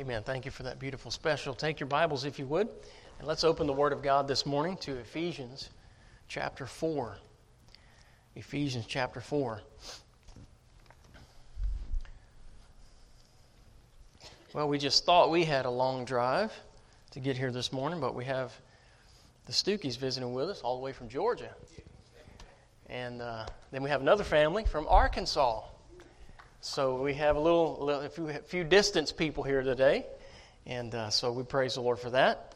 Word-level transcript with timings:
Amen. 0.00 0.22
Thank 0.22 0.46
you 0.46 0.50
for 0.50 0.62
that 0.62 0.78
beautiful 0.78 1.10
special. 1.10 1.52
Take 1.52 1.78
your 1.78 1.86
Bibles, 1.86 2.24
if 2.24 2.38
you 2.38 2.46
would, 2.46 2.70
and 3.18 3.28
let's 3.28 3.44
open 3.44 3.66
the 3.66 3.72
Word 3.74 3.92
of 3.92 4.02
God 4.02 4.26
this 4.26 4.46
morning 4.46 4.78
to 4.78 4.96
Ephesians 4.96 5.68
chapter 6.26 6.64
4. 6.64 7.18
Ephesians 8.34 8.86
chapter 8.88 9.20
4. 9.20 9.60
Well, 14.54 14.70
we 14.70 14.78
just 14.78 15.04
thought 15.04 15.30
we 15.30 15.44
had 15.44 15.66
a 15.66 15.70
long 15.70 16.06
drive 16.06 16.50
to 17.10 17.20
get 17.20 17.36
here 17.36 17.52
this 17.52 17.70
morning, 17.70 18.00
but 18.00 18.14
we 18.14 18.24
have 18.24 18.54
the 19.44 19.52
Stukeys 19.52 19.96
visiting 19.96 20.32
with 20.32 20.48
us 20.48 20.62
all 20.62 20.78
the 20.78 20.82
way 20.82 20.94
from 20.94 21.10
Georgia. 21.10 21.50
And 22.88 23.20
uh, 23.20 23.44
then 23.70 23.82
we 23.82 23.90
have 23.90 24.00
another 24.00 24.24
family 24.24 24.64
from 24.64 24.86
Arkansas. 24.88 25.60
So 26.62 27.00
we 27.00 27.14
have 27.14 27.36
a 27.36 27.40
little, 27.40 27.88
a 27.88 28.08
few, 28.10 28.28
a 28.28 28.34
few 28.34 28.64
distance 28.64 29.12
people 29.12 29.42
here 29.42 29.62
today. 29.62 30.04
And 30.66 30.94
uh, 30.94 31.08
so 31.08 31.32
we 31.32 31.42
praise 31.42 31.76
the 31.76 31.80
Lord 31.80 31.98
for 31.98 32.10
that 32.10 32.54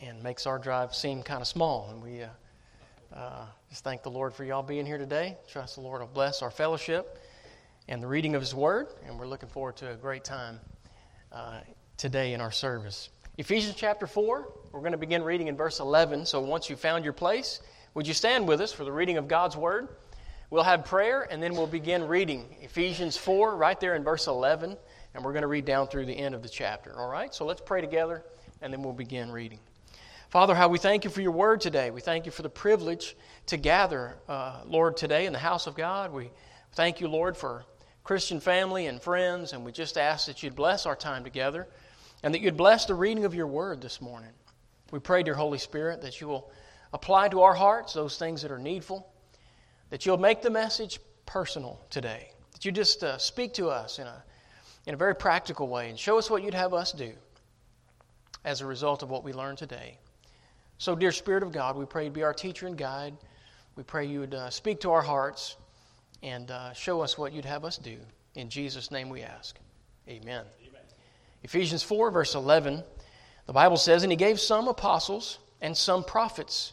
and 0.00 0.22
makes 0.22 0.46
our 0.46 0.58
drive 0.58 0.94
seem 0.94 1.22
kind 1.22 1.42
of 1.42 1.46
small. 1.46 1.90
And 1.90 2.02
we 2.02 2.22
uh, 2.22 2.28
uh, 3.14 3.44
just 3.68 3.84
thank 3.84 4.04
the 4.04 4.10
Lord 4.10 4.32
for 4.32 4.42
y'all 4.42 4.62
being 4.62 4.86
here 4.86 4.96
today. 4.96 5.36
Trust 5.50 5.74
the 5.74 5.82
Lord 5.82 6.00
will 6.00 6.08
bless 6.08 6.40
our 6.40 6.50
fellowship 6.50 7.18
and 7.88 8.02
the 8.02 8.06
reading 8.06 8.34
of 8.34 8.40
His 8.40 8.54
Word. 8.54 8.86
And 9.06 9.18
we're 9.18 9.26
looking 9.26 9.50
forward 9.50 9.76
to 9.76 9.90
a 9.90 9.96
great 9.96 10.24
time 10.24 10.58
uh, 11.30 11.60
today 11.98 12.32
in 12.32 12.40
our 12.40 12.52
service. 12.52 13.10
Ephesians 13.36 13.74
chapter 13.76 14.06
4, 14.06 14.50
we're 14.72 14.80
going 14.80 14.92
to 14.92 14.98
begin 14.98 15.22
reading 15.22 15.48
in 15.48 15.58
verse 15.58 15.78
11. 15.78 16.24
So 16.24 16.40
once 16.40 16.70
you 16.70 16.76
found 16.76 17.04
your 17.04 17.12
place, 17.12 17.60
would 17.92 18.08
you 18.08 18.14
stand 18.14 18.48
with 18.48 18.62
us 18.62 18.72
for 18.72 18.84
the 18.84 18.92
reading 18.92 19.18
of 19.18 19.28
God's 19.28 19.58
Word? 19.58 19.88
We'll 20.52 20.64
have 20.64 20.84
prayer 20.84 21.26
and 21.30 21.42
then 21.42 21.54
we'll 21.54 21.66
begin 21.66 22.06
reading 22.06 22.44
Ephesians 22.60 23.16
4, 23.16 23.56
right 23.56 23.80
there 23.80 23.94
in 23.94 24.04
verse 24.04 24.26
11. 24.26 24.76
And 25.14 25.24
we're 25.24 25.32
going 25.32 25.44
to 25.44 25.48
read 25.48 25.64
down 25.64 25.86
through 25.86 26.04
the 26.04 26.12
end 26.12 26.34
of 26.34 26.42
the 26.42 26.48
chapter. 26.50 26.94
All 26.94 27.08
right? 27.08 27.34
So 27.34 27.46
let's 27.46 27.62
pray 27.62 27.80
together 27.80 28.22
and 28.60 28.70
then 28.70 28.82
we'll 28.82 28.92
begin 28.92 29.30
reading. 29.32 29.60
Father, 30.28 30.54
how 30.54 30.68
we 30.68 30.76
thank 30.76 31.04
you 31.04 31.10
for 31.10 31.22
your 31.22 31.32
word 31.32 31.62
today. 31.62 31.90
We 31.90 32.02
thank 32.02 32.26
you 32.26 32.32
for 32.32 32.42
the 32.42 32.50
privilege 32.50 33.16
to 33.46 33.56
gather, 33.56 34.18
uh, 34.28 34.60
Lord, 34.66 34.98
today 34.98 35.24
in 35.24 35.32
the 35.32 35.38
house 35.38 35.66
of 35.66 35.74
God. 35.74 36.12
We 36.12 36.30
thank 36.74 37.00
you, 37.00 37.08
Lord, 37.08 37.34
for 37.34 37.64
Christian 38.04 38.38
family 38.38 38.88
and 38.88 39.00
friends, 39.00 39.54
and 39.54 39.64
we 39.64 39.72
just 39.72 39.96
ask 39.96 40.26
that 40.26 40.42
you'd 40.42 40.54
bless 40.54 40.84
our 40.84 40.96
time 40.96 41.24
together 41.24 41.66
and 42.22 42.34
that 42.34 42.42
you'd 42.42 42.58
bless 42.58 42.84
the 42.84 42.94
reading 42.94 43.24
of 43.24 43.34
your 43.34 43.46
word 43.46 43.80
this 43.80 44.02
morning. 44.02 44.32
We 44.90 44.98
pray, 44.98 45.22
dear 45.22 45.32
Holy 45.32 45.56
Spirit, 45.56 46.02
that 46.02 46.20
you 46.20 46.28
will 46.28 46.52
apply 46.92 47.30
to 47.30 47.40
our 47.40 47.54
hearts 47.54 47.94
those 47.94 48.18
things 48.18 48.42
that 48.42 48.50
are 48.50 48.58
needful, 48.58 49.08
that 49.92 50.06
you'll 50.06 50.16
make 50.16 50.40
the 50.40 50.48
message 50.48 51.00
personal 51.26 51.78
today, 51.90 52.30
that 52.52 52.64
you 52.64 52.72
just 52.72 53.04
uh, 53.04 53.18
speak 53.18 53.52
to 53.52 53.68
us 53.68 53.98
in 53.98 54.06
a, 54.06 54.24
in 54.86 54.94
a 54.94 54.96
very 54.96 55.14
practical 55.14 55.68
way 55.68 55.90
and 55.90 55.98
show 55.98 56.16
us 56.16 56.30
what 56.30 56.42
you'd 56.42 56.54
have 56.54 56.72
us 56.72 56.92
do 56.92 57.12
as 58.46 58.62
a 58.62 58.66
result 58.66 59.02
of 59.02 59.10
what 59.10 59.22
we 59.22 59.34
learned 59.34 59.58
today. 59.58 59.98
So, 60.78 60.96
dear 60.96 61.12
Spirit 61.12 61.42
of 61.42 61.52
God, 61.52 61.76
we 61.76 61.84
pray 61.84 62.04
you'd 62.04 62.14
be 62.14 62.22
our 62.22 62.32
teacher 62.32 62.66
and 62.66 62.74
guide. 62.74 63.12
We 63.76 63.82
pray 63.82 64.06
you 64.06 64.20
would 64.20 64.32
uh, 64.32 64.48
speak 64.48 64.80
to 64.80 64.90
our 64.92 65.02
hearts 65.02 65.56
and 66.22 66.50
uh, 66.50 66.72
show 66.72 67.02
us 67.02 67.18
what 67.18 67.34
you'd 67.34 67.44
have 67.44 67.66
us 67.66 67.76
do. 67.76 67.98
In 68.34 68.48
Jesus' 68.48 68.90
name 68.90 69.10
we 69.10 69.20
ask. 69.20 69.58
Amen. 70.08 70.46
Amen. 70.66 70.82
Ephesians 71.42 71.82
4, 71.82 72.10
verse 72.10 72.34
11, 72.34 72.82
the 73.44 73.52
Bible 73.52 73.76
says, 73.76 74.04
And 74.04 74.10
he 74.10 74.16
gave 74.16 74.40
some 74.40 74.68
apostles, 74.68 75.38
and 75.60 75.76
some 75.76 76.02
prophets, 76.02 76.72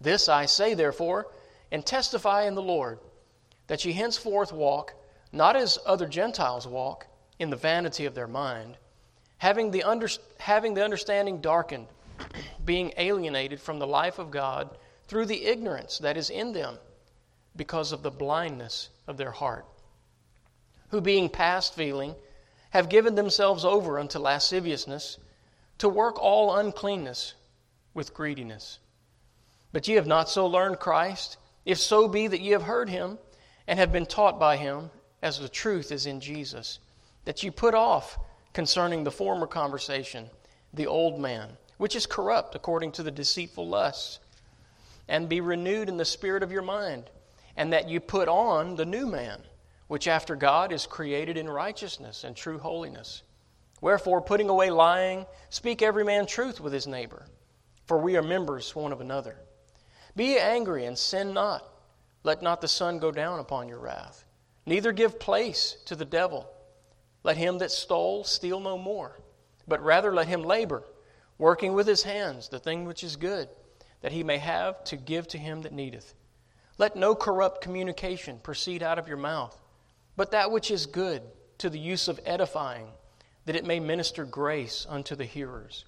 This 0.00 0.28
I 0.28 0.46
say, 0.46 0.74
therefore, 0.74 1.26
and 1.72 1.84
testify 1.84 2.44
in 2.44 2.54
the 2.54 2.62
Lord, 2.62 2.98
that 3.66 3.84
ye 3.84 3.92
henceforth 3.92 4.52
walk 4.52 4.94
not 5.32 5.56
as 5.56 5.78
other 5.84 6.06
Gentiles 6.06 6.66
walk, 6.66 7.06
in 7.38 7.50
the 7.50 7.56
vanity 7.56 8.06
of 8.06 8.14
their 8.14 8.26
mind, 8.26 8.78
having 9.38 9.70
the, 9.70 9.82
under, 9.82 10.08
having 10.38 10.72
the 10.72 10.82
understanding 10.82 11.40
darkened, 11.40 11.86
being 12.64 12.92
alienated 12.96 13.60
from 13.60 13.78
the 13.78 13.86
life 13.86 14.18
of 14.18 14.30
God 14.30 14.76
through 15.06 15.26
the 15.26 15.44
ignorance 15.44 15.98
that 15.98 16.16
is 16.16 16.30
in 16.30 16.52
them, 16.52 16.78
because 17.54 17.92
of 17.92 18.02
the 18.02 18.10
blindness 18.10 18.88
of 19.06 19.16
their 19.16 19.30
heart 19.30 19.66
who 20.90 21.00
being 21.00 21.28
past 21.28 21.74
feeling 21.74 22.14
have 22.70 22.88
given 22.88 23.14
themselves 23.14 23.64
over 23.64 23.98
unto 23.98 24.18
lasciviousness 24.18 25.18
to 25.78 25.88
work 25.88 26.18
all 26.20 26.56
uncleanness 26.56 27.34
with 27.94 28.14
greediness. 28.14 28.78
But 29.72 29.86
ye 29.88 29.94
have 29.94 30.06
not 30.06 30.28
so 30.28 30.46
learned 30.46 30.78
Christ, 30.78 31.36
if 31.64 31.78
so 31.78 32.08
be 32.08 32.26
that 32.28 32.40
ye 32.40 32.50
have 32.52 32.62
heard 32.62 32.88
him 32.88 33.18
and 33.66 33.78
have 33.78 33.92
been 33.92 34.06
taught 34.06 34.38
by 34.38 34.56
him, 34.56 34.90
as 35.22 35.38
the 35.38 35.48
truth 35.48 35.90
is 35.90 36.06
in 36.06 36.20
Jesus, 36.20 36.78
that 37.24 37.42
ye 37.42 37.50
put 37.50 37.74
off 37.74 38.18
concerning 38.52 39.04
the 39.04 39.10
former 39.10 39.46
conversation 39.46 40.30
the 40.72 40.86
old 40.86 41.18
man, 41.18 41.56
which 41.78 41.96
is 41.96 42.06
corrupt 42.06 42.54
according 42.54 42.92
to 42.92 43.02
the 43.02 43.10
deceitful 43.10 43.66
lusts, 43.66 44.18
and 45.08 45.28
be 45.28 45.40
renewed 45.40 45.88
in 45.88 45.96
the 45.96 46.04
spirit 46.04 46.42
of 46.42 46.52
your 46.52 46.62
mind, 46.62 47.10
and 47.56 47.72
that 47.72 47.88
ye 47.88 47.98
put 47.98 48.28
on 48.28 48.76
the 48.76 48.84
new 48.84 49.06
man 49.06 49.42
which 49.88 50.08
after 50.08 50.34
God 50.34 50.72
is 50.72 50.86
created 50.86 51.36
in 51.36 51.48
righteousness 51.48 52.24
and 52.24 52.34
true 52.34 52.58
holiness. 52.58 53.22
Wherefore, 53.80 54.20
putting 54.20 54.48
away 54.48 54.70
lying, 54.70 55.26
speak 55.50 55.82
every 55.82 56.04
man 56.04 56.26
truth 56.26 56.60
with 56.60 56.72
his 56.72 56.86
neighbor, 56.86 57.26
for 57.84 57.98
we 57.98 58.16
are 58.16 58.22
members 58.22 58.74
one 58.74 58.92
of 58.92 59.00
another. 59.00 59.36
Be 60.16 60.38
angry 60.38 60.86
and 60.86 60.98
sin 60.98 61.32
not. 61.32 61.64
Let 62.24 62.42
not 62.42 62.60
the 62.60 62.68
sun 62.68 62.98
go 62.98 63.12
down 63.12 63.38
upon 63.38 63.68
your 63.68 63.78
wrath. 63.78 64.24
Neither 64.64 64.90
give 64.90 65.20
place 65.20 65.76
to 65.84 65.94
the 65.94 66.04
devil. 66.04 66.50
Let 67.22 67.36
him 67.36 67.58
that 67.58 67.70
stole 67.70 68.24
steal 68.24 68.58
no 68.58 68.76
more, 68.76 69.20
but 69.68 69.84
rather 69.84 70.12
let 70.12 70.26
him 70.26 70.42
labor, 70.42 70.82
working 71.38 71.74
with 71.74 71.86
his 71.86 72.02
hands 72.02 72.48
the 72.48 72.58
thing 72.58 72.84
which 72.84 73.04
is 73.04 73.16
good, 73.16 73.48
that 74.00 74.12
he 74.12 74.24
may 74.24 74.38
have 74.38 74.82
to 74.84 74.96
give 74.96 75.28
to 75.28 75.38
him 75.38 75.62
that 75.62 75.72
needeth. 75.72 76.14
Let 76.78 76.96
no 76.96 77.14
corrupt 77.14 77.60
communication 77.60 78.40
proceed 78.42 78.82
out 78.82 78.98
of 78.98 79.06
your 79.06 79.16
mouth 79.16 79.60
but 80.16 80.30
that 80.30 80.50
which 80.50 80.70
is 80.70 80.86
good 80.86 81.22
to 81.58 81.70
the 81.70 81.78
use 81.78 82.08
of 82.08 82.20
edifying, 82.24 82.88
that 83.44 83.56
it 83.56 83.66
may 83.66 83.78
minister 83.78 84.24
grace 84.24 84.86
unto 84.88 85.14
the 85.14 85.24
hearers. 85.24 85.84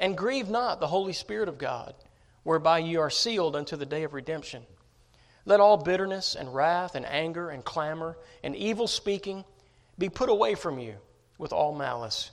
And 0.00 0.16
grieve 0.16 0.48
not 0.48 0.80
the 0.80 0.86
Holy 0.88 1.12
Spirit 1.12 1.48
of 1.48 1.58
God, 1.58 1.94
whereby 2.42 2.78
ye 2.78 2.96
are 2.96 3.10
sealed 3.10 3.56
unto 3.56 3.76
the 3.76 3.86
day 3.86 4.04
of 4.04 4.14
redemption. 4.14 4.64
Let 5.44 5.60
all 5.60 5.76
bitterness 5.76 6.34
and 6.34 6.54
wrath 6.54 6.94
and 6.94 7.06
anger 7.06 7.50
and 7.50 7.64
clamor 7.64 8.18
and 8.42 8.54
evil 8.54 8.86
speaking 8.86 9.44
be 9.98 10.08
put 10.08 10.28
away 10.28 10.54
from 10.54 10.78
you 10.78 10.96
with 11.38 11.52
all 11.52 11.74
malice. 11.74 12.30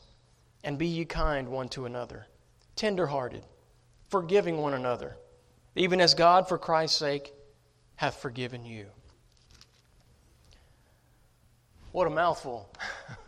And 0.63 0.77
be 0.77 0.87
ye 0.87 1.05
kind 1.05 1.49
one 1.49 1.69
to 1.69 1.85
another, 1.85 2.25
tender 2.75 3.07
hearted, 3.07 3.43
forgiving 4.09 4.57
one 4.57 4.73
another, 4.73 5.15
even 5.75 6.01
as 6.01 6.13
God 6.13 6.47
for 6.47 6.57
Christ's 6.57 6.97
sake 6.97 7.31
hath 7.95 8.17
forgiven 8.17 8.65
you. 8.65 8.87
What 11.91 12.07
a 12.07 12.09
mouthful. 12.09 12.69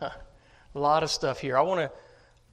a 0.02 0.12
lot 0.74 1.02
of 1.02 1.10
stuff 1.10 1.40
here. 1.40 1.56
I 1.56 1.62
want 1.62 1.80
to 1.80 1.92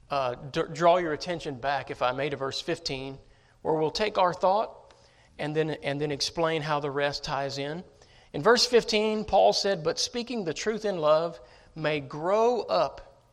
uh, 0.09 0.35
d- 0.51 0.61
draw 0.71 0.97
your 0.97 1.11
attention 1.11 1.55
back, 1.55 1.91
if 1.91 2.01
I 2.01 2.11
may, 2.13 2.29
to 2.29 2.37
verse 2.37 2.61
15, 2.61 3.17
where 3.65 3.73
we'll 3.73 3.89
take 3.89 4.19
our 4.19 4.31
thought 4.31 4.93
and 5.39 5.55
then, 5.55 5.71
and 5.81 5.99
then 5.99 6.11
explain 6.11 6.61
how 6.61 6.79
the 6.79 6.91
rest 6.91 7.23
ties 7.23 7.57
in. 7.57 7.83
In 8.31 8.43
verse 8.43 8.63
15, 8.67 9.25
Paul 9.25 9.53
said, 9.53 9.83
But 9.83 9.97
speaking 9.97 10.45
the 10.45 10.53
truth 10.53 10.85
in 10.85 10.99
love 10.99 11.39
may 11.75 11.99
grow 11.99 12.61
up 12.61 13.23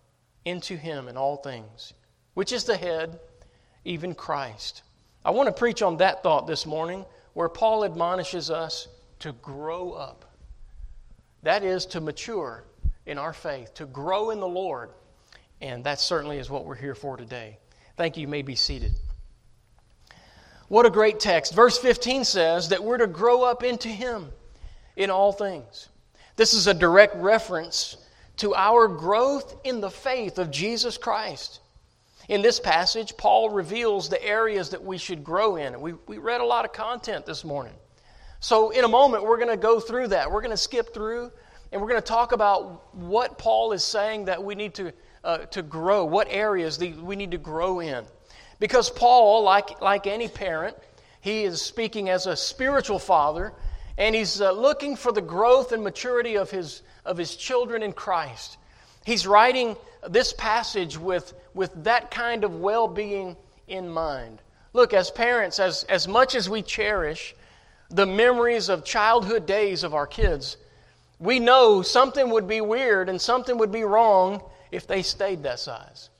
into 0.47 0.75
him 0.75 1.09
in 1.09 1.19
all 1.19 1.37
things, 1.37 1.93
which 2.33 2.51
is 2.51 2.65
the 2.65 2.79
head, 2.79 3.21
even 3.85 4.15
Christ. 4.15 4.81
I 5.23 5.33
want 5.33 5.49
to 5.49 5.53
preach 5.53 5.83
on 5.83 5.99
that 5.99 6.23
thought 6.23 6.47
this 6.47 6.65
morning 6.65 7.05
where 7.35 7.51
Paul 7.51 7.85
admonishes 7.85 8.51
us 8.51 8.89
to 9.19 9.33
grow 9.33 9.93
up. 9.93 10.25
That 11.43 11.63
is 11.63 11.85
to 11.87 12.01
mature 12.01 12.65
in 13.05 13.19
our 13.19 13.35
faith, 13.35 13.75
to 13.75 13.85
grow 13.85 14.31
in 14.31 14.41
the 14.41 14.49
Lord. 14.49 14.93
And 15.61 15.85
that 15.85 16.01
certainly 16.01 16.39
is 16.39 16.49
what 16.49 16.65
we're 16.65 16.75
here 16.75 16.95
for 16.95 17.19
today. 17.19 17.59
Thank 17.99 18.17
you. 18.17 18.23
You 18.23 18.29
may 18.29 18.41
be 18.41 18.55
seated. 18.57 18.93
What 20.73 20.87
a 20.87 20.91
great 20.91 21.21
text. 21.21 21.53
Verse 21.53 21.77
15 21.77 22.25
says 22.25 22.71
that 22.71 22.83
we're 22.83 22.97
to 22.97 23.07
grow 23.07 23.43
up 23.43 23.63
into 23.63 23.89
Him 23.89 24.33
in 24.97 25.11
all 25.11 25.31
things. 25.31 25.91
This 26.37 26.55
is 26.55 26.67
a 26.67 26.73
direct 26.73 27.15
reference 27.17 27.99
to 28.39 28.55
our 28.55 28.89
growth 28.89 29.55
in 29.65 29.83
the 29.83 29.91
faith 29.91 30.39
of 30.39 30.51
Jesus 30.51 30.97
Christ. 30.97 31.61
In 32.31 32.41
this 32.41 32.59
passage, 32.59 33.19
Paul 33.19 33.51
reveals 33.51 34.09
the 34.09 34.25
areas 34.25 34.71
that 34.71 34.83
we 34.83 34.97
should 34.97 35.23
grow 35.23 35.57
in. 35.57 35.79
We, 35.79 35.93
we 36.07 36.17
read 36.17 36.41
a 36.41 36.47
lot 36.47 36.65
of 36.65 36.73
content 36.73 37.27
this 37.27 37.45
morning. 37.45 37.75
So, 38.41 38.71
in 38.71 38.85
a 38.85 38.89
moment, 38.89 39.25
we're 39.25 39.37
going 39.37 39.51
to 39.51 39.59
go 39.59 39.79
through 39.79 40.09
that. 40.09 40.33
We're 40.33 40.41
going 40.41 40.53
to 40.53 40.57
skip 40.57 40.95
through 40.95 41.31
and 41.71 41.83
we're 41.83 41.89
going 41.89 42.01
to 42.01 42.09
talk 42.09 42.33
about 42.33 42.97
what 42.97 43.37
Paul 43.37 43.73
is 43.73 43.85
saying 43.85 44.25
that 44.25 44.43
we 44.43 44.55
need 44.55 44.73
to, 44.77 44.93
uh, 45.23 45.39
to 45.39 45.61
grow, 45.61 46.07
what 46.07 46.29
areas 46.31 46.79
the, 46.79 46.95
we 46.95 47.15
need 47.15 47.33
to 47.33 47.39
grow 47.39 47.81
in. 47.81 48.07
Because 48.63 48.91
Paul, 48.91 49.43
like, 49.43 49.81
like 49.81 50.07
any 50.07 50.29
parent, 50.29 50.77
he 51.21 51.43
is 51.43 51.61
speaking 51.61 52.09
as 52.09 52.29
a 52.29 52.37
spiritual 52.37 53.01
father, 53.01 53.53
and 53.99 54.15
he's 54.15 54.41
uh, 54.41 54.53
looking 54.53 54.95
for 54.95 55.11
the 55.11 55.21
growth 55.21 55.73
and 55.73 55.83
maturity 55.83 56.37
of 56.37 56.49
his, 56.49 56.83
of 57.05 57.19
his 57.19 57.35
children 57.35 57.83
in 57.83 57.93
Christ. 57.93 58.59
He's 59.05 59.27
writing 59.27 59.75
this 60.09 60.33
passage 60.33 60.97
with, 60.97 61.35
with 61.55 61.73
that 61.83 62.13
kind 62.13 62.45
of 62.45 62.61
well 62.61 62.87
being 62.87 63.37
in 63.67 63.89
mind. 63.89 64.41
Look, 64.75 64.95
as 64.95 65.11
parents, 65.11 65.59
as, 65.59 65.83
as 65.89 66.07
much 66.07 66.37
as 66.37 66.49
we 66.49 66.63
cherish 66.63 67.35
the 67.91 68.07
memories 68.07 68.69
of 68.69 68.85
childhood 68.85 69.45
days 69.45 69.83
of 69.83 69.93
our 69.93 70.07
kids, 70.07 70.57
we 71.19 71.41
know 71.41 71.83
something 71.83 72.31
would 72.31 72.47
be 72.47 72.61
weird 72.61 73.09
and 73.09 73.21
something 73.21 73.59
would 73.59 73.73
be 73.73 73.83
wrong 73.83 74.41
if 74.71 74.87
they 74.87 75.03
stayed 75.03 75.43
that 75.43 75.59
size. 75.59 76.11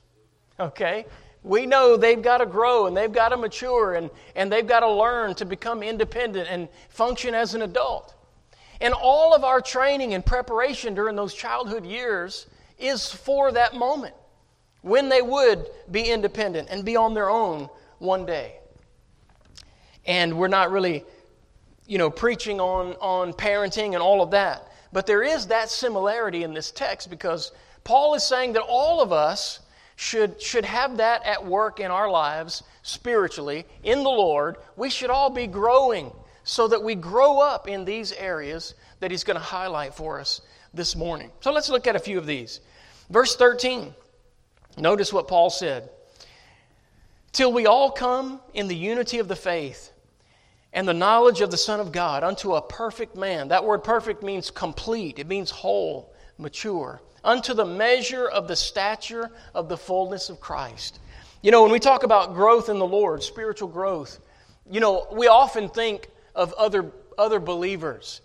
Okay? 0.59 1.05
We 1.43 1.65
know 1.65 1.97
they've 1.97 2.21
got 2.21 2.37
to 2.37 2.45
grow 2.45 2.87
and 2.87 2.95
they've 2.95 3.11
got 3.11 3.29
to 3.29 3.37
mature 3.37 3.95
and, 3.95 4.09
and 4.35 4.51
they've 4.51 4.65
got 4.65 4.79
to 4.79 4.89
learn 4.89 5.35
to 5.35 5.45
become 5.45 5.83
independent 5.83 6.47
and 6.49 6.69
function 6.89 7.35
as 7.35 7.53
an 7.53 7.61
adult. 7.61 8.15
And 8.79 8.93
all 8.93 9.33
of 9.33 9.43
our 9.43 9.61
training 9.61 10.13
and 10.13 10.25
preparation 10.25 10.95
during 10.95 11.15
those 11.15 11.33
childhood 11.33 11.85
years 11.85 12.47
is 12.79 13.11
for 13.11 13.51
that 13.51 13.75
moment 13.75 14.15
when 14.81 15.09
they 15.09 15.21
would 15.21 15.65
be 15.91 16.03
independent 16.03 16.69
and 16.69 16.83
be 16.83 16.95
on 16.95 17.13
their 17.13 17.29
own 17.29 17.69
one 17.99 18.25
day. 18.25 18.57
And 20.05 20.37
we're 20.37 20.49
not 20.49 20.71
really, 20.71 21.05
you 21.87 21.97
know, 21.97 22.09
preaching 22.09 22.59
on, 22.59 22.93
on 22.99 23.33
parenting 23.33 23.93
and 23.93 23.97
all 23.97 24.21
of 24.21 24.31
that. 24.31 24.69
But 24.91 25.07
there 25.07 25.23
is 25.23 25.47
that 25.47 25.69
similarity 25.69 26.43
in 26.43 26.53
this 26.53 26.71
text 26.71 27.09
because 27.09 27.51
Paul 27.83 28.13
is 28.15 28.23
saying 28.23 28.53
that 28.53 28.61
all 28.61 29.01
of 29.01 29.11
us 29.11 29.59
should, 30.03 30.41
should 30.41 30.65
have 30.65 30.97
that 30.97 31.25
at 31.25 31.45
work 31.45 31.79
in 31.79 31.89
our 31.89 32.11
lives 32.11 32.63
spiritually 32.81 33.65
in 33.83 34.03
the 34.03 34.09
Lord. 34.09 34.57
We 34.75 34.89
should 34.89 35.09
all 35.09 35.29
be 35.29 35.47
growing 35.47 36.11
so 36.43 36.67
that 36.67 36.83
we 36.83 36.93
grow 36.93 37.39
up 37.39 37.69
in 37.69 37.85
these 37.85 38.11
areas 38.11 38.75
that 38.99 39.11
he's 39.11 39.23
going 39.23 39.39
to 39.39 39.43
highlight 39.43 39.93
for 39.93 40.19
us 40.19 40.41
this 40.73 40.93
morning. 40.95 41.31
So 41.39 41.53
let's 41.53 41.69
look 41.69 41.87
at 41.87 41.95
a 41.95 41.99
few 41.99 42.17
of 42.17 42.25
these. 42.25 42.59
Verse 43.09 43.37
13. 43.37 43.95
Notice 44.77 45.13
what 45.13 45.29
Paul 45.29 45.49
said. 45.49 45.89
Till 47.31 47.53
we 47.53 47.65
all 47.65 47.89
come 47.89 48.41
in 48.53 48.67
the 48.67 48.75
unity 48.75 49.19
of 49.19 49.29
the 49.29 49.37
faith 49.37 49.93
and 50.73 50.85
the 50.85 50.93
knowledge 50.93 51.39
of 51.39 51.49
the 51.49 51.57
Son 51.57 51.79
of 51.79 51.93
God 51.93 52.23
unto 52.25 52.55
a 52.55 52.61
perfect 52.61 53.15
man. 53.15 53.47
That 53.47 53.63
word 53.63 53.85
perfect 53.85 54.21
means 54.21 54.51
complete, 54.51 55.17
it 55.17 55.27
means 55.27 55.49
whole, 55.49 56.13
mature, 56.37 57.01
unto 57.23 57.53
the 57.53 57.65
measure 57.65 58.27
of 58.27 58.47
the 58.47 58.55
stature 58.55 59.31
of 59.53 59.69
the 59.69 59.77
fullness 59.77 60.29
of 60.29 60.39
Christ. 60.39 60.99
You 61.41 61.51
know, 61.51 61.63
when 61.63 61.71
we 61.71 61.79
talk 61.79 62.03
about 62.03 62.33
growth 62.33 62.69
in 62.69 62.79
the 62.79 62.87
Lord, 62.87 63.23
spiritual 63.23 63.67
growth, 63.67 64.19
you 64.69 64.79
know, 64.79 65.07
we 65.11 65.27
often 65.27 65.69
think 65.69 66.07
of 66.35 66.53
other, 66.53 66.91
other 67.17 67.39
believers, 67.39 68.21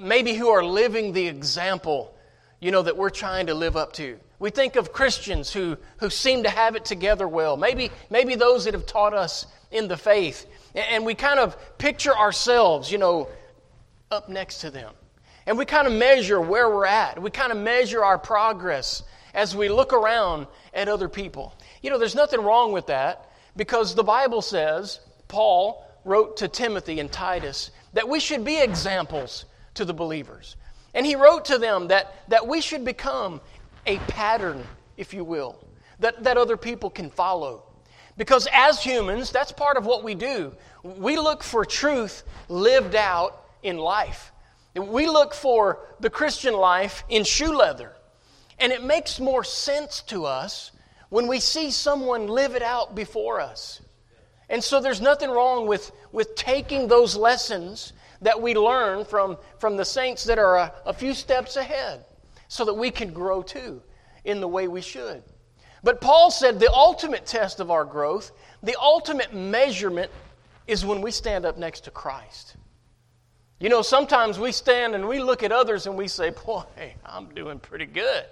maybe 0.00 0.34
who 0.34 0.48
are 0.48 0.64
living 0.64 1.12
the 1.12 1.26
example, 1.26 2.14
you 2.60 2.70
know, 2.70 2.82
that 2.82 2.96
we're 2.96 3.10
trying 3.10 3.46
to 3.46 3.54
live 3.54 3.76
up 3.76 3.92
to. 3.94 4.18
We 4.38 4.50
think 4.50 4.76
of 4.76 4.92
Christians 4.92 5.52
who, 5.52 5.76
who 5.98 6.10
seem 6.10 6.44
to 6.44 6.50
have 6.50 6.76
it 6.76 6.84
together 6.84 7.28
well, 7.28 7.56
maybe, 7.56 7.90
maybe 8.10 8.34
those 8.34 8.64
that 8.64 8.74
have 8.74 8.86
taught 8.86 9.14
us 9.14 9.46
in 9.70 9.88
the 9.88 9.96
faith. 9.96 10.46
And 10.74 11.04
we 11.04 11.14
kind 11.14 11.38
of 11.38 11.56
picture 11.78 12.16
ourselves, 12.16 12.90
you 12.90 12.98
know, 12.98 13.28
up 14.10 14.28
next 14.28 14.58
to 14.62 14.70
them. 14.70 14.94
And 15.46 15.58
we 15.58 15.64
kind 15.64 15.86
of 15.86 15.92
measure 15.92 16.40
where 16.40 16.68
we're 16.68 16.86
at. 16.86 17.20
We 17.20 17.30
kind 17.30 17.52
of 17.52 17.58
measure 17.58 18.04
our 18.04 18.18
progress 18.18 19.02
as 19.34 19.56
we 19.56 19.68
look 19.68 19.92
around 19.92 20.46
at 20.74 20.88
other 20.88 21.08
people. 21.08 21.54
You 21.82 21.90
know, 21.90 21.98
there's 21.98 22.14
nothing 22.14 22.40
wrong 22.40 22.72
with 22.72 22.86
that 22.86 23.30
because 23.56 23.94
the 23.94 24.04
Bible 24.04 24.42
says, 24.42 25.00
Paul 25.28 25.84
wrote 26.04 26.36
to 26.38 26.48
Timothy 26.48 27.00
and 27.00 27.10
Titus, 27.10 27.70
that 27.92 28.08
we 28.08 28.20
should 28.20 28.44
be 28.44 28.60
examples 28.60 29.44
to 29.74 29.84
the 29.84 29.94
believers. 29.94 30.56
And 30.94 31.06
he 31.06 31.16
wrote 31.16 31.46
to 31.46 31.58
them 31.58 31.88
that, 31.88 32.28
that 32.28 32.46
we 32.46 32.60
should 32.60 32.84
become 32.84 33.40
a 33.86 33.98
pattern, 33.98 34.64
if 34.96 35.14
you 35.14 35.24
will, 35.24 35.58
that, 36.00 36.22
that 36.24 36.36
other 36.36 36.56
people 36.56 36.90
can 36.90 37.10
follow. 37.10 37.64
Because 38.16 38.46
as 38.52 38.82
humans, 38.82 39.30
that's 39.30 39.52
part 39.52 39.76
of 39.76 39.86
what 39.86 40.04
we 40.04 40.14
do. 40.14 40.52
We 40.82 41.16
look 41.16 41.42
for 41.42 41.64
truth 41.64 42.24
lived 42.48 42.94
out 42.94 43.44
in 43.62 43.78
life. 43.78 44.32
We 44.74 45.06
look 45.06 45.34
for 45.34 45.80
the 46.00 46.10
Christian 46.10 46.54
life 46.54 47.04
in 47.08 47.24
shoe 47.24 47.56
leather. 47.56 47.92
And 48.58 48.72
it 48.72 48.82
makes 48.82 49.20
more 49.20 49.44
sense 49.44 50.02
to 50.02 50.24
us 50.24 50.70
when 51.08 51.26
we 51.26 51.40
see 51.40 51.70
someone 51.70 52.26
live 52.26 52.54
it 52.54 52.62
out 52.62 52.94
before 52.94 53.40
us. 53.40 53.80
And 54.48 54.62
so 54.62 54.80
there's 54.80 55.00
nothing 55.00 55.30
wrong 55.30 55.66
with, 55.66 55.92
with 56.12 56.34
taking 56.34 56.88
those 56.88 57.16
lessons 57.16 57.92
that 58.22 58.40
we 58.40 58.54
learn 58.54 59.04
from, 59.04 59.36
from 59.58 59.76
the 59.76 59.84
saints 59.84 60.24
that 60.24 60.38
are 60.38 60.56
a, 60.56 60.72
a 60.86 60.92
few 60.92 61.12
steps 61.12 61.56
ahead 61.56 62.04
so 62.48 62.64
that 62.64 62.74
we 62.74 62.90
can 62.90 63.12
grow 63.12 63.42
too 63.42 63.82
in 64.24 64.40
the 64.40 64.48
way 64.48 64.68
we 64.68 64.80
should. 64.80 65.22
But 65.82 66.00
Paul 66.00 66.30
said 66.30 66.60
the 66.60 66.72
ultimate 66.72 67.26
test 67.26 67.60
of 67.60 67.70
our 67.70 67.84
growth, 67.84 68.30
the 68.62 68.76
ultimate 68.80 69.34
measurement, 69.34 70.10
is 70.66 70.84
when 70.84 71.00
we 71.00 71.10
stand 71.10 71.44
up 71.44 71.58
next 71.58 71.84
to 71.84 71.90
Christ. 71.90 72.56
You 73.62 73.68
know, 73.68 73.80
sometimes 73.80 74.40
we 74.40 74.50
stand 74.50 74.96
and 74.96 75.06
we 75.06 75.20
look 75.20 75.44
at 75.44 75.52
others 75.52 75.86
and 75.86 75.96
we 75.96 76.08
say, 76.08 76.30
Boy, 76.30 76.64
I'm 77.06 77.26
doing 77.26 77.60
pretty 77.60 77.86
good. 77.86 78.24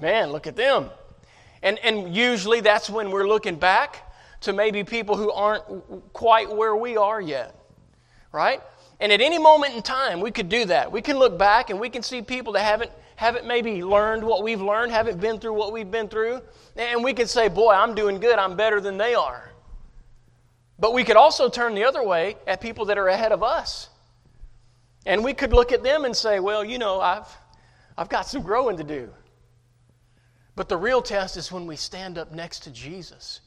Man, 0.00 0.32
look 0.32 0.48
at 0.48 0.56
them. 0.56 0.90
And, 1.62 1.78
and 1.78 2.12
usually 2.12 2.60
that's 2.60 2.90
when 2.90 3.12
we're 3.12 3.28
looking 3.28 3.54
back 3.54 4.12
to 4.40 4.52
maybe 4.52 4.82
people 4.82 5.16
who 5.16 5.30
aren't 5.30 5.62
quite 6.12 6.52
where 6.52 6.74
we 6.74 6.96
are 6.96 7.20
yet. 7.20 7.54
Right? 8.32 8.60
And 8.98 9.12
at 9.12 9.20
any 9.20 9.38
moment 9.38 9.76
in 9.76 9.82
time, 9.82 10.20
we 10.20 10.32
could 10.32 10.48
do 10.48 10.64
that. 10.64 10.90
We 10.90 11.02
can 11.02 11.20
look 11.20 11.38
back 11.38 11.70
and 11.70 11.78
we 11.78 11.88
can 11.88 12.02
see 12.02 12.20
people 12.20 12.54
that 12.54 12.64
haven't 12.64 12.90
haven't 13.14 13.46
maybe 13.46 13.84
learned 13.84 14.24
what 14.24 14.42
we've 14.42 14.60
learned, 14.60 14.90
haven't 14.90 15.20
been 15.20 15.38
through 15.38 15.52
what 15.52 15.72
we've 15.72 15.92
been 15.92 16.08
through, 16.08 16.42
and 16.74 17.04
we 17.04 17.12
can 17.12 17.28
say, 17.28 17.46
Boy, 17.46 17.74
I'm 17.74 17.94
doing 17.94 18.18
good, 18.18 18.40
I'm 18.40 18.56
better 18.56 18.80
than 18.80 18.98
they 18.98 19.14
are. 19.14 19.52
But 20.80 20.94
we 20.94 21.04
could 21.04 21.16
also 21.16 21.48
turn 21.48 21.76
the 21.76 21.84
other 21.84 22.02
way 22.02 22.38
at 22.48 22.60
people 22.60 22.86
that 22.86 22.98
are 22.98 23.06
ahead 23.06 23.30
of 23.30 23.44
us. 23.44 23.88
And 25.04 25.24
we 25.24 25.34
could 25.34 25.52
look 25.52 25.72
at 25.72 25.82
them 25.82 26.04
and 26.04 26.16
say, 26.16 26.40
Well, 26.40 26.64
you 26.64 26.78
know, 26.78 27.00
I've, 27.00 27.26
I've 27.96 28.08
got 28.08 28.26
some 28.26 28.42
growing 28.42 28.76
to 28.76 28.84
do. 28.84 29.10
But 30.54 30.68
the 30.68 30.76
real 30.76 31.02
test 31.02 31.36
is 31.36 31.50
when 31.50 31.66
we 31.66 31.76
stand 31.76 32.18
up 32.18 32.32
next 32.32 32.60
to 32.60 32.70
Jesus. 32.70 33.40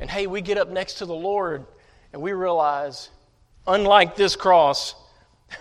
And 0.00 0.10
hey, 0.10 0.26
we 0.26 0.40
get 0.40 0.58
up 0.58 0.68
next 0.68 0.94
to 0.94 1.06
the 1.06 1.14
Lord 1.14 1.66
and 2.12 2.22
we 2.22 2.32
realize, 2.32 3.10
unlike 3.66 4.16
this 4.16 4.34
cross, 4.34 4.94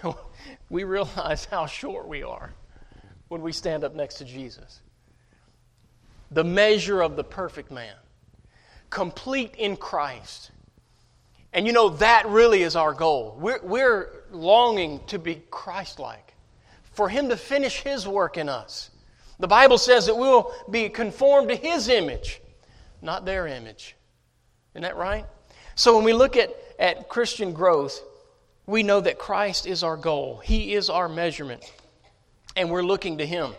we 0.69 0.83
realize 0.83 1.45
how 1.45 1.65
short 1.65 2.07
we 2.07 2.23
are 2.23 2.53
when 3.27 3.41
we 3.41 3.51
stand 3.51 3.83
up 3.83 3.95
next 3.95 4.15
to 4.15 4.25
Jesus. 4.25 4.81
The 6.31 6.43
measure 6.43 7.01
of 7.01 7.15
the 7.15 7.23
perfect 7.23 7.71
man, 7.71 7.95
complete 8.89 9.55
in 9.55 9.75
Christ. 9.75 10.51
And 11.53 11.65
you 11.65 11.73
know, 11.73 11.89
that 11.89 12.27
really 12.27 12.63
is 12.63 12.75
our 12.75 12.93
goal. 12.93 13.37
We're, 13.39 13.61
we're 13.63 14.16
longing 14.31 15.01
to 15.07 15.19
be 15.19 15.41
Christ 15.49 15.99
like, 15.99 16.33
for 16.91 17.09
Him 17.09 17.29
to 17.29 17.37
finish 17.37 17.81
His 17.81 18.07
work 18.07 18.37
in 18.37 18.49
us. 18.49 18.89
The 19.39 19.47
Bible 19.47 19.77
says 19.77 20.07
that 20.07 20.15
we 20.15 20.27
will 20.27 20.53
be 20.69 20.89
conformed 20.89 21.49
to 21.49 21.55
His 21.55 21.89
image, 21.89 22.41
not 23.01 23.25
their 23.25 23.47
image. 23.47 23.95
Isn't 24.73 24.83
that 24.83 24.97
right? 24.97 25.25
So 25.75 25.95
when 25.95 26.03
we 26.03 26.13
look 26.13 26.37
at, 26.37 26.55
at 26.79 27.09
Christian 27.09 27.53
growth, 27.53 28.01
we 28.65 28.83
know 28.83 28.99
that 28.99 29.19
Christ 29.19 29.67
is 29.67 29.83
our 29.83 29.97
goal, 29.97 30.41
He 30.43 30.73
is 30.73 30.89
our 30.89 31.07
measurement 31.07 31.71
and 32.57 32.71
we're 32.71 32.83
looking 32.83 33.19
to 33.19 33.25
Him. 33.25 33.53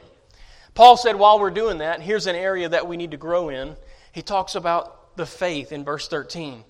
Paul 0.75 0.97
said 0.97 1.17
while 1.17 1.39
we're 1.39 1.51
doing 1.51 1.79
that, 1.79 2.03
here's 2.03 2.27
an 2.27 2.37
area 2.37 2.69
that 2.69 2.87
we 2.87 2.97
need 2.97 3.13
to 3.13 3.17
grow 3.17 3.49
in. 3.49 3.77
He 4.13 4.23
talks 4.23 4.57
about 4.57 5.17
the 5.17 5.25
faith 5.25 5.73
in 5.73 5.85
verse 5.85 6.09
13. 6.09 6.65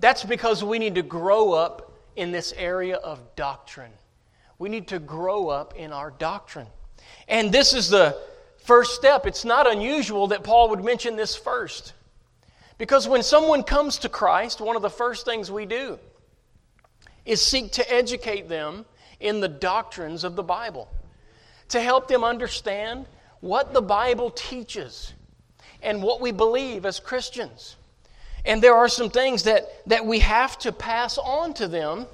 That's 0.00 0.24
because 0.24 0.64
we 0.64 0.78
need 0.78 0.94
to 0.96 1.02
grow 1.02 1.52
up 1.52 1.89
in 2.20 2.32
this 2.32 2.52
area 2.58 2.96
of 2.96 3.18
doctrine. 3.34 3.92
We 4.58 4.68
need 4.68 4.88
to 4.88 4.98
grow 4.98 5.48
up 5.48 5.74
in 5.74 5.90
our 5.90 6.10
doctrine. 6.10 6.66
And 7.26 7.50
this 7.50 7.72
is 7.72 7.88
the 7.88 8.14
first 8.58 8.94
step. 8.94 9.26
It's 9.26 9.46
not 9.46 9.66
unusual 9.66 10.26
that 10.28 10.44
Paul 10.44 10.68
would 10.68 10.84
mention 10.84 11.16
this 11.16 11.34
first. 11.34 11.94
Because 12.76 13.08
when 13.08 13.22
someone 13.22 13.62
comes 13.62 13.96
to 14.00 14.10
Christ, 14.10 14.60
one 14.60 14.76
of 14.76 14.82
the 14.82 14.90
first 14.90 15.24
things 15.24 15.50
we 15.50 15.64
do 15.64 15.98
is 17.24 17.40
seek 17.40 17.72
to 17.72 17.90
educate 17.90 18.50
them 18.50 18.84
in 19.18 19.40
the 19.40 19.48
doctrines 19.48 20.22
of 20.22 20.36
the 20.36 20.42
Bible, 20.42 20.88
to 21.70 21.80
help 21.80 22.06
them 22.06 22.22
understand 22.22 23.06
what 23.40 23.72
the 23.72 23.80
Bible 23.80 24.30
teaches 24.30 25.14
and 25.80 26.02
what 26.02 26.20
we 26.20 26.32
believe 26.32 26.84
as 26.84 27.00
Christians. 27.00 27.76
And 28.44 28.62
there 28.62 28.74
are 28.74 28.88
some 28.88 29.10
things 29.10 29.42
that, 29.44 29.86
that 29.88 30.06
we 30.06 30.20
have 30.20 30.58
to 30.60 30.72
pass 30.72 31.18
on 31.18 31.54
to 31.54 31.68
them 31.68 32.06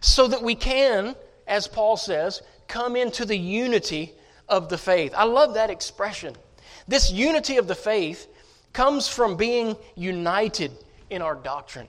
so 0.00 0.28
that 0.28 0.42
we 0.42 0.54
can, 0.54 1.14
as 1.46 1.66
Paul 1.66 1.96
says, 1.96 2.42
come 2.68 2.96
into 2.96 3.24
the 3.24 3.36
unity 3.36 4.12
of 4.48 4.68
the 4.68 4.78
faith. 4.78 5.14
I 5.16 5.24
love 5.24 5.54
that 5.54 5.70
expression. 5.70 6.34
This 6.88 7.10
unity 7.10 7.56
of 7.56 7.68
the 7.68 7.74
faith 7.74 8.26
comes 8.72 9.08
from 9.08 9.36
being 9.36 9.76
united 9.94 10.72
in 11.08 11.22
our 11.22 11.34
doctrine. 11.34 11.88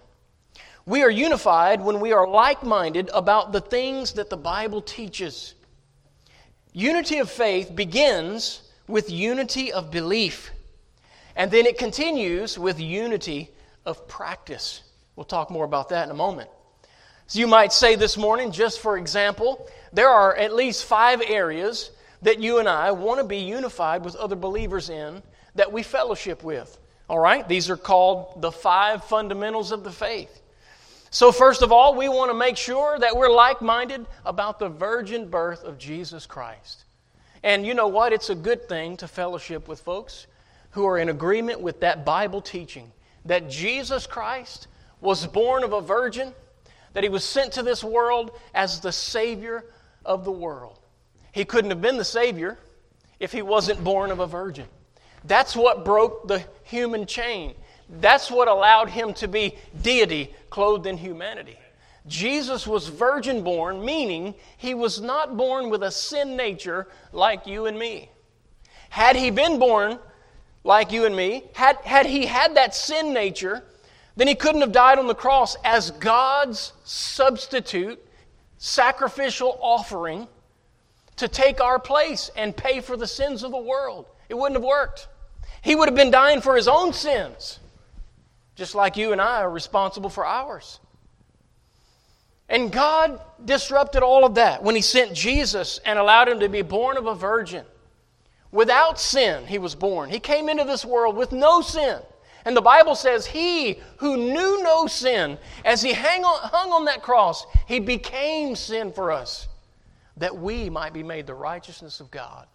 We 0.86 1.04
are 1.04 1.10
unified 1.10 1.82
when 1.82 2.00
we 2.00 2.12
are 2.12 2.28
like 2.28 2.64
minded 2.64 3.10
about 3.14 3.52
the 3.52 3.62
things 3.62 4.14
that 4.14 4.30
the 4.30 4.38
Bible 4.38 4.82
teaches. 4.82 5.54
Unity 6.74 7.20
of 7.20 7.30
faith 7.30 7.76
begins 7.76 8.62
with 8.88 9.10
unity 9.10 9.72
of 9.72 9.92
belief, 9.92 10.52
and 11.36 11.52
then 11.52 11.66
it 11.66 11.78
continues 11.78 12.58
with 12.58 12.80
unity 12.80 13.52
of 13.86 14.08
practice. 14.08 14.82
We'll 15.16 15.26
talk 15.26 15.50
more 15.50 15.66
about 15.66 15.90
that 15.90 16.06
in 16.06 16.12
a 16.12 16.16
moment. 16.16 16.50
So, 17.28 17.40
you 17.40 17.48
might 17.48 17.72
say 17.72 17.96
this 17.96 18.18
morning, 18.18 18.52
just 18.52 18.80
for 18.80 18.98
example, 18.98 19.68
there 19.94 20.10
are 20.10 20.36
at 20.36 20.54
least 20.54 20.86
five 20.86 21.22
areas 21.22 21.92
that 22.22 22.40
you 22.40 22.60
and 22.60 22.68
I 22.68 22.92
want 22.92 23.20
to 23.20 23.26
be 23.26 23.38
unified 23.38 24.04
with 24.04 24.16
other 24.16 24.36
believers 24.36 24.90
in 24.90 25.24
that 25.56 25.72
we 25.72 25.84
fellowship 25.84 26.44
with. 26.44 26.78
All 27.10 27.20
right? 27.20 27.48
These 27.48 27.70
are 27.70 27.78
called 27.78 28.42
the 28.42 28.52
five 28.52 29.04
fundamentals 29.06 29.72
of 29.72 29.84
the 29.84 29.92
faith. 29.92 30.42
So, 31.10 31.32
first 31.32 31.62
of 31.62 31.74
all, 31.74 31.96
we 31.96 32.08
want 32.08 32.32
to 32.32 32.38
make 32.38 32.56
sure 32.56 32.98
that 32.98 33.18
we're 33.18 33.32
like 33.32 33.62
minded 33.62 34.06
about 34.26 34.60
the 34.60 34.70
virgin 34.70 35.30
birth 35.30 35.64
of 35.64 35.78
Jesus 35.78 36.26
Christ. 36.26 36.86
And 37.44 37.66
you 37.66 37.74
know 37.74 37.88
what? 37.88 38.14
It's 38.14 38.30
a 38.30 38.36
good 38.36 38.70
thing 38.70 38.96
to 38.98 39.08
fellowship 39.08 39.68
with 39.68 39.82
folks 39.82 40.28
who 40.72 40.86
are 40.86 40.98
in 40.98 41.10
agreement 41.10 41.60
with 41.60 41.82
that 41.82 42.06
Bible 42.06 42.42
teaching 42.42 42.92
that 43.26 43.50
Jesus 43.50 44.08
Christ 44.08 44.68
was 45.00 45.26
born 45.28 45.64
of 45.64 45.74
a 45.74 45.82
virgin, 45.82 46.34
that 46.94 47.04
he 47.04 47.10
was 47.10 47.24
sent 47.24 47.54
to 47.54 47.64
this 47.64 47.84
world 47.84 48.32
as 48.54 48.80
the 48.80 48.92
Savior 48.92 49.66
of 50.06 50.26
the 50.26 50.32
world. 50.32 50.80
He 51.32 51.46
couldn't 51.46 51.72
have 51.72 51.82
been 51.82 51.98
the 51.98 52.06
Savior 52.06 52.58
if 53.20 53.32
he 53.32 53.42
wasn't 53.42 53.84
born 53.84 54.12
of 54.12 54.20
a 54.20 54.28
virgin. 54.28 54.68
That's 55.24 55.56
what 55.56 55.86
broke 55.86 56.28
the 56.28 56.44
human 56.64 57.06
chain. 57.06 57.54
That's 58.00 58.32
what 58.32 58.48
allowed 58.48 58.90
him 58.90 59.14
to 59.16 59.28
be 59.28 59.56
deity 59.82 60.34
clothed 60.50 60.88
in 60.88 60.98
humanity. 60.98 61.58
Jesus 62.08 62.66
was 62.66 62.88
virgin 62.88 63.44
born, 63.44 63.86
meaning 63.86 64.34
he 64.58 64.74
was 64.74 65.00
not 65.00 65.38
born 65.38 65.70
with 65.70 65.84
a 65.84 65.92
sin 65.92 66.36
nature 66.36 66.88
like 67.12 67.46
you 67.46 67.68
and 67.68 67.78
me. 67.78 68.10
Had 68.90 69.16
he 69.16 69.30
been 69.30 69.60
born 69.60 70.00
like 70.64 70.92
you 70.92 71.06
and 71.06 71.16
me, 71.16 71.44
had, 71.54 71.78
had 71.78 72.06
he 72.06 72.26
had 72.26 72.56
that 72.56 72.76
sin 72.76 73.14
nature, 73.14 73.64
then 74.16 74.28
he 74.28 74.36
couldn't 74.36 74.62
have 74.62 74.72
died 74.72 75.00
on 75.00 75.08
the 75.08 75.16
cross 75.16 75.56
as 75.64 75.92
God's 75.92 76.74
substitute, 76.84 78.00
sacrificial 78.58 79.58
offering 79.62 80.28
to 81.18 81.28
take 81.28 81.62
our 81.62 81.80
place 81.80 82.30
and 82.36 82.56
pay 82.56 82.82
for 82.82 82.96
the 82.96 83.08
sins 83.08 83.44
of 83.44 83.52
the 83.52 83.58
world. 83.58 84.06
It 84.30 84.36
wouldn't 84.36 84.56
have 84.56 84.64
worked. 84.64 85.08
He 85.62 85.76
would 85.76 85.88
have 85.88 85.96
been 85.96 86.12
dying 86.12 86.42
for 86.42 86.56
his 86.56 86.68
own 86.68 86.94
sins 86.94 87.60
just 88.62 88.76
like 88.76 88.96
you 88.96 89.12
and 89.12 89.20
I 89.20 89.42
are 89.42 89.50
responsible 89.50 90.12
for 90.12 90.24
ours. 90.24 90.80
And 92.48 92.72
God 92.72 93.20
disrupted 93.44 94.04
all 94.04 94.24
of 94.24 94.36
that 94.36 94.62
when 94.62 94.76
He 94.76 94.84
sent 94.84 95.14
Jesus 95.14 95.80
and 95.84 95.98
allowed 95.98 96.28
Him 96.28 96.42
to 96.42 96.48
be 96.48 96.62
born 96.62 96.98
of 96.98 97.08
a 97.08 97.16
virgin. 97.16 97.66
Without 98.52 99.00
sin, 99.00 99.46
He 99.46 99.58
was 99.58 99.76
born. 99.76 100.10
He 100.10 100.20
came 100.20 100.50
into 100.50 100.64
this 100.64 100.86
world 100.86 101.16
with 101.16 101.32
no 101.32 101.62
sin. 101.62 102.00
And 102.44 102.58
the 102.58 102.62
Bible 102.62 102.96
says, 102.96 103.26
He 103.26 103.80
who 103.98 104.18
knew 104.18 104.64
no 104.64 104.88
sin, 104.88 105.38
as 105.64 105.82
He 105.82 105.94
hung 105.94 106.24
on, 106.24 106.50
hung 106.50 106.72
on 106.72 106.86
that 106.86 107.04
cross, 107.04 107.46
He 107.68 107.80
became 107.80 108.56
sin 108.56 108.92
for 108.92 109.12
us, 109.12 109.48
that 110.18 110.38
we 110.38 110.70
might 110.70 110.94
be 110.94 111.04
made 111.04 111.28
the 111.28 111.34
righteousness 111.34 112.00
of 112.00 112.12
God. 112.12 112.48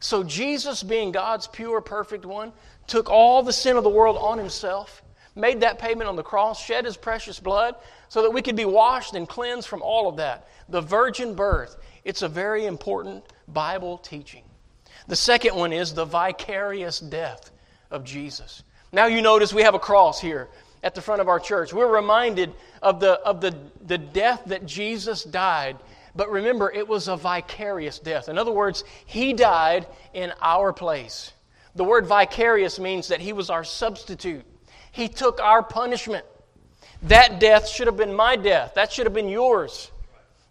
So 0.00 0.24
Jesus, 0.24 0.82
being 0.82 1.12
God's 1.12 1.46
pure, 1.46 1.80
perfect 1.80 2.24
one, 2.24 2.52
took 2.86 3.08
all 3.08 3.42
the 3.42 3.52
sin 3.52 3.76
of 3.76 3.84
the 3.84 3.90
world 3.90 4.16
on 4.16 4.38
Himself 4.38 5.02
made 5.34 5.60
that 5.60 5.78
payment 5.78 6.08
on 6.08 6.16
the 6.16 6.22
cross, 6.22 6.62
shed 6.64 6.84
his 6.84 6.96
precious 6.96 7.40
blood 7.40 7.76
so 8.08 8.22
that 8.22 8.30
we 8.30 8.42
could 8.42 8.56
be 8.56 8.64
washed 8.64 9.14
and 9.14 9.28
cleansed 9.28 9.68
from 9.68 9.82
all 9.82 10.08
of 10.08 10.16
that. 10.16 10.48
The 10.68 10.80
virgin 10.80 11.34
birth, 11.34 11.76
it's 12.04 12.22
a 12.22 12.28
very 12.28 12.66
important 12.66 13.24
Bible 13.48 13.98
teaching. 13.98 14.42
The 15.10 15.16
second 15.16 15.56
one 15.56 15.72
is 15.72 15.92
the 15.92 16.04
vicarious 16.04 17.00
death 17.00 17.50
of 17.90 18.04
Jesus. 18.04 18.62
Now 18.92 19.06
you 19.06 19.22
notice 19.22 19.52
we 19.52 19.62
have 19.62 19.74
a 19.74 19.80
cross 19.80 20.20
here 20.20 20.46
at 20.84 20.94
the 20.94 21.02
front 21.02 21.20
of 21.20 21.28
our 21.28 21.40
church. 21.40 21.72
We're 21.72 21.92
reminded 21.92 22.54
of 22.80 23.00
the, 23.00 23.14
of 23.22 23.40
the, 23.40 23.52
the 23.84 23.98
death 23.98 24.42
that 24.46 24.66
Jesus 24.66 25.24
died. 25.24 25.78
But 26.14 26.30
remember, 26.30 26.70
it 26.70 26.86
was 26.86 27.08
a 27.08 27.16
vicarious 27.16 27.98
death. 27.98 28.28
In 28.28 28.38
other 28.38 28.52
words, 28.52 28.84
he 29.04 29.32
died 29.32 29.88
in 30.14 30.32
our 30.40 30.72
place. 30.72 31.32
The 31.74 31.82
word 31.82 32.06
vicarious 32.06 32.78
means 32.78 33.08
that 33.08 33.20
he 33.20 33.32
was 33.32 33.50
our 33.50 33.64
substitute. 33.64 34.44
He 34.92 35.08
took 35.08 35.40
our 35.40 35.64
punishment. 35.64 36.24
That 37.02 37.40
death 37.40 37.66
should 37.66 37.88
have 37.88 37.96
been 37.96 38.14
my 38.14 38.36
death. 38.36 38.74
That 38.74 38.92
should 38.92 39.06
have 39.06 39.14
been 39.14 39.28
yours. 39.28 39.90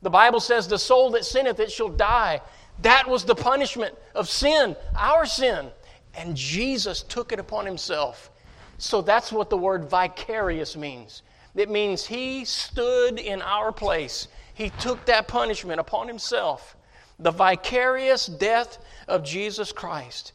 The 0.01 0.09
Bible 0.09 0.41
says, 0.41 0.67
The 0.67 0.79
soul 0.79 1.11
that 1.11 1.23
sinneth, 1.23 1.61
it 1.61 1.71
shall 1.71 1.87
die. 1.87 2.41
That 2.81 3.07
was 3.07 3.25
the 3.25 3.35
punishment 3.35 3.95
of 4.15 4.29
sin, 4.29 4.75
our 4.97 5.25
sin. 5.25 5.69
And 6.15 6.35
Jesus 6.35 7.03
took 7.03 7.31
it 7.31 7.39
upon 7.39 7.65
himself. 7.65 8.31
So 8.77 9.01
that's 9.01 9.31
what 9.31 9.49
the 9.49 9.57
word 9.57 9.85
vicarious 9.89 10.75
means. 10.77 11.23
It 11.55 11.69
means 11.69 12.05
he 12.05 12.45
stood 12.45 13.19
in 13.19 13.41
our 13.41 13.71
place. 13.71 14.27
He 14.53 14.69
took 14.69 15.03
that 15.05 15.27
punishment 15.27 15.79
upon 15.79 16.07
himself. 16.07 16.75
The 17.19 17.31
vicarious 17.31 18.27
death 18.27 18.77
of 19.07 19.23
Jesus 19.23 19.71
Christ. 19.71 20.33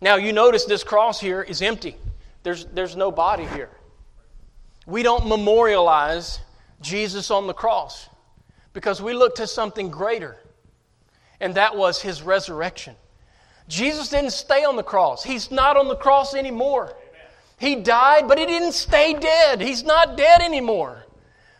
Now, 0.00 0.16
you 0.16 0.32
notice 0.32 0.64
this 0.64 0.84
cross 0.84 1.20
here 1.20 1.42
is 1.42 1.60
empty. 1.60 1.96
There's, 2.42 2.66
there's 2.66 2.96
no 2.96 3.10
body 3.10 3.46
here. 3.46 3.70
We 4.86 5.02
don't 5.02 5.28
memorialize 5.28 6.40
Jesus 6.80 7.30
on 7.30 7.46
the 7.46 7.52
cross 7.52 8.08
because 8.72 9.02
we 9.02 9.12
look 9.12 9.34
to 9.36 9.46
something 9.46 9.90
greater, 9.90 10.36
and 11.40 11.54
that 11.54 11.76
was 11.76 12.02
his 12.02 12.22
resurrection. 12.22 12.94
Jesus 13.68 14.08
didn't 14.08 14.32
stay 14.32 14.64
on 14.64 14.76
the 14.76 14.82
cross, 14.82 15.22
he's 15.22 15.50
not 15.50 15.76
on 15.76 15.88
the 15.88 15.96
cross 15.96 16.34
anymore. 16.34 16.94
He 17.58 17.76
died, 17.76 18.26
but 18.26 18.38
he 18.38 18.46
didn't 18.46 18.72
stay 18.72 19.12
dead. 19.12 19.60
He's 19.60 19.84
not 19.84 20.16
dead 20.16 20.40
anymore. 20.40 21.04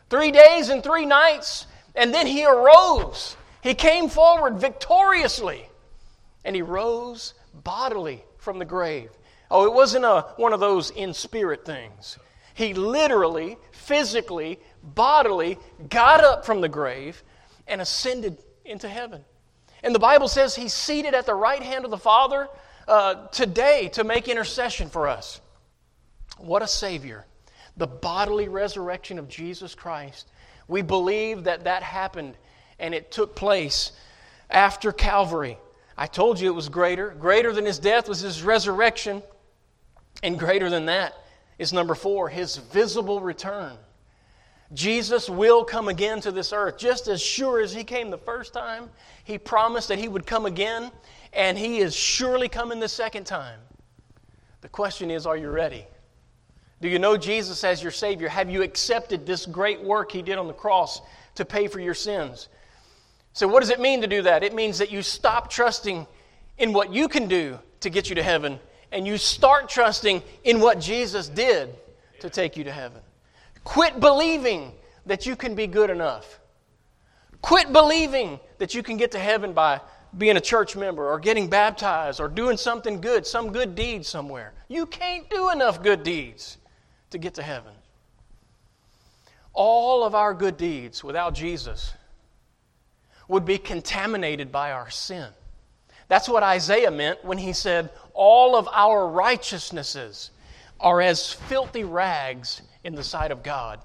Three 0.09 0.31
days 0.31 0.71
and 0.71 0.83
three 0.83 1.05
nights, 1.05 1.67
and 1.95 2.15
then 2.15 2.27
he 2.27 2.47
arose. 2.47 3.37
He 3.63 3.75
came 3.75 4.09
forward 4.09 4.59
victoriously, 4.59 5.69
and 6.43 6.57
he 6.57 6.63
rose 6.63 7.35
bodily 7.53 8.25
from 8.39 8.59
the 8.59 8.65
grave. 8.65 9.11
Oh, 9.51 9.67
it 9.67 9.75
wasn't 9.75 10.07
a, 10.07 10.23
one 10.37 10.55
of 10.55 10.61
those 10.61 10.91
in 10.91 11.13
spirit 11.13 11.67
things. 11.67 12.19
He 12.55 12.73
literally, 12.73 13.59
physically, 13.73 14.59
bodily 14.83 15.59
got 15.91 16.25
up 16.25 16.47
from 16.47 16.63
the 16.63 16.69
grave 16.69 17.23
and 17.67 17.83
ascended 17.83 18.39
into 18.65 18.89
heaven. 18.89 19.23
And 19.83 19.95
the 19.95 19.99
Bible 19.99 20.29
says 20.29 20.55
he's 20.55 20.75
seated 20.75 21.15
at 21.15 21.27
the 21.27 21.35
right 21.35 21.63
hand 21.63 21.85
of 21.85 21.91
the 21.91 21.99
Father 21.99 22.49
uh, 22.87 23.27
today 23.29 23.89
to 23.95 24.05
make 24.05 24.29
intercession 24.29 24.89
for 24.89 25.09
us. 25.09 25.41
What 26.39 26.63
a 26.63 26.67
Savior. 26.67 27.27
The 27.77 27.87
bodily 27.87 28.49
resurrection 28.49 29.19
of 29.19 29.29
Jesus 29.29 29.75
Christ. 29.75 30.29
We 30.69 30.83
believe 30.83 31.45
that 31.45 31.65
that 31.65 31.83
happened 31.83 32.37
and 32.79 32.95
it 32.95 33.11
took 33.11 33.35
place 33.35 33.93
after 34.49 34.93
Calvary. 34.93 35.59
I 35.97 36.07
told 36.07 36.41
you 36.41 36.49
it 36.49 36.55
was 36.55 36.69
greater. 36.69 37.11
Greater 37.11 37.53
than 37.53 37.67
his 37.67 37.79
death 37.79 38.09
was 38.09 38.21
his 38.21 38.43
resurrection. 38.43 39.23
And 40.23 40.39
greater 40.39 40.71
than 40.71 40.87
that 40.87 41.15
is 41.59 41.73
number 41.73 41.95
four, 41.95 42.29
his 42.29 42.57
visible 42.57 43.21
return. 43.21 43.77
Jesus 44.73 45.29
will 45.29 45.65
come 45.65 45.89
again 45.89 46.21
to 46.21 46.31
this 46.31 46.53
earth. 46.53 46.79
Just 46.79 47.09
as 47.09 47.21
sure 47.21 47.61
as 47.61 47.73
he 47.73 47.83
came 47.83 48.11
the 48.11 48.19
first 48.19 48.53
time, 48.53 48.89
he 49.25 49.37
promised 49.37 49.89
that 49.89 49.99
he 49.99 50.09
would 50.09 50.27
come 50.27 50.47
again, 50.47 50.93
and 51.33 51.59
he 51.59 51.79
is 51.79 51.95
surely 51.95 52.49
coming 52.49 52.79
the 52.79 52.89
second 52.89 53.25
time. 53.25 53.59
The 54.61 54.69
question 54.69 55.11
is, 55.11 55.27
are 55.27 55.37
you 55.37 55.50
ready? 55.50 55.87
Do 56.81 56.89
you 56.89 56.99
know 56.99 57.17
Jesus 57.17 57.62
as 57.65 57.83
your 57.83 57.93
Savior? 57.93 58.29
Have 58.29 58.49
you 58.49 58.62
accepted 58.62 59.27
this 59.27 59.45
great 59.45 59.83
work 59.83 60.12
He 60.12 60.23
did 60.23 60.39
on 60.39 60.47
the 60.47 60.55
cross 60.55 61.03
to 61.35 61.45
pay 61.45 61.67
for 61.67 61.81
your 61.81 61.95
sins? 61.95 62.49
So, 63.33 63.47
what 63.47 63.61
does 63.61 63.71
it 63.71 63.81
mean 63.81 64.00
to 64.00 64.07
do 64.07 64.23
that? 64.23 64.43
It 64.43 64.55
means 64.55 64.79
that 64.79 64.91
you 64.91 65.03
stop 65.03 65.50
trusting 65.50 66.07
in 66.59 66.73
what 66.73 66.93
you 66.93 67.09
can 67.09 67.29
do 67.29 67.59
to 67.81 67.91
get 67.91 68.09
you 68.09 68.15
to 68.15 68.23
heaven 68.23 68.59
and 68.93 69.07
you 69.07 69.19
start 69.19 69.69
trusting 69.69 70.23
in 70.45 70.61
what 70.61 70.81
Jesus 70.81 71.29
did 71.29 71.75
to 72.21 72.31
take 72.31 72.57
you 72.57 72.65
to 72.65 72.73
heaven. 72.73 73.00
Quit 73.71 74.00
believing 74.00 74.73
that 75.07 75.27
you 75.27 75.37
can 75.37 75.55
be 75.55 75.69
good 75.69 75.91
enough. 75.91 76.41
Quit 77.41 77.73
believing 77.73 78.41
that 78.59 78.75
you 78.75 78.83
can 78.83 78.97
get 78.97 79.12
to 79.12 79.19
heaven 79.21 79.53
by 79.53 79.81
being 80.19 80.37
a 80.37 80.41
church 80.41 80.75
member 80.75 81.09
or 81.09 81.21
getting 81.21 81.49
baptized 81.49 82.19
or 82.19 82.27
doing 82.27 82.57
something 82.57 83.00
good, 83.00 83.25
some 83.25 83.53
good 83.53 83.77
deed 83.77 84.05
somewhere. 84.05 84.55
You 84.67 84.87
can't 84.87 85.31
do 85.31 85.50
enough 85.50 85.85
good 85.85 86.03
deeds 86.03 86.59
to 87.11 87.19
get 87.19 87.35
to 87.35 87.45
heaven. 87.45 87.73
All 89.53 90.03
of 90.03 90.17
our 90.17 90.35
good 90.35 90.57
deeds 90.57 91.05
without 91.05 91.33
Jesus 91.33 91.95
would 93.29 93.45
be 93.45 93.57
contaminated 93.57 94.50
by 94.50 94.73
our 94.73 94.91
sin. 94.91 95.29
That's 96.09 96.29
what 96.29 96.43
Isaiah 96.43 96.91
meant 96.91 97.25
when 97.25 97.39
he 97.39 97.53
said, 97.53 97.91
All 98.15 98.57
of 98.57 98.67
our 98.73 99.07
righteousnesses 99.07 100.33
are 100.81 101.00
as 101.00 101.33
filthy 101.33 101.85
rags 101.85 102.62
in 102.85 102.95
the 102.95 103.05
sight 103.05 103.31
of 103.31 103.43
God. 103.43 103.81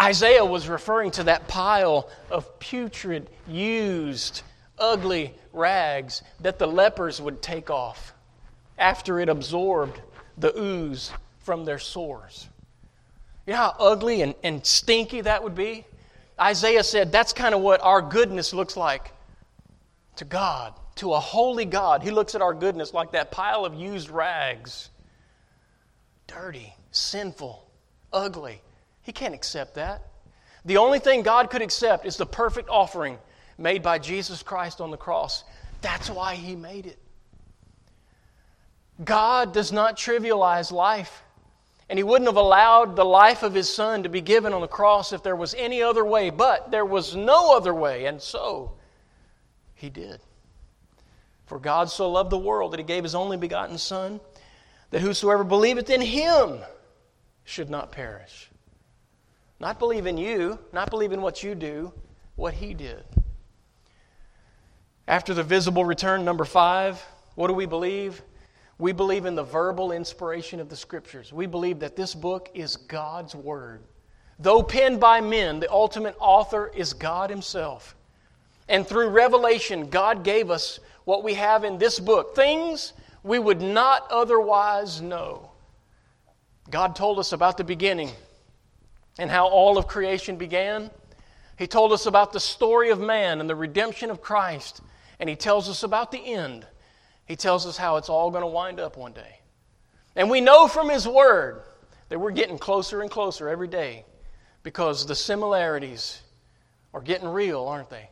Isaiah 0.00 0.44
was 0.44 0.68
referring 0.68 1.10
to 1.12 1.24
that 1.24 1.48
pile 1.48 2.08
of 2.30 2.58
putrid, 2.58 3.28
used, 3.46 4.42
ugly 4.78 5.34
rags 5.52 6.22
that 6.40 6.58
the 6.58 6.66
lepers 6.66 7.20
would 7.20 7.42
take 7.42 7.70
off 7.70 8.14
after 8.78 9.20
it 9.20 9.28
absorbed 9.28 10.00
the 10.38 10.58
ooze 10.58 11.12
from 11.40 11.64
their 11.64 11.78
sores. 11.78 12.48
You 13.46 13.52
know 13.52 13.58
how 13.58 13.76
ugly 13.78 14.22
and, 14.22 14.34
and 14.42 14.64
stinky 14.64 15.20
that 15.22 15.42
would 15.42 15.54
be? 15.54 15.84
Isaiah 16.40 16.84
said 16.84 17.12
that's 17.12 17.32
kind 17.32 17.54
of 17.54 17.60
what 17.60 17.82
our 17.82 18.00
goodness 18.00 18.54
looks 18.54 18.76
like 18.76 19.12
to 20.16 20.24
God, 20.24 20.74
to 20.96 21.12
a 21.12 21.20
holy 21.20 21.66
God. 21.66 22.02
He 22.02 22.10
looks 22.10 22.34
at 22.34 22.40
our 22.40 22.54
goodness 22.54 22.94
like 22.94 23.12
that 23.12 23.30
pile 23.30 23.64
of 23.64 23.74
used 23.74 24.08
rags 24.08 24.88
dirty, 26.26 26.72
sinful, 26.92 27.69
ugly. 28.12 28.60
He 29.02 29.12
can't 29.12 29.34
accept 29.34 29.74
that. 29.74 30.02
The 30.64 30.76
only 30.76 30.98
thing 30.98 31.22
God 31.22 31.50
could 31.50 31.62
accept 31.62 32.06
is 32.06 32.16
the 32.16 32.26
perfect 32.26 32.68
offering 32.68 33.18
made 33.56 33.82
by 33.82 33.98
Jesus 33.98 34.42
Christ 34.42 34.80
on 34.80 34.90
the 34.90 34.96
cross. 34.96 35.44
That's 35.80 36.10
why 36.10 36.34
He 36.34 36.56
made 36.56 36.86
it. 36.86 36.98
God 39.02 39.54
does 39.54 39.72
not 39.72 39.96
trivialize 39.96 40.70
life. 40.70 41.22
And 41.88 41.98
He 41.98 42.04
wouldn't 42.04 42.28
have 42.28 42.36
allowed 42.36 42.94
the 42.94 43.04
life 43.04 43.42
of 43.42 43.52
His 43.52 43.72
Son 43.72 44.04
to 44.04 44.08
be 44.08 44.20
given 44.20 44.52
on 44.52 44.60
the 44.60 44.68
cross 44.68 45.12
if 45.12 45.22
there 45.22 45.34
was 45.34 45.54
any 45.54 45.82
other 45.82 46.04
way, 46.04 46.30
but 46.30 46.70
there 46.70 46.84
was 46.84 47.16
no 47.16 47.56
other 47.56 47.74
way, 47.74 48.04
and 48.04 48.22
so 48.22 48.72
He 49.74 49.90
did. 49.90 50.20
For 51.46 51.58
God 51.58 51.90
so 51.90 52.08
loved 52.08 52.30
the 52.30 52.38
world 52.38 52.72
that 52.72 52.78
He 52.78 52.84
gave 52.84 53.02
His 53.02 53.16
only 53.16 53.36
begotten 53.36 53.76
Son, 53.76 54.20
that 54.90 55.00
whosoever 55.00 55.42
believeth 55.42 55.90
in 55.90 56.00
Him 56.00 56.60
should 57.44 57.70
not 57.70 57.92
perish. 57.92 58.50
Not 59.58 59.78
believe 59.78 60.06
in 60.06 60.16
you, 60.16 60.58
not 60.72 60.90
believe 60.90 61.12
in 61.12 61.20
what 61.20 61.42
you 61.42 61.54
do, 61.54 61.92
what 62.36 62.54
He 62.54 62.74
did. 62.74 63.04
After 65.06 65.34
the 65.34 65.42
visible 65.42 65.84
return, 65.84 66.24
number 66.24 66.44
five, 66.44 67.04
what 67.34 67.48
do 67.48 67.54
we 67.54 67.66
believe? 67.66 68.22
We 68.78 68.92
believe 68.92 69.26
in 69.26 69.34
the 69.34 69.42
verbal 69.42 69.92
inspiration 69.92 70.60
of 70.60 70.68
the 70.68 70.76
Scriptures. 70.76 71.32
We 71.32 71.46
believe 71.46 71.80
that 71.80 71.96
this 71.96 72.14
book 72.14 72.48
is 72.54 72.76
God's 72.76 73.34
Word. 73.34 73.82
Though 74.38 74.62
penned 74.62 75.00
by 75.00 75.20
men, 75.20 75.60
the 75.60 75.70
ultimate 75.70 76.16
author 76.18 76.70
is 76.74 76.94
God 76.94 77.28
Himself. 77.28 77.94
And 78.68 78.86
through 78.86 79.08
revelation, 79.08 79.90
God 79.90 80.24
gave 80.24 80.50
us 80.50 80.80
what 81.04 81.24
we 81.24 81.34
have 81.34 81.64
in 81.64 81.76
this 81.76 82.00
book 82.00 82.34
things 82.34 82.94
we 83.22 83.38
would 83.38 83.60
not 83.60 84.06
otherwise 84.10 85.02
know. 85.02 85.49
God 86.70 86.96
told 86.96 87.18
us 87.18 87.32
about 87.32 87.56
the 87.56 87.64
beginning 87.64 88.10
and 89.18 89.30
how 89.30 89.48
all 89.48 89.76
of 89.78 89.86
creation 89.86 90.36
began. 90.36 90.90
He 91.58 91.66
told 91.66 91.92
us 91.92 92.06
about 92.06 92.32
the 92.32 92.40
story 92.40 92.90
of 92.90 93.00
man 93.00 93.40
and 93.40 93.50
the 93.50 93.56
redemption 93.56 94.10
of 94.10 94.22
Christ. 94.22 94.80
And 95.18 95.28
He 95.28 95.36
tells 95.36 95.68
us 95.68 95.82
about 95.82 96.12
the 96.12 96.18
end 96.18 96.66
he 97.30 97.36
tells 97.36 97.64
us 97.64 97.76
how 97.76 97.94
it's 97.94 98.08
all 98.08 98.32
going 98.32 98.42
to 98.42 98.48
wind 98.48 98.80
up 98.80 98.96
one 98.96 99.12
day. 99.12 99.38
And 100.16 100.28
we 100.28 100.40
know 100.40 100.66
from 100.66 100.88
His 100.88 101.06
Word 101.06 101.62
that 102.08 102.18
we're 102.18 102.32
getting 102.32 102.58
closer 102.58 103.02
and 103.02 103.08
closer 103.08 103.48
every 103.48 103.68
day 103.68 104.04
because 104.64 105.06
the 105.06 105.14
similarities 105.14 106.22
are 106.92 107.00
getting 107.00 107.28
real, 107.28 107.66
aren't 107.68 107.88
they? 107.88 108.10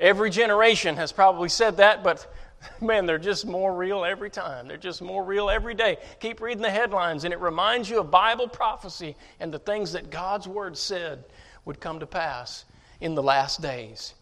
Every 0.00 0.30
generation 0.30 0.96
has 0.96 1.12
probably 1.12 1.50
said 1.50 1.76
that, 1.76 2.02
but 2.02 2.26
man, 2.80 3.06
they're 3.06 3.18
just 3.18 3.46
more 3.46 3.74
real 3.74 4.04
every 4.04 4.30
time. 4.30 4.68
They're 4.68 4.76
just 4.76 5.02
more 5.02 5.24
real 5.24 5.50
every 5.50 5.74
day. 5.74 5.98
Keep 6.20 6.40
reading 6.40 6.62
the 6.62 6.70
headlines, 6.70 7.24
and 7.24 7.32
it 7.32 7.40
reminds 7.40 7.88
you 7.88 8.00
of 8.00 8.10
Bible 8.10 8.48
prophecy 8.48 9.16
and 9.40 9.52
the 9.52 9.58
things 9.58 9.92
that 9.92 10.10
God's 10.10 10.48
Word 10.48 10.76
said 10.76 11.24
would 11.64 11.80
come 11.80 12.00
to 12.00 12.06
pass 12.06 12.64
in 13.00 13.14
the 13.14 13.22
last 13.22 13.60
days 13.60 14.14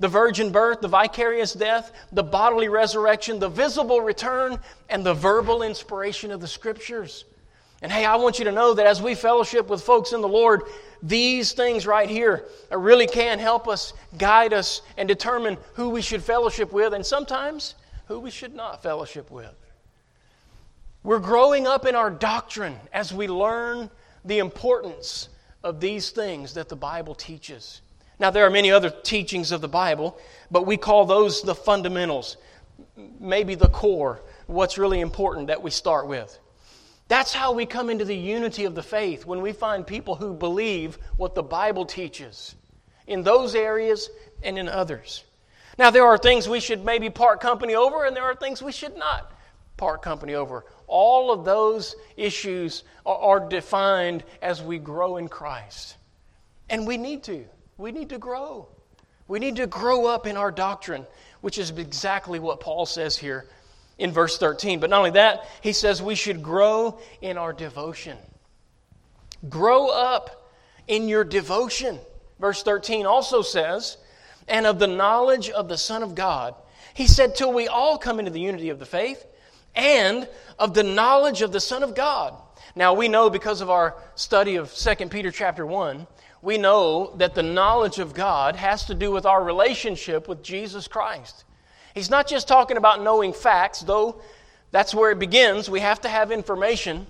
the 0.00 0.08
virgin 0.08 0.50
birth, 0.50 0.80
the 0.80 0.88
vicarious 0.88 1.52
death, 1.52 1.92
the 2.10 2.22
bodily 2.22 2.68
resurrection, 2.68 3.38
the 3.38 3.48
visible 3.48 4.00
return, 4.00 4.58
and 4.88 5.04
the 5.04 5.14
verbal 5.14 5.62
inspiration 5.62 6.30
of 6.30 6.40
the 6.40 6.48
scriptures. 6.48 7.26
And 7.82 7.92
hey, 7.92 8.04
I 8.04 8.16
want 8.16 8.38
you 8.38 8.46
to 8.46 8.52
know 8.52 8.74
that 8.74 8.86
as 8.86 9.00
we 9.00 9.14
fellowship 9.14 9.68
with 9.68 9.82
folks 9.82 10.12
in 10.12 10.22
the 10.22 10.28
Lord, 10.28 10.62
these 11.02 11.52
things 11.52 11.86
right 11.86 12.08
here 12.08 12.46
really 12.70 13.06
can 13.06 13.38
help 13.38 13.68
us, 13.68 13.92
guide 14.18 14.52
us, 14.52 14.82
and 14.96 15.06
determine 15.06 15.56
who 15.74 15.90
we 15.90 16.02
should 16.02 16.22
fellowship 16.22 16.72
with, 16.72 16.92
and 16.94 17.04
sometimes 17.04 17.74
who 18.10 18.18
we 18.18 18.30
should 18.30 18.56
not 18.56 18.82
fellowship 18.82 19.30
with. 19.30 19.54
We're 21.04 21.20
growing 21.20 21.68
up 21.68 21.86
in 21.86 21.94
our 21.94 22.10
doctrine 22.10 22.76
as 22.92 23.14
we 23.14 23.28
learn 23.28 23.88
the 24.24 24.40
importance 24.40 25.28
of 25.62 25.78
these 25.78 26.10
things 26.10 26.54
that 26.54 26.68
the 26.68 26.74
Bible 26.74 27.14
teaches. 27.14 27.82
Now, 28.18 28.32
there 28.32 28.44
are 28.44 28.50
many 28.50 28.72
other 28.72 28.90
teachings 28.90 29.52
of 29.52 29.60
the 29.60 29.68
Bible, 29.68 30.18
but 30.50 30.66
we 30.66 30.76
call 30.76 31.04
those 31.04 31.42
the 31.42 31.54
fundamentals, 31.54 32.36
maybe 33.20 33.54
the 33.54 33.68
core, 33.68 34.20
what's 34.48 34.76
really 34.76 34.98
important 34.98 35.46
that 35.46 35.62
we 35.62 35.70
start 35.70 36.08
with. 36.08 36.36
That's 37.06 37.32
how 37.32 37.52
we 37.52 37.64
come 37.64 37.90
into 37.90 38.04
the 38.04 38.16
unity 38.16 38.64
of 38.64 38.74
the 38.74 38.82
faith 38.82 39.24
when 39.24 39.40
we 39.40 39.52
find 39.52 39.86
people 39.86 40.16
who 40.16 40.34
believe 40.34 40.98
what 41.16 41.36
the 41.36 41.44
Bible 41.44 41.86
teaches 41.86 42.56
in 43.06 43.22
those 43.22 43.54
areas 43.54 44.10
and 44.42 44.58
in 44.58 44.68
others. 44.68 45.22
Now, 45.78 45.90
there 45.90 46.04
are 46.04 46.18
things 46.18 46.48
we 46.48 46.60
should 46.60 46.84
maybe 46.84 47.10
part 47.10 47.40
company 47.40 47.74
over, 47.74 48.04
and 48.04 48.14
there 48.14 48.24
are 48.24 48.34
things 48.34 48.62
we 48.62 48.72
should 48.72 48.96
not 48.96 49.32
part 49.76 50.02
company 50.02 50.34
over. 50.34 50.64
All 50.86 51.32
of 51.32 51.44
those 51.44 51.96
issues 52.16 52.84
are, 53.06 53.40
defined 53.40 54.22
as 54.42 54.62
we 54.62 54.78
grow 54.78 55.16
in 55.16 55.28
Christ. 55.28 55.96
And 56.68 56.86
we 56.86 56.96
need 56.96 57.22
to. 57.24 57.44
We 57.78 57.90
need 57.90 58.10
to 58.10 58.18
grow. 58.18 58.68
We 59.26 59.38
need 59.38 59.56
to 59.56 59.66
grow 59.66 60.06
up 60.06 60.26
in 60.26 60.36
our 60.36 60.50
doctrine, 60.50 61.06
which 61.40 61.56
is 61.56 61.70
exactly 61.70 62.38
what 62.38 62.60
Paul 62.60 62.84
says 62.84 63.16
here 63.16 63.46
in 63.98 64.12
verse 64.12 64.38
13. 64.38 64.80
But 64.80 64.90
not 64.90 64.98
only 64.98 65.12
that, 65.12 65.48
he 65.62 65.72
says 65.72 66.02
we 66.02 66.14
should 66.14 66.42
grow 66.42 66.98
in 67.22 67.38
our 67.38 67.52
devotion. 67.52 68.18
Grow 69.48 69.88
up 69.88 70.52
in 70.88 71.08
your 71.08 71.24
devotion. 71.24 71.98
Verse 72.38 72.62
13 72.62 73.06
also 73.06 73.42
says, 73.42 73.96
and 74.50 74.66
of 74.66 74.78
the 74.78 74.86
knowledge 74.86 75.48
of 75.48 75.68
the 75.68 75.78
Son 75.78 76.02
of 76.02 76.14
God. 76.14 76.54
He 76.92 77.06
said, 77.06 77.34
till 77.34 77.52
we 77.52 77.68
all 77.68 77.96
come 77.96 78.18
into 78.18 78.30
the 78.30 78.40
unity 78.40 78.68
of 78.68 78.78
the 78.78 78.86
faith 78.86 79.24
and 79.74 80.28
of 80.58 80.74
the 80.74 80.82
knowledge 80.82 81.40
of 81.40 81.52
the 81.52 81.60
Son 81.60 81.82
of 81.82 81.94
God. 81.94 82.34
Now 82.74 82.94
we 82.94 83.08
know 83.08 83.30
because 83.30 83.60
of 83.60 83.70
our 83.70 83.96
study 84.16 84.56
of 84.56 84.74
2 84.74 85.08
Peter 85.08 85.30
chapter 85.30 85.64
1 85.64 86.06
we 86.42 86.56
know 86.56 87.14
that 87.16 87.34
the 87.34 87.42
knowledge 87.42 87.98
of 87.98 88.14
God 88.14 88.56
has 88.56 88.86
to 88.86 88.94
do 88.94 89.10
with 89.10 89.26
our 89.26 89.42
relationship 89.44 90.26
with 90.26 90.42
Jesus 90.42 90.88
Christ. 90.88 91.44
He's 91.94 92.10
not 92.10 92.26
just 92.26 92.48
talking 92.48 92.76
about 92.76 93.02
knowing 93.02 93.32
facts, 93.32 93.80
though 93.80 94.22
that's 94.70 94.94
where 94.94 95.10
it 95.10 95.18
begins. 95.18 95.68
We 95.68 95.80
have 95.80 96.00
to 96.02 96.08
have 96.08 96.30
information. 96.30 97.06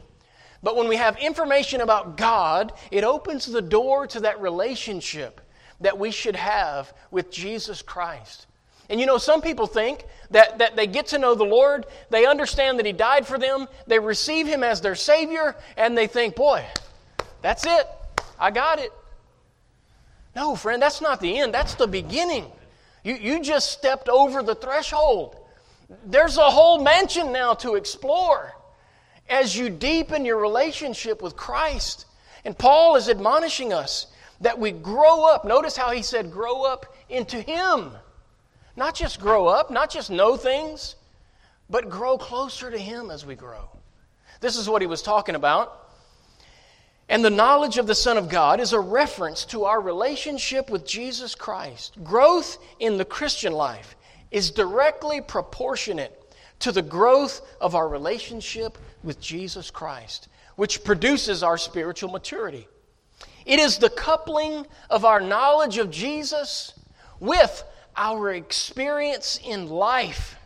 But 0.62 0.76
when 0.76 0.88
we 0.88 0.96
have 0.96 1.16
information 1.18 1.80
about 1.80 2.16
God, 2.16 2.72
it 2.90 3.04
opens 3.04 3.46
the 3.46 3.62
door 3.62 4.06
to 4.08 4.20
that 4.20 4.40
relationship 4.40 5.40
that 5.80 5.98
we 5.98 6.10
should 6.10 6.36
have 6.36 6.92
with 7.10 7.30
Jesus 7.30 7.82
Christ. 7.82 8.46
And 8.88 8.98
you 8.98 9.06
know, 9.06 9.18
some 9.18 9.40
people 9.40 9.66
think 9.66 10.04
that, 10.32 10.58
that 10.58 10.74
they 10.74 10.86
get 10.86 11.06
to 11.08 11.18
know 11.18 11.34
the 11.34 11.44
Lord, 11.44 11.86
they 12.10 12.26
understand 12.26 12.78
that 12.78 12.86
He 12.86 12.92
died 12.92 13.26
for 13.26 13.38
them, 13.38 13.68
they 13.86 13.98
receive 13.98 14.46
Him 14.46 14.64
as 14.64 14.80
their 14.80 14.96
Savior, 14.96 15.56
and 15.76 15.96
they 15.96 16.06
think, 16.06 16.34
boy, 16.34 16.64
that's 17.40 17.64
it. 17.64 17.86
I 18.38 18.50
got 18.50 18.78
it. 18.78 18.92
No, 20.34 20.56
friend, 20.56 20.82
that's 20.82 21.00
not 21.00 21.20
the 21.20 21.38
end, 21.38 21.54
that's 21.54 21.74
the 21.74 21.86
beginning. 21.86 22.46
You, 23.04 23.14
you 23.14 23.42
just 23.42 23.70
stepped 23.72 24.08
over 24.08 24.42
the 24.42 24.54
threshold. 24.54 25.36
There's 26.04 26.36
a 26.36 26.50
whole 26.50 26.82
mansion 26.82 27.32
now 27.32 27.54
to 27.54 27.74
explore. 27.74 28.54
as 29.30 29.56
you 29.56 29.70
deepen 29.70 30.24
your 30.24 30.38
relationship 30.38 31.22
with 31.22 31.36
Christ. 31.36 32.06
And 32.44 32.58
Paul 32.58 32.96
is 32.96 33.08
admonishing 33.08 33.72
us 33.72 34.08
that 34.40 34.58
we 34.58 34.72
grow 34.72 35.26
up. 35.26 35.44
Notice 35.44 35.76
how 35.76 35.90
he 35.90 36.02
said, 36.02 36.30
grow 36.30 36.62
up 36.62 36.94
into 37.08 37.40
Him. 37.40 37.92
Not 38.76 38.94
just 38.94 39.20
grow 39.20 39.46
up, 39.46 39.70
not 39.70 39.90
just 39.90 40.10
know 40.10 40.36
things, 40.36 40.96
but 41.68 41.90
grow 41.90 42.16
closer 42.16 42.70
to 42.70 42.78
Him 42.78 43.10
as 43.10 43.26
we 43.26 43.34
grow. 43.34 43.68
This 44.40 44.56
is 44.56 44.68
what 44.68 44.82
he 44.82 44.86
was 44.86 45.02
talking 45.02 45.34
about. 45.34 45.76
And 47.08 47.24
the 47.24 47.30
knowledge 47.30 47.76
of 47.76 47.86
the 47.86 47.94
Son 47.94 48.16
of 48.16 48.28
God 48.28 48.60
is 48.60 48.72
a 48.72 48.80
reference 48.80 49.44
to 49.46 49.64
our 49.64 49.80
relationship 49.80 50.70
with 50.70 50.86
Jesus 50.86 51.34
Christ. 51.34 51.98
Growth 52.04 52.56
in 52.78 52.96
the 52.96 53.04
Christian 53.04 53.52
life 53.52 53.96
is 54.30 54.50
directly 54.50 55.20
proportionate 55.20 56.16
to 56.60 56.72
the 56.72 56.82
growth 56.82 57.40
of 57.60 57.74
our 57.74 57.88
relationship 57.88 58.78
with 59.02 59.20
Jesus 59.20 59.70
Christ, 59.70 60.28
which 60.56 60.84
produces 60.84 61.42
our 61.42 61.58
spiritual 61.58 62.10
maturity. 62.10 62.68
It 63.50 63.58
is 63.58 63.78
the 63.78 63.90
coupling 63.90 64.64
of 64.90 65.04
our 65.04 65.20
knowledge 65.20 65.78
of 65.78 65.90
Jesus 65.90 66.72
with 67.18 67.64
our 67.96 68.32
experience 68.32 69.40
in 69.44 69.68
life. 69.68 70.36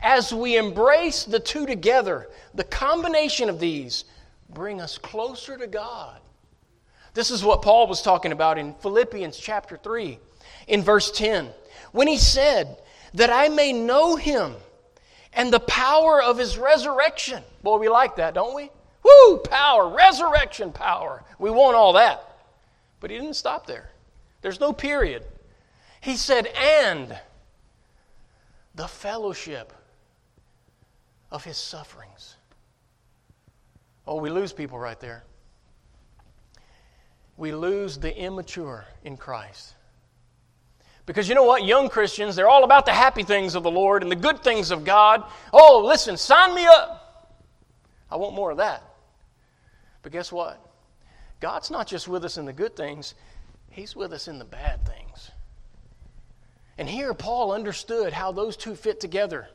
As 0.00 0.32
we 0.32 0.56
embrace 0.56 1.24
the 1.24 1.40
two 1.40 1.66
together, 1.66 2.28
the 2.54 2.62
combination 2.62 3.48
of 3.48 3.58
these 3.58 4.04
bring 4.48 4.80
us 4.80 4.96
closer 4.96 5.58
to 5.58 5.66
God. 5.66 6.20
This 7.14 7.32
is 7.32 7.42
what 7.42 7.62
Paul 7.62 7.88
was 7.88 8.00
talking 8.00 8.30
about 8.30 8.58
in 8.58 8.74
Philippians 8.74 9.36
chapter 9.36 9.76
3, 9.76 10.16
in 10.68 10.82
verse 10.82 11.10
10, 11.10 11.48
when 11.90 12.06
he 12.06 12.16
said, 12.16 12.78
That 13.12 13.30
I 13.30 13.48
may 13.48 13.72
know 13.72 14.14
him 14.14 14.54
and 15.32 15.52
the 15.52 15.58
power 15.58 16.22
of 16.22 16.38
his 16.38 16.56
resurrection. 16.56 17.42
Boy, 17.64 17.78
we 17.78 17.88
like 17.88 18.14
that, 18.16 18.34
don't 18.34 18.54
we? 18.54 18.70
Woo, 19.02 19.38
power, 19.38 19.88
resurrection 19.88 20.72
power. 20.72 21.24
We 21.38 21.50
want 21.50 21.76
all 21.76 21.94
that. 21.94 22.36
But 23.00 23.10
he 23.10 23.18
didn't 23.18 23.34
stop 23.34 23.66
there. 23.66 23.90
There's 24.42 24.60
no 24.60 24.72
period. 24.72 25.24
He 26.00 26.16
said, 26.16 26.46
and 26.46 27.18
the 28.74 28.88
fellowship 28.88 29.72
of 31.30 31.44
his 31.44 31.56
sufferings. 31.56 32.36
Oh, 34.06 34.16
we 34.16 34.30
lose 34.30 34.52
people 34.52 34.78
right 34.78 34.98
there. 34.98 35.24
We 37.36 37.52
lose 37.52 37.96
the 37.96 38.16
immature 38.16 38.84
in 39.04 39.16
Christ. 39.16 39.74
Because 41.06 41.28
you 41.28 41.34
know 41.34 41.44
what? 41.44 41.64
Young 41.64 41.88
Christians, 41.88 42.36
they're 42.36 42.48
all 42.48 42.64
about 42.64 42.86
the 42.86 42.92
happy 42.92 43.22
things 43.22 43.54
of 43.54 43.62
the 43.62 43.70
Lord 43.70 44.02
and 44.02 44.12
the 44.12 44.16
good 44.16 44.42
things 44.42 44.70
of 44.70 44.84
God. 44.84 45.24
Oh, 45.52 45.82
listen, 45.84 46.16
sign 46.16 46.54
me 46.54 46.66
up. 46.66 47.36
I 48.10 48.16
want 48.16 48.34
more 48.34 48.50
of 48.50 48.58
that. 48.58 48.82
But 50.02 50.12
guess 50.12 50.32
what? 50.32 50.64
God's 51.40 51.70
not 51.70 51.86
just 51.86 52.08
with 52.08 52.24
us 52.24 52.36
in 52.36 52.44
the 52.44 52.52
good 52.52 52.76
things, 52.76 53.14
He's 53.70 53.94
with 53.94 54.12
us 54.12 54.28
in 54.28 54.38
the 54.38 54.44
bad 54.44 54.86
things. 54.86 55.30
And 56.76 56.88
here, 56.88 57.14
Paul 57.14 57.52
understood 57.52 58.12
how 58.12 58.32
those 58.32 58.56
two 58.56 58.74
fit 58.74 59.00
together. 59.00 59.48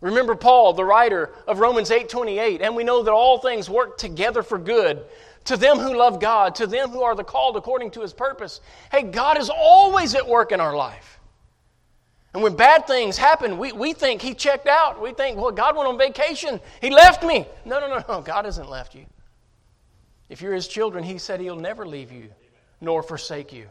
Remember 0.00 0.34
Paul, 0.34 0.74
the 0.74 0.84
writer 0.84 1.32
of 1.46 1.58
Romans 1.58 1.90
8:28, 1.90 2.60
and 2.60 2.76
we 2.76 2.84
know 2.84 3.02
that 3.02 3.12
all 3.12 3.38
things 3.38 3.68
work 3.70 3.98
together 3.98 4.42
for 4.42 4.58
good 4.58 5.04
to 5.44 5.56
them 5.56 5.78
who 5.78 5.96
love 5.96 6.20
God, 6.20 6.54
to 6.56 6.66
them 6.66 6.90
who 6.90 7.02
are 7.02 7.14
the 7.14 7.24
called 7.24 7.56
according 7.56 7.90
to 7.92 8.02
his 8.02 8.12
purpose. 8.12 8.60
Hey, 8.92 9.02
God 9.02 9.38
is 9.38 9.50
always 9.50 10.14
at 10.14 10.26
work 10.26 10.52
in 10.52 10.60
our 10.60 10.76
life. 10.76 11.18
And 12.34 12.42
when 12.42 12.54
bad 12.54 12.86
things 12.86 13.16
happen, 13.16 13.56
we, 13.56 13.72
we 13.72 13.94
think 13.94 14.20
he 14.20 14.34
checked 14.34 14.68
out. 14.68 15.00
We 15.00 15.12
think, 15.12 15.38
well, 15.38 15.50
God 15.50 15.74
went 15.74 15.88
on 15.88 15.96
vacation. 15.96 16.60
He 16.80 16.90
left 16.90 17.24
me. 17.24 17.46
No, 17.64 17.80
no, 17.80 17.88
no, 17.88 18.04
no. 18.06 18.20
God 18.20 18.44
hasn't 18.44 18.68
left 18.68 18.94
you. 18.94 19.06
If 20.28 20.42
you're 20.42 20.54
his 20.54 20.68
children, 20.68 21.04
he 21.04 21.18
said 21.18 21.40
he'll 21.40 21.56
never 21.56 21.86
leave 21.86 22.12
you 22.12 22.30
nor 22.80 23.02
forsake 23.02 23.52
you. 23.52 23.68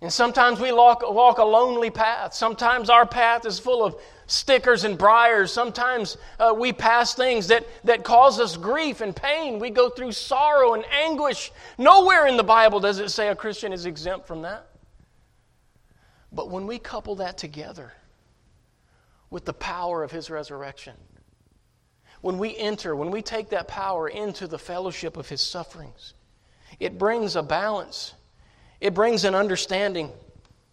And 0.00 0.12
sometimes 0.12 0.60
we 0.60 0.70
walk, 0.70 1.02
walk 1.02 1.38
a 1.38 1.44
lonely 1.44 1.90
path. 1.90 2.32
Sometimes 2.32 2.88
our 2.88 3.04
path 3.04 3.44
is 3.46 3.58
full 3.58 3.84
of 3.84 3.96
stickers 4.26 4.84
and 4.84 4.96
briars. 4.96 5.52
Sometimes 5.52 6.16
uh, 6.38 6.54
we 6.56 6.72
pass 6.72 7.14
things 7.14 7.48
that, 7.48 7.66
that 7.82 8.04
cause 8.04 8.38
us 8.38 8.56
grief 8.56 9.00
and 9.00 9.14
pain. 9.14 9.58
We 9.58 9.70
go 9.70 9.90
through 9.90 10.12
sorrow 10.12 10.74
and 10.74 10.84
anguish. 10.92 11.50
Nowhere 11.78 12.26
in 12.26 12.36
the 12.36 12.44
Bible 12.44 12.78
does 12.78 13.00
it 13.00 13.08
say 13.08 13.28
a 13.28 13.34
Christian 13.34 13.72
is 13.72 13.86
exempt 13.86 14.28
from 14.28 14.42
that. 14.42 14.68
But 16.30 16.48
when 16.48 16.68
we 16.68 16.78
couple 16.78 17.16
that 17.16 17.36
together 17.36 17.92
with 19.30 19.46
the 19.46 19.52
power 19.52 20.04
of 20.04 20.12
His 20.12 20.30
resurrection, 20.30 20.94
when 22.20 22.38
we 22.38 22.56
enter, 22.56 22.94
when 22.96 23.10
we 23.10 23.22
take 23.22 23.50
that 23.50 23.68
power 23.68 24.08
into 24.08 24.46
the 24.46 24.58
fellowship 24.58 25.16
of 25.16 25.28
His 25.28 25.40
sufferings, 25.40 26.14
it 26.80 26.98
brings 26.98 27.36
a 27.36 27.42
balance 27.42 28.14
it 28.80 28.94
brings 28.94 29.24
an 29.24 29.34
understanding 29.34 30.10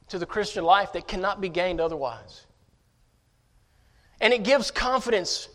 to 0.10 0.19
the 0.19 0.25
Christian 0.25 0.63
life 0.63 0.93
that 0.93 1.08
cannot 1.08 1.41
be 1.41 1.49
gained 1.49 1.81
otherwise. 1.81 2.45
And 4.21 4.31
it 4.31 4.43
gives 4.43 4.69
confidence. 4.69 5.49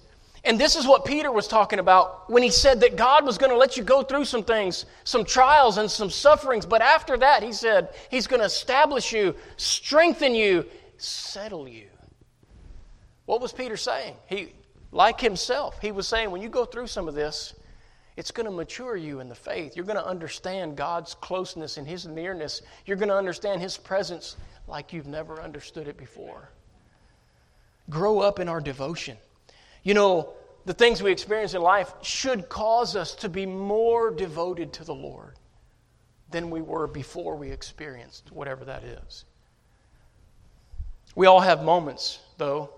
And 0.45 0.59
this 0.59 0.75
is 0.75 0.87
what 0.87 1.05
Peter 1.05 1.31
was 1.31 1.47
talking 1.47 1.79
about 1.79 2.29
when 2.29 2.43
he 2.43 2.51
said 2.51 2.81
that 2.81 2.97
God 2.97 3.25
was 3.25 3.39
going 3.39 3.51
to 3.53 3.57
let 3.57 3.77
you 3.77 3.85
go 3.85 4.03
through 4.03 4.25
some 4.25 4.43
things, 4.43 4.87
some 5.05 5.25
trials 5.25 5.79
and 5.79 5.91
some 5.91 6.11
sufferings. 6.11 6.67
But 6.67 6.83
after 6.83 7.17
that, 7.19 7.43
he 7.43 7.53
said, 7.53 7.91
He's 8.11 8.27
going 8.27 8.41
to 8.41 8.47
establish 8.47 9.13
you, 9.13 9.37
strengthen 9.57 10.35
you, 10.35 10.67
settle 10.97 11.69
you. 11.69 11.87
What 13.27 13.41
was 13.41 13.53
Peter 13.53 13.77
saying? 13.77 14.15
He, 14.27 14.53
like 14.93 15.21
himself, 15.21 15.81
he 15.81 15.93
was 15.93 16.09
saying, 16.09 16.31
when 16.31 16.43
you 16.43 16.49
go 16.49 16.65
through 16.65 16.89
some 16.89 17.09
of 17.09 17.15
this, 17.15 17.55
it's 18.17 18.31
going 18.31 18.45
to 18.45 18.53
mature 18.53 18.97
you 18.97 19.21
in 19.21 19.29
the 19.29 19.35
faith. 19.35 19.77
You're 19.77 19.87
going 19.87 19.97
to 19.97 20.07
understand 20.07 20.77
God's 20.77 21.15
closeness 21.15 21.79
and 21.79 21.87
His 21.87 22.07
nearness. 22.07 22.61
You're 22.85 22.99
going 22.99 23.09
to 23.09 23.17
understand 23.17 23.63
His 23.63 23.79
presence 23.79 24.37
like 24.69 24.93
you've 24.93 25.07
never 25.07 25.41
understood 25.41 25.89
it 25.89 25.97
before. 25.97 26.51
Grow 27.89 28.21
up 28.21 28.39
in 28.39 28.49
our 28.49 28.61
devotion. 28.61 29.17
You 29.85 29.95
know, 29.95 30.35
the 30.67 30.75
things 30.75 31.03
we 31.03 31.11
experience 31.11 31.55
in 31.55 31.63
life 31.63 31.95
should 32.03 32.49
cause 32.49 32.95
us 32.95 33.15
to 33.17 33.29
be 33.29 33.47
more 33.47 34.11
devoted 34.11 34.75
to 34.75 34.85
the 34.85 34.95
Lord 34.95 35.37
than 36.31 36.51
we 36.51 36.61
were 36.61 36.87
before 36.87 37.37
we 37.37 37.51
experienced 37.51 38.31
whatever 38.31 38.65
that 38.67 38.85
is. 38.85 39.25
We 41.15 41.27
all 41.27 41.41
have 41.41 41.65
moments, 41.65 42.19
though, 42.37 42.71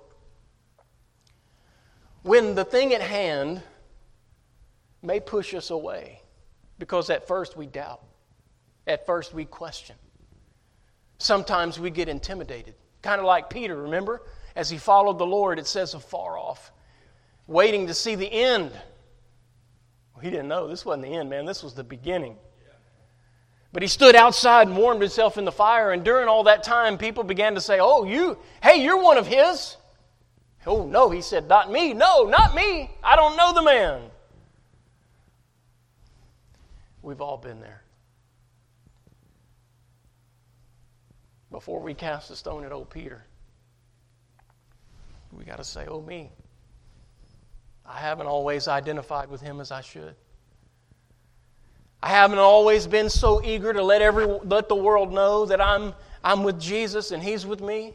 when 2.23 2.55
the 2.55 2.65
thing 2.65 2.95
at 2.95 3.01
hand 3.01 3.63
may 5.03 5.21
push 5.21 5.55
us 5.55 5.71
away 5.71 6.21
because 6.79 7.11
at 7.11 7.27
first 7.27 7.57
we 7.57 7.67
doubt, 7.67 8.03
at 8.87 9.07
first 9.07 9.35
we 9.35 9.45
question. 9.45 9.97
Sometimes 11.19 11.79
we 11.79 11.91
get 11.91 12.09
intimidated, 12.09 12.75
kind 13.03 13.21
of 13.21 13.27
like 13.27 13.51
Peter, 13.51 13.77
remember? 13.77 14.23
As 14.55 14.69
he 14.69 14.79
followed 14.79 15.19
the 15.19 15.27
Lord, 15.27 15.59
it 15.59 15.67
says 15.67 15.95
afar 15.95 16.37
off, 16.37 16.73
waiting 17.47 17.87
to 17.87 17.95
see 17.95 18.15
the 18.15 18.31
end. 18.31 18.71
Well, 20.15 20.23
he 20.23 20.31
didn't 20.31 20.49
know 20.49 20.69
this 20.69 20.85
wasn't 20.85 21.05
the 21.05 21.15
end, 21.15 21.31
man. 21.31 21.47
This 21.47 21.63
was 21.63 21.75
the 21.75 21.85
beginning. 21.85 22.37
But 23.73 23.83
he 23.83 23.89
stood 23.89 24.15
outside 24.15 24.69
and 24.69 24.77
warmed 24.77 25.01
himself 25.01 25.39
in 25.39 25.45
the 25.45 25.53
fire, 25.53 25.93
and 25.93 26.05
during 26.05 26.29
all 26.29 26.45
that 26.45 26.63
time, 26.63 26.99
people 26.99 27.25
began 27.25 27.55
to 27.55 27.61
say, 27.61 27.79
Oh, 27.81 28.05
you, 28.05 28.39
hey, 28.63 28.83
you're 28.83 29.01
one 29.01 29.17
of 29.17 29.27
his. 29.27 29.77
Oh, 30.67 30.87
no, 30.87 31.11
he 31.11 31.23
said, 31.23 31.49
Not 31.49 31.71
me. 31.71 31.93
No, 31.93 32.25
not 32.25 32.55
me. 32.55 32.91
I 33.03 33.17
don't 33.17 33.37
know 33.37 33.53
the 33.53 33.63
man. 33.63 34.03
We've 37.03 37.21
all 37.21 37.37
been 37.37 37.61
there. 37.61 37.83
Before 41.51 41.81
we 41.81 41.95
cast 41.95 42.31
a 42.31 42.37
stone 42.37 42.65
at 42.65 42.73
old 42.73 42.91
Peter, 42.91 43.25
we 45.33 45.45
got 45.45 45.57
to 45.57 45.65
say, 45.65 45.87
Oh, 45.89 46.01
me. 46.01 46.31
I 47.85 47.99
haven't 47.99 48.27
always 48.27 48.69
identified 48.69 49.29
with 49.29 49.41
him 49.41 49.61
as 49.61 49.73
I 49.73 49.81
should. 49.81 50.15
I 52.01 52.09
haven't 52.09 52.39
always 52.39 52.87
been 52.87 53.11
so 53.11 53.43
eager 53.45 53.73
to 53.73 53.83
let, 53.83 54.03
every, 54.03 54.27
let 54.27 54.69
the 54.69 54.75
world 54.75 55.13
know 55.13 55.47
that 55.47 55.61
I'm, 55.61 55.95
I'm 56.23 56.43
with 56.43 56.61
Jesus 56.61 57.11
and 57.11 57.23
he's 57.23 57.45
with 57.45 57.61
me. 57.61 57.95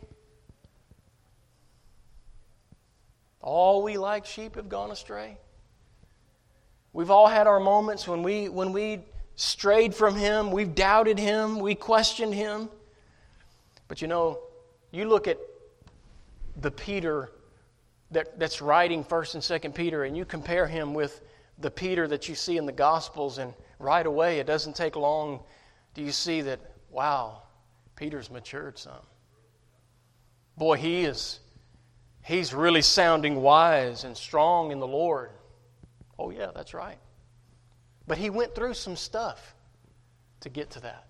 All 3.48 3.82
we 3.82 3.98
like 3.98 4.26
sheep 4.26 4.56
have 4.56 4.68
gone 4.68 4.92
astray. 4.92 5.38
We've 6.92 7.10
all 7.10 7.28
had 7.28 7.48
our 7.48 7.62
moments 7.62 8.06
when 8.06 8.22
we, 8.22 8.50
when 8.50 8.74
we 8.74 9.00
strayed 9.38 9.96
from 9.96 10.18
Him, 10.18 10.52
we've 10.52 10.76
doubted 10.76 11.18
Him, 11.18 11.60
we 11.60 11.74
questioned 11.74 12.34
Him. 12.34 12.68
But 13.88 14.02
you 14.02 14.10
know, 14.10 14.40
you 14.92 15.08
look 15.08 15.30
at 15.30 15.38
the 16.60 16.70
Peter 16.70 17.32
that, 18.12 18.38
that's 18.38 18.62
writing 18.62 19.02
1st 19.06 19.36
and 19.36 19.64
2nd 19.64 19.74
Peter, 19.74 20.04
and 20.04 20.18
you 20.18 20.26
compare 20.26 20.68
him 20.68 20.94
with 20.94 21.22
the 21.58 21.72
Peter 21.72 22.06
that 22.06 22.28
you 22.28 22.36
see 22.36 22.58
in 22.58 22.66
the 22.66 22.74
Gospels, 22.74 23.38
and 23.38 23.54
right 23.80 24.06
away, 24.06 24.40
it 24.40 24.46
doesn't 24.46 24.76
take 24.76 24.98
long, 24.98 25.40
do 25.94 26.02
you 26.02 26.12
see 26.12 26.42
that, 26.42 26.60
wow, 26.90 27.44
Peter's 27.96 28.30
matured 28.30 28.78
some. 28.78 29.06
Boy, 30.58 30.76
he 30.76 31.06
is, 31.06 31.40
he's 32.28 32.54
really 32.54 32.82
sounding 32.82 33.42
wise 33.42 34.04
and 34.04 34.16
strong 34.16 34.72
in 34.72 34.80
the 34.80 34.88
Lord. 34.88 35.32
Oh, 36.20 36.30
yeah, 36.30 36.52
that's 36.54 36.74
right. 36.74 36.98
But 38.06 38.18
he 38.18 38.30
went 38.30 38.54
through 38.54 38.74
some 38.74 38.98
stuff 38.98 39.56
to 40.42 40.50
get 40.50 40.72
to 40.72 40.82
that. 40.82 41.06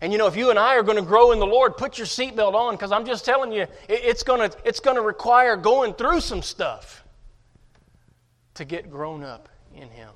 And 0.00 0.12
you 0.12 0.18
know, 0.18 0.26
if 0.26 0.36
you 0.36 0.50
and 0.50 0.58
I 0.58 0.76
are 0.76 0.82
going 0.82 0.98
to 0.98 1.02
grow 1.02 1.32
in 1.32 1.38
the 1.38 1.46
Lord, 1.46 1.76
put 1.76 1.98
your 1.98 2.06
seatbelt 2.06 2.54
on 2.54 2.74
because 2.74 2.92
I'm 2.92 3.06
just 3.06 3.24
telling 3.24 3.52
you, 3.52 3.66
it's 3.88 4.22
going 4.22 4.48
to, 4.48 4.56
it's 4.64 4.80
going 4.80 4.96
to 4.96 5.02
require 5.02 5.56
going 5.56 5.94
through 5.94 6.20
some 6.20 6.42
stuff 6.42 7.04
to 8.54 8.64
get 8.64 8.90
grown 8.90 9.24
up 9.24 9.48
in 9.74 9.88
Him. 9.88 10.10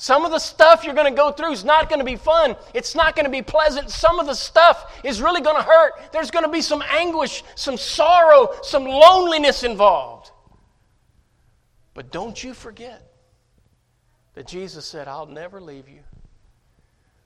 Some 0.00 0.24
of 0.24 0.30
the 0.30 0.38
stuff 0.38 0.84
you're 0.84 0.94
going 0.94 1.12
to 1.12 1.16
go 1.16 1.32
through 1.32 1.50
is 1.50 1.64
not 1.64 1.88
going 1.88 1.98
to 1.98 2.04
be 2.04 2.14
fun. 2.14 2.54
It's 2.72 2.94
not 2.94 3.16
going 3.16 3.24
to 3.24 3.30
be 3.30 3.42
pleasant. 3.42 3.90
Some 3.90 4.20
of 4.20 4.26
the 4.26 4.34
stuff 4.34 5.00
is 5.04 5.20
really 5.20 5.40
going 5.40 5.56
to 5.56 5.62
hurt. 5.62 6.12
There's 6.12 6.30
going 6.30 6.44
to 6.44 6.50
be 6.50 6.62
some 6.62 6.84
anguish, 6.88 7.42
some 7.56 7.76
sorrow, 7.76 8.54
some 8.62 8.84
loneliness 8.84 9.64
involved. 9.64 10.30
But 11.94 12.12
don't 12.12 12.42
you 12.42 12.54
forget 12.54 13.12
that 14.34 14.46
Jesus 14.46 14.86
said, 14.86 15.08
I'll 15.08 15.26
never 15.26 15.60
leave 15.60 15.88
you 15.88 16.00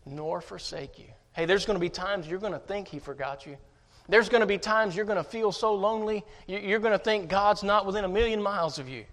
nor 0.06 0.40
forsake 0.40 0.98
you. 0.98 1.08
Hey, 1.34 1.44
there's 1.44 1.66
going 1.66 1.76
to 1.76 1.80
be 1.80 1.90
times 1.90 2.26
you're 2.26 2.40
going 2.40 2.54
to 2.54 2.58
think 2.58 2.88
He 2.88 2.98
forgot 2.98 3.44
you. 3.44 3.58
There's 4.08 4.30
going 4.30 4.40
to 4.40 4.46
be 4.46 4.56
times 4.56 4.96
you're 4.96 5.04
going 5.04 5.22
to 5.22 5.24
feel 5.24 5.52
so 5.52 5.74
lonely, 5.74 6.24
you're 6.46 6.80
going 6.80 6.92
to 6.92 6.98
think 6.98 7.28
God's 7.28 7.62
not 7.62 7.84
within 7.84 8.04
a 8.04 8.08
million 8.08 8.42
miles 8.42 8.78
of 8.78 8.88
you. 8.88 9.04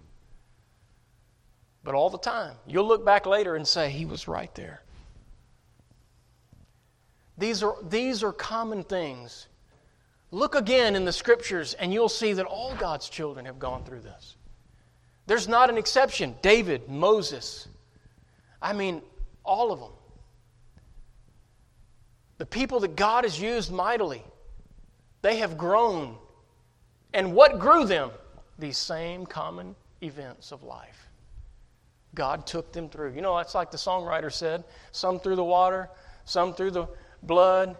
But 1.83 1.95
all 1.95 2.09
the 2.09 2.17
time, 2.17 2.55
you'll 2.67 2.87
look 2.87 3.05
back 3.05 3.25
later 3.25 3.55
and 3.55 3.67
say, 3.67 3.89
He 3.89 4.05
was 4.05 4.27
right 4.27 4.53
there. 4.55 4.81
These 7.37 7.63
are, 7.63 7.75
these 7.87 8.21
are 8.21 8.33
common 8.33 8.83
things. 8.83 9.47
Look 10.31 10.55
again 10.55 10.95
in 10.95 11.05
the 11.05 11.13
scriptures, 11.13 11.73
and 11.73 11.93
you'll 11.93 12.09
see 12.09 12.33
that 12.33 12.45
all 12.45 12.75
God's 12.75 13.09
children 13.09 13.45
have 13.45 13.57
gone 13.57 13.83
through 13.83 14.01
this. 14.01 14.35
There's 15.25 15.47
not 15.47 15.69
an 15.69 15.77
exception. 15.77 16.35
David, 16.41 16.89
Moses, 16.89 17.67
I 18.61 18.73
mean, 18.73 19.01
all 19.43 19.71
of 19.71 19.79
them. 19.79 19.91
The 22.39 22.45
people 22.45 22.79
that 22.81 22.95
God 22.95 23.23
has 23.23 23.39
used 23.39 23.71
mightily, 23.71 24.23
they 25.21 25.37
have 25.37 25.57
grown. 25.57 26.15
And 27.13 27.33
what 27.33 27.59
grew 27.59 27.85
them? 27.85 28.11
These 28.57 28.77
same 28.77 29.25
common 29.25 29.75
events 30.01 30.51
of 30.51 30.63
life. 30.63 31.08
God 32.19 32.45
took 32.45 32.73
them 32.73 32.89
through. 32.89 33.13
You 33.13 33.21
know, 33.21 33.37
that's 33.37 33.55
like 33.55 33.71
the 33.71 33.77
songwriter 33.77 34.29
said 34.29 34.65
some 34.91 35.21
through 35.21 35.37
the 35.37 35.43
water, 35.43 35.89
some 36.25 36.53
through 36.53 36.71
the 36.71 36.85
blood, 37.23 37.77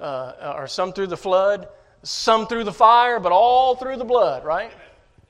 uh, 0.00 0.54
or 0.56 0.66
some 0.66 0.94
through 0.94 1.08
the 1.08 1.18
flood, 1.18 1.68
some 2.02 2.46
through 2.46 2.64
the 2.64 2.72
fire, 2.72 3.20
but 3.20 3.30
all 3.30 3.76
through 3.76 3.98
the 3.98 4.04
blood, 4.04 4.42
right? 4.42 4.70
Amen. 4.70 4.86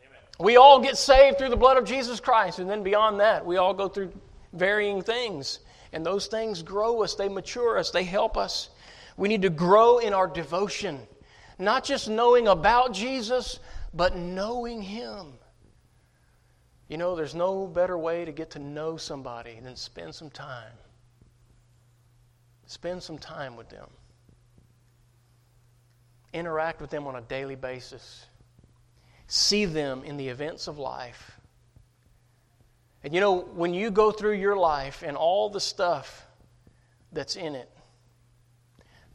Amen. 0.07 0.21
We 0.39 0.57
all 0.57 0.81
get 0.81 0.97
saved 0.97 1.37
through 1.37 1.49
the 1.49 1.57
blood 1.57 1.79
of 1.79 1.85
Jesus 1.85 2.21
Christ, 2.21 2.61
and 2.61 2.71
then 2.71 2.85
beyond 2.85 3.19
that, 3.19 3.45
we 3.45 3.57
all 3.57 3.75
go 3.75 3.89
through 3.89 4.13
varying 4.53 5.03
things. 5.03 5.59
And 5.93 6.07
those 6.07 6.29
things 6.29 6.63
grow 6.63 7.03
us, 7.03 7.17
they 7.17 7.29
mature 7.29 7.77
us, 7.77 7.91
they 7.91 8.05
help 8.05 8.37
us. 8.37 8.71
We 9.17 9.27
need 9.27 9.43
to 9.43 9.51
grow 9.51 9.99
in 9.99 10.15
our 10.15 10.29
devotion, 10.29 11.01
not 11.59 11.83
just 11.83 12.09
knowing 12.09 12.47
about 12.47 12.95
Jesus, 12.95 13.59
but 13.93 14.17
knowing 14.17 14.81
Him. 14.81 15.39
You 16.89 16.99
know, 16.99 17.17
there's 17.17 17.35
no 17.35 17.67
better 17.67 17.97
way 17.97 18.25
to 18.25 18.33
get 18.33 18.51
to 18.53 18.59
know 18.59 18.97
somebody 18.97 19.59
than 19.61 19.77
spend 19.77 20.15
some 20.15 20.31
time. 20.31 20.73
Spend 22.67 23.03
some 23.03 23.19
time 23.19 23.57
with 23.57 23.69
them. 23.69 23.89
Interact 26.33 26.81
with 26.81 26.91
them 26.91 27.07
on 27.07 27.17
a 27.17 27.21
daily 27.23 27.55
basis. 27.55 28.27
See 29.27 29.65
them 29.65 30.03
in 30.05 30.17
the 30.17 30.29
events 30.29 30.67
of 30.67 30.79
life. 30.79 31.39
And 33.03 33.15
you 33.15 33.21
know, 33.21 33.41
when 33.41 33.75
you 33.75 33.91
go 33.91 34.11
through 34.11 34.35
your 34.35 34.57
life 34.57 35.03
and 35.07 35.17
all 35.17 35.51
the 35.51 35.61
stuff 35.61 36.27
that's 37.13 37.37
in 37.37 37.55
it, 37.55 37.71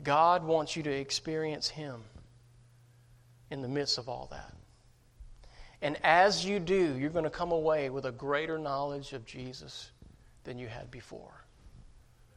God 0.04 0.44
wants 0.44 0.76
you 0.76 0.84
to 0.84 0.92
experience 0.92 1.70
Him 1.70 2.02
in 3.52 3.62
the 3.62 3.68
midst 3.68 3.98
of 3.98 4.08
all 4.08 4.28
that. 4.32 4.54
And 5.82 5.98
as 6.04 6.46
you 6.46 6.60
do, 6.60 6.98
you're 6.98 7.10
going 7.10 7.24
to 7.24 7.30
come 7.30 7.52
away 7.52 7.90
with 7.90 8.06
a 8.06 8.12
greater 8.12 8.58
knowledge 8.58 9.14
of 9.14 9.26
Jesus 9.26 9.92
than 10.44 10.58
you 10.58 10.68
had 10.68 10.92
before. 10.92 11.34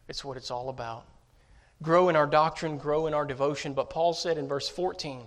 It's 0.09 0.25
what 0.25 0.37
it's 0.37 0.51
all 0.51 0.69
about. 0.69 1.07
Grow 1.83 2.09
in 2.09 2.17
our 2.17 2.27
doctrine, 2.27 2.79
grow 2.79 3.07
in 3.07 3.15
our 3.15 3.25
devotion. 3.25 3.73
But 3.73 3.91
Paul 3.91 4.15
said 4.15 4.39
in 4.39 4.47
verse 4.47 4.69
14 4.69 5.23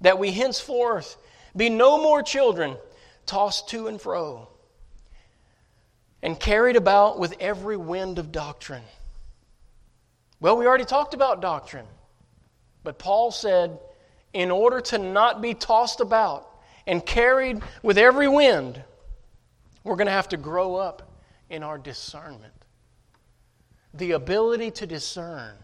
that 0.00 0.18
we 0.18 0.32
henceforth 0.32 1.16
be 1.56 1.70
no 1.70 2.02
more 2.02 2.22
children 2.22 2.76
tossed 3.24 3.68
to 3.70 3.86
and 3.86 4.00
fro 4.00 4.48
and 6.22 6.38
carried 6.38 6.76
about 6.76 7.18
with 7.18 7.34
every 7.40 7.76
wind 7.76 8.18
of 8.18 8.32
doctrine 8.32 8.82
well, 10.44 10.58
we 10.58 10.66
already 10.66 10.84
talked 10.84 11.14
about 11.14 11.40
doctrine. 11.40 11.86
But 12.82 12.98
Paul 12.98 13.30
said, 13.30 13.78
in 14.34 14.50
order 14.50 14.82
to 14.82 14.98
not 14.98 15.40
be 15.40 15.54
tossed 15.54 16.00
about 16.00 16.46
and 16.86 17.04
carried 17.04 17.62
with 17.82 17.98
every 17.98 18.28
wind, 18.28 18.82
we're 19.82 19.96
going 19.96 20.06
to 20.06 20.12
have 20.12 20.28
to 20.30 20.36
grow 20.36 20.76
up 20.76 21.10
in 21.50 21.62
our 21.62 21.78
discernment. 21.78 22.52
The 23.94 24.12
ability 24.12 24.70
to 24.72 24.86
discern. 24.86 25.54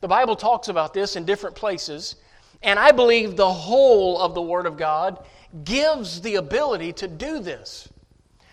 The 0.00 0.08
Bible 0.08 0.36
talks 0.36 0.68
about 0.68 0.94
this 0.94 1.16
in 1.16 1.24
different 1.24 1.56
places, 1.56 2.16
and 2.62 2.78
I 2.78 2.92
believe 2.92 3.36
the 3.36 3.52
whole 3.52 4.20
of 4.20 4.34
the 4.34 4.42
Word 4.42 4.66
of 4.66 4.76
God 4.76 5.24
gives 5.64 6.20
the 6.20 6.36
ability 6.36 6.92
to 6.94 7.08
do 7.08 7.40
this. 7.40 7.88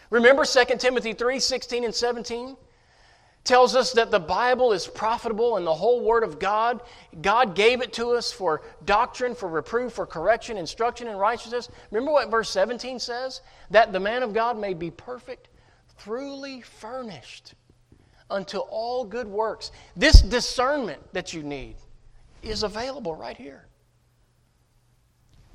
Remember 0.09 0.43
2 0.45 0.63
Timothy 0.77 1.13
3 1.13 1.39
16 1.39 1.83
and 1.83 1.93
17? 1.93 2.57
Tells 3.43 3.75
us 3.75 3.93
that 3.93 4.11
the 4.11 4.19
Bible 4.19 4.73
is 4.73 4.87
profitable 4.87 5.57
and 5.57 5.65
the 5.65 5.73
whole 5.73 6.01
Word 6.01 6.23
of 6.23 6.39
God. 6.39 6.81
God 7.21 7.55
gave 7.55 7.81
it 7.81 7.93
to 7.93 8.11
us 8.11 8.31
for 8.31 8.61
doctrine, 8.85 9.33
for 9.33 9.49
reproof, 9.49 9.93
for 9.93 10.05
correction, 10.05 10.57
instruction 10.57 11.07
in 11.07 11.17
righteousness. 11.17 11.69
Remember 11.91 12.11
what 12.11 12.29
verse 12.29 12.49
17 12.49 12.99
says? 12.99 13.41
That 13.71 13.91
the 13.91 13.99
man 13.99 14.23
of 14.23 14.33
God 14.33 14.59
may 14.59 14.73
be 14.73 14.91
perfect, 14.91 15.49
truly 15.97 16.61
furnished 16.61 17.55
unto 18.29 18.59
all 18.59 19.05
good 19.05 19.27
works. 19.27 19.71
This 19.95 20.21
discernment 20.21 21.01
that 21.13 21.33
you 21.33 21.41
need 21.41 21.75
is 22.43 22.63
available 22.63 23.15
right 23.15 23.37
here. 23.37 23.65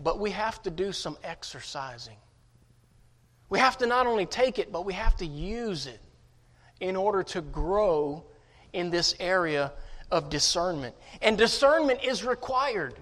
But 0.00 0.18
we 0.18 0.30
have 0.30 0.62
to 0.64 0.70
do 0.70 0.90
some 0.90 1.16
exercising. 1.22 2.16
We 3.48 3.58
have 3.60 3.78
to 3.78 3.86
not 3.86 4.06
only 4.06 4.26
take 4.26 4.58
it, 4.58 4.72
but 4.72 4.84
we 4.84 4.94
have 4.94 5.16
to 5.18 5.26
use 5.26 5.86
it 5.86 6.00
in 6.84 6.96
order 6.96 7.22
to 7.22 7.40
grow 7.40 8.22
in 8.74 8.90
this 8.90 9.14
area 9.18 9.72
of 10.10 10.28
discernment. 10.28 10.94
And 11.22 11.38
discernment 11.38 12.04
is 12.04 12.24
required. 12.24 12.94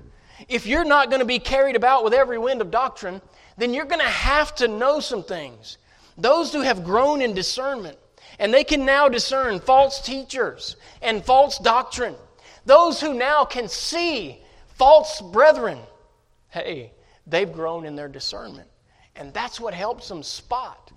If 0.48 0.66
you're 0.66 0.84
not 0.84 1.10
going 1.10 1.18
to 1.18 1.26
be 1.26 1.40
carried 1.40 1.74
about 1.74 2.04
with 2.04 2.14
every 2.14 2.38
wind 2.38 2.60
of 2.60 2.70
doctrine, 2.70 3.20
then 3.56 3.74
you're 3.74 3.84
going 3.84 4.00
to 4.00 4.06
have 4.06 4.54
to 4.56 4.68
know 4.68 5.00
some 5.00 5.24
things. 5.24 5.78
Those 6.16 6.52
who 6.52 6.60
have 6.60 6.84
grown 6.84 7.20
in 7.20 7.34
discernment, 7.34 7.98
and 8.38 8.54
they 8.54 8.62
can 8.62 8.84
now 8.84 9.08
discern 9.08 9.58
false 9.58 10.00
teachers 10.00 10.76
and 11.00 11.24
false 11.24 11.58
doctrine, 11.58 12.14
those 12.64 13.00
who 13.00 13.14
now 13.14 13.44
can 13.44 13.68
see 13.68 14.38
false 14.68 15.20
brethren, 15.20 15.78
hey, 16.50 16.92
they've 17.26 17.52
grown 17.52 17.84
in 17.84 17.96
their 17.96 18.08
discernment. 18.08 18.68
And 19.16 19.34
that's 19.34 19.58
what 19.58 19.74
helps 19.74 20.08
them 20.08 20.22
spot 20.22 20.92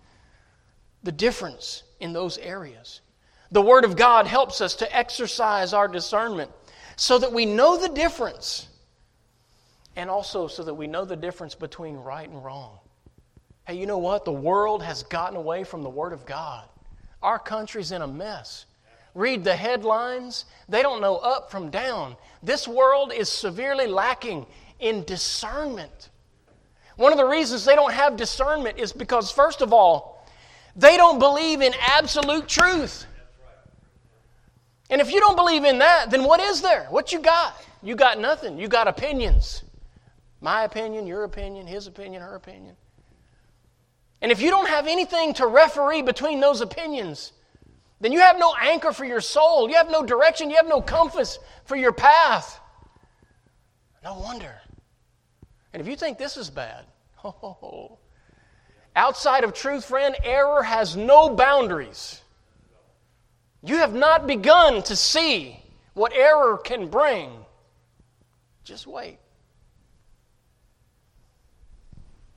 the 1.02 1.12
difference 1.12 1.84
in 2.00 2.14
those 2.14 2.38
areas. 2.38 3.02
The 3.52 3.62
Word 3.62 3.86
of 3.86 3.96
God 3.96 4.28
helps 4.28 4.62
us 4.62 4.76
to 4.78 4.96
exercise 4.96 5.74
our 5.74 5.88
discernment 5.88 6.52
so 6.96 7.18
that 7.20 7.32
we 7.32 7.46
know 7.46 7.78
the 7.78 7.90
difference 7.90 8.68
and 9.96 10.10
also 10.10 10.48
so 10.48 10.64
that 10.64 10.74
we 10.74 10.88
know 10.88 11.06
the 11.06 11.16
difference 11.16 11.56
between 11.56 11.96
right 11.96 12.28
and 12.28 12.44
wrong. 12.44 12.80
Hey, 13.66 13.76
you 13.76 13.86
know 13.86 13.98
what? 13.98 14.26
The 14.26 14.32
world 14.32 14.84
has 14.84 15.04
gotten 15.04 15.38
away 15.38 15.64
from 15.64 15.84
the 15.84 15.90
Word 15.90 16.14
of 16.14 16.26
God. 16.26 16.68
Our 17.24 17.40
country's 17.40 17.92
in 17.92 18.02
a 18.02 18.08
mess. 18.08 18.66
Read 19.14 19.46
the 19.46 19.56
headlines, 19.56 20.46
they 20.68 20.82
don't 20.82 21.00
know 21.00 21.16
up 21.16 21.50
from 21.50 21.70
down. 21.70 22.18
This 22.44 22.68
world 22.68 23.14
is 23.14 23.30
severely 23.30 23.88
lacking 23.88 24.46
in 24.80 25.06
discernment. 25.06 26.10
One 26.98 27.14
of 27.14 27.18
the 27.18 27.26
reasons 27.26 27.64
they 27.64 27.76
don't 27.76 27.94
have 27.94 28.18
discernment 28.18 28.78
is 28.78 28.92
because, 28.92 29.32
first 29.32 29.62
of 29.62 29.72
all, 29.72 30.15
they 30.76 30.98
don't 30.98 31.20
believe 31.20 31.62
in 31.62 31.74
absolute 31.80 32.48
truth. 32.48 33.06
And 34.90 35.02
if 35.02 35.12
you 35.12 35.20
don't 35.20 35.36
believe 35.36 35.64
in 35.64 35.80
that, 35.80 36.12
then 36.12 36.24
what 36.24 36.40
is 36.40 36.62
there? 36.62 36.86
What 36.90 37.12
you 37.12 37.20
got? 37.20 37.56
You 37.82 37.96
got 37.96 38.20
nothing. 38.20 38.58
You 38.58 38.68
got 38.68 38.88
opinions. 38.88 39.64
My 40.42 40.64
opinion, 40.64 41.08
your 41.08 41.24
opinion, 41.24 41.66
his 41.66 41.88
opinion, 41.88 42.22
her 42.22 42.36
opinion. 42.36 42.76
And 44.22 44.32
if 44.32 44.42
you 44.42 44.50
don't 44.50 44.68
have 44.68 44.88
anything 44.88 45.34
to 45.36 45.48
referee 45.48 46.02
between 46.02 46.40
those 46.40 46.62
opinions, 46.62 47.32
then 48.02 48.12
you 48.12 48.20
have 48.20 48.38
no 48.38 48.54
anchor 48.62 48.92
for 48.92 49.06
your 49.06 49.22
soul. 49.22 49.70
You 49.70 49.76
have 49.76 49.90
no 49.90 50.04
direction. 50.04 50.50
You 50.50 50.58
have 50.58 50.68
no 50.68 50.82
compass 50.82 51.40
for 51.64 51.76
your 51.76 51.92
path. 51.92 52.60
No 54.04 54.20
wonder. 54.20 54.56
And 55.74 55.82
if 55.82 55.88
you 55.88 55.96
think 55.96 56.18
this 56.18 56.38
is 56.38 56.50
bad, 56.50 56.86
oh, 57.24 57.98
Outside 58.96 59.44
of 59.44 59.54
truth, 59.54 59.86
friend, 59.86 60.16
error 60.24 60.64
has 60.64 60.96
no 60.96 61.30
boundaries. 61.30 62.22
You 63.64 63.78
have 63.78 63.94
not 63.94 64.28
begun 64.28 64.84
to 64.84 64.96
see 64.96 65.60
what 65.94 66.14
error 66.14 66.58
can 66.58 66.88
bring. 66.88 67.32
Just 68.64 68.88
wait. 68.88 69.18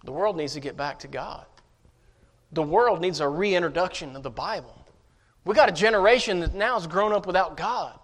The 0.05 0.13
world 0.13 0.37
needs 0.37 0.55
to 0.55 0.61
get 0.61 0.77
back 0.77 1.01
to 1.01 1.09
God. 1.09 1.45
The 2.53 2.63
world 2.63 3.01
needs 3.01 3.21
a 3.21 3.29
reintroduction 3.29 4.17
of 4.17 4.23
the 4.23 4.31
Bible. 4.31 4.75
We 5.45 5.55
got 5.55 5.69
a 5.69 5.73
generation 5.73 6.41
that 6.41 6.55
now 6.55 6.75
has 6.75 6.87
grown 6.87 7.13
up 7.13 7.27
without 7.27 7.57
God. 7.57 7.99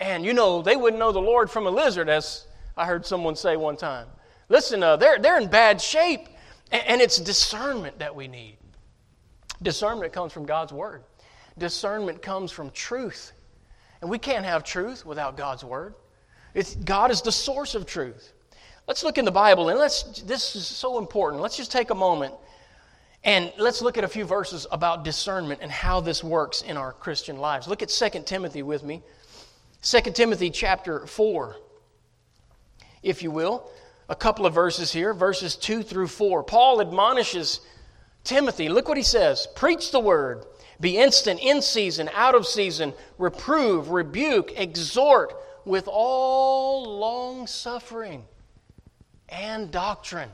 And 0.00 0.24
you 0.24 0.32
know, 0.32 0.62
they 0.62 0.76
wouldn't 0.76 0.98
know 0.98 1.12
the 1.12 1.20
Lord 1.20 1.50
from 1.50 1.66
a 1.66 1.70
lizard, 1.70 2.08
as 2.08 2.46
I 2.76 2.86
heard 2.86 3.06
someone 3.06 3.36
say 3.36 3.56
one 3.56 3.76
time. 3.76 4.08
Listen, 4.48 4.82
uh, 4.82 4.96
they're, 4.96 5.18
they're 5.18 5.38
in 5.38 5.48
bad 5.48 5.80
shape, 5.80 6.28
and, 6.72 7.00
it's 7.00 7.18
discernment 7.18 7.98
that 7.98 8.14
we 8.14 8.28
need. 8.28 8.56
Discernment 9.62 10.12
comes 10.12 10.32
from 10.32 10.46
God's 10.46 10.72
Word, 10.72 11.02
discernment 11.58 12.22
comes 12.22 12.50
from 12.50 12.70
truth. 12.70 13.32
And 14.00 14.10
we 14.10 14.18
can't 14.18 14.44
have 14.44 14.64
truth 14.64 15.06
without 15.06 15.36
God's 15.36 15.62
Word. 15.62 15.94
It's, 16.54 16.74
God 16.74 17.12
is 17.12 17.22
the 17.22 17.30
source 17.30 17.76
of 17.76 17.86
truth. 17.86 18.32
Let's 18.88 19.04
look 19.04 19.16
in 19.16 19.24
the 19.24 19.30
Bible, 19.30 19.68
and 19.68 19.78
let's, 19.78 20.22
this 20.22 20.56
is 20.56 20.66
so 20.66 20.98
important. 20.98 21.40
Let's 21.40 21.56
just 21.56 21.70
take 21.70 21.90
a 21.90 21.94
moment 21.94 22.34
and 23.24 23.52
let's 23.56 23.80
look 23.80 23.96
at 23.96 24.04
a 24.04 24.08
few 24.08 24.24
verses 24.24 24.66
about 24.72 25.04
discernment 25.04 25.60
and 25.62 25.70
how 25.70 26.00
this 26.00 26.24
works 26.24 26.62
in 26.62 26.76
our 26.76 26.92
Christian 26.92 27.38
lives. 27.38 27.68
Look 27.68 27.82
at 27.82 27.88
2 27.88 28.22
Timothy 28.24 28.62
with 28.62 28.82
me. 28.82 29.02
2 29.82 30.00
Timothy 30.12 30.50
chapter 30.50 31.06
4, 31.06 31.56
if 33.02 33.22
you 33.22 33.30
will. 33.30 33.70
A 34.08 34.16
couple 34.16 34.46
of 34.46 34.54
verses 34.54 34.92
here, 34.92 35.14
verses 35.14 35.56
2 35.56 35.82
through 35.82 36.08
4. 36.08 36.42
Paul 36.42 36.80
admonishes 36.80 37.60
Timothy. 38.24 38.68
Look 38.68 38.88
what 38.88 38.96
he 38.96 39.02
says 39.02 39.46
Preach 39.54 39.90
the 39.90 40.00
word, 40.00 40.44
be 40.80 40.98
instant, 40.98 41.40
in 41.40 41.62
season, 41.62 42.10
out 42.14 42.34
of 42.34 42.46
season, 42.46 42.92
reprove, 43.18 43.90
rebuke, 43.90 44.52
exhort 44.56 45.34
with 45.64 45.88
all 45.90 46.98
long 46.98 47.46
suffering 47.46 48.24
and 49.28 49.70
doctrine. 49.70 50.30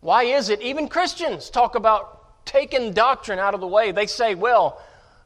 Why 0.00 0.24
is 0.24 0.50
it 0.50 0.60
even 0.60 0.88
Christians 0.88 1.50
talk 1.50 1.74
about 1.74 2.44
taking 2.44 2.92
doctrine 2.92 3.38
out 3.38 3.54
of 3.54 3.60
the 3.60 3.66
way? 3.66 3.90
They 3.90 4.06
say, 4.06 4.34
well, 4.34 4.80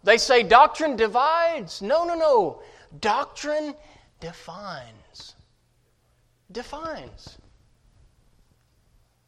they 0.05 0.19
say 0.19 0.43
doctrine 0.43 0.97
divides. 0.97 1.83
No, 1.83 2.05
no, 2.05 2.14
no. 2.14 2.62
Doctrine 3.01 3.75
defines. 4.21 4.85
Defines. 6.51 7.39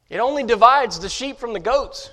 It 0.09 0.19
only 0.19 0.43
divides 0.43 0.99
the 0.99 1.09
sheep 1.09 1.39
from 1.39 1.53
the 1.53 1.61
goats. 1.61 2.11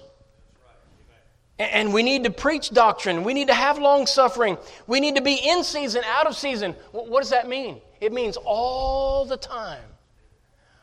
And 1.59 1.91
we 1.91 2.03
need 2.03 2.25
to 2.25 2.29
preach 2.29 2.69
doctrine. 2.69 3.23
We 3.23 3.33
need 3.33 3.47
to 3.47 3.53
have 3.53 3.79
long 3.79 4.05
suffering. 4.05 4.57
We 4.85 4.99
need 4.99 5.15
to 5.15 5.23
be 5.23 5.33
in 5.35 5.63
season, 5.63 6.03
out 6.05 6.27
of 6.27 6.35
season. 6.35 6.73
What 6.91 7.21
does 7.21 7.31
that 7.31 7.47
mean? 7.47 7.81
It 7.99 8.13
means 8.13 8.37
all 8.37 9.25
the 9.25 9.37
time. 9.37 9.81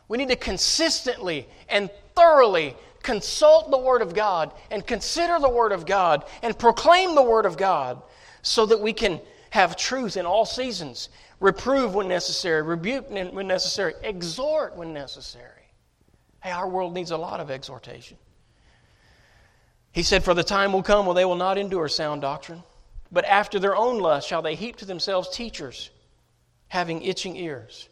We 0.08 0.18
need 0.18 0.28
to 0.30 0.36
consistently 0.36 1.46
and 1.68 1.90
thoroughly 2.16 2.74
consult 3.02 3.70
the 3.70 3.78
Word 3.78 4.02
of 4.02 4.14
God 4.14 4.52
and 4.70 4.84
consider 4.84 5.38
the 5.38 5.48
Word 5.48 5.70
of 5.70 5.86
God 5.86 6.24
and 6.42 6.58
proclaim 6.58 7.14
the 7.14 7.22
Word 7.22 7.46
of 7.46 7.56
God 7.56 8.02
so 8.42 8.66
that 8.66 8.80
we 8.80 8.92
can 8.92 9.20
have 9.50 9.76
truth 9.76 10.16
in 10.16 10.26
all 10.26 10.44
seasons, 10.44 11.08
reprove 11.44 11.94
when 11.94 12.08
necessary, 12.08 12.62
rebuke 12.62 13.10
when 13.10 13.46
necessary, 13.46 13.94
exhort 14.02 14.76
when 14.76 14.92
necessary. 14.92 15.50
Hey, 16.42 16.50
our 16.50 16.68
world 16.68 16.94
needs 16.94 17.10
a 17.10 17.16
lot 17.16 17.40
of 17.40 17.50
exhortation. 17.50 18.16
He 19.92 20.02
said, 20.02 20.24
For 20.24 20.34
the 20.34 20.42
time 20.42 20.72
will 20.72 20.82
come 20.82 21.06
when 21.06 21.16
they 21.16 21.24
will 21.24 21.36
not 21.36 21.58
endure 21.58 21.88
sound 21.88 22.22
doctrine, 22.22 22.62
but 23.12 23.24
after 23.26 23.58
their 23.58 23.76
own 23.76 23.98
lust 23.98 24.26
shall 24.26 24.42
they 24.42 24.54
heap 24.54 24.76
to 24.76 24.86
themselves 24.86 25.28
teachers 25.28 25.90
having 26.68 27.02
itching 27.02 27.36
ears 27.36 27.88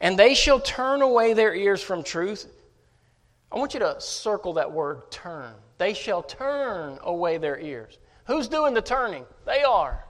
and 0.00 0.18
they 0.18 0.34
shall 0.34 0.60
turn 0.60 1.02
away 1.02 1.34
their 1.34 1.54
ears 1.54 1.82
from 1.82 2.02
truth. 2.02 2.46
I 3.50 3.58
want 3.58 3.74
you 3.74 3.80
to 3.80 4.00
circle 4.00 4.54
that 4.54 4.70
word 4.70 5.10
turn. 5.10 5.54
They 5.78 5.94
shall 5.94 6.22
turn 6.22 6.98
away 7.02 7.38
their 7.38 7.58
ears. 7.58 7.98
Who's 8.26 8.48
doing 8.48 8.74
the 8.74 8.82
turning? 8.82 9.24
They 9.44 9.62
are. 9.62 10.04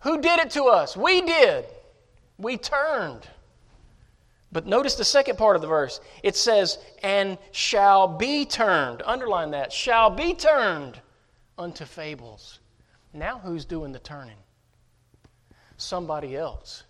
Who 0.00 0.20
did 0.20 0.38
it 0.38 0.50
to 0.52 0.64
us? 0.64 0.96
We 0.96 1.22
did. 1.22 1.64
We 2.38 2.56
turned. 2.56 3.26
But 4.52 4.66
notice 4.66 4.94
the 4.94 5.04
second 5.04 5.36
part 5.36 5.56
of 5.56 5.62
the 5.62 5.68
verse. 5.68 6.00
It 6.22 6.36
says, 6.36 6.78
and 7.02 7.38
shall 7.50 8.06
be 8.06 8.44
turned. 8.44 9.02
Underline 9.04 9.50
that. 9.50 9.72
Shall 9.72 10.10
be 10.10 10.34
turned 10.34 11.00
unto 11.58 11.84
fables. 11.84 12.60
Now 13.12 13.38
who's 13.38 13.64
doing 13.64 13.92
the 13.92 13.98
turning? 13.98 14.36
Somebody 15.76 16.36
else. 16.36 16.84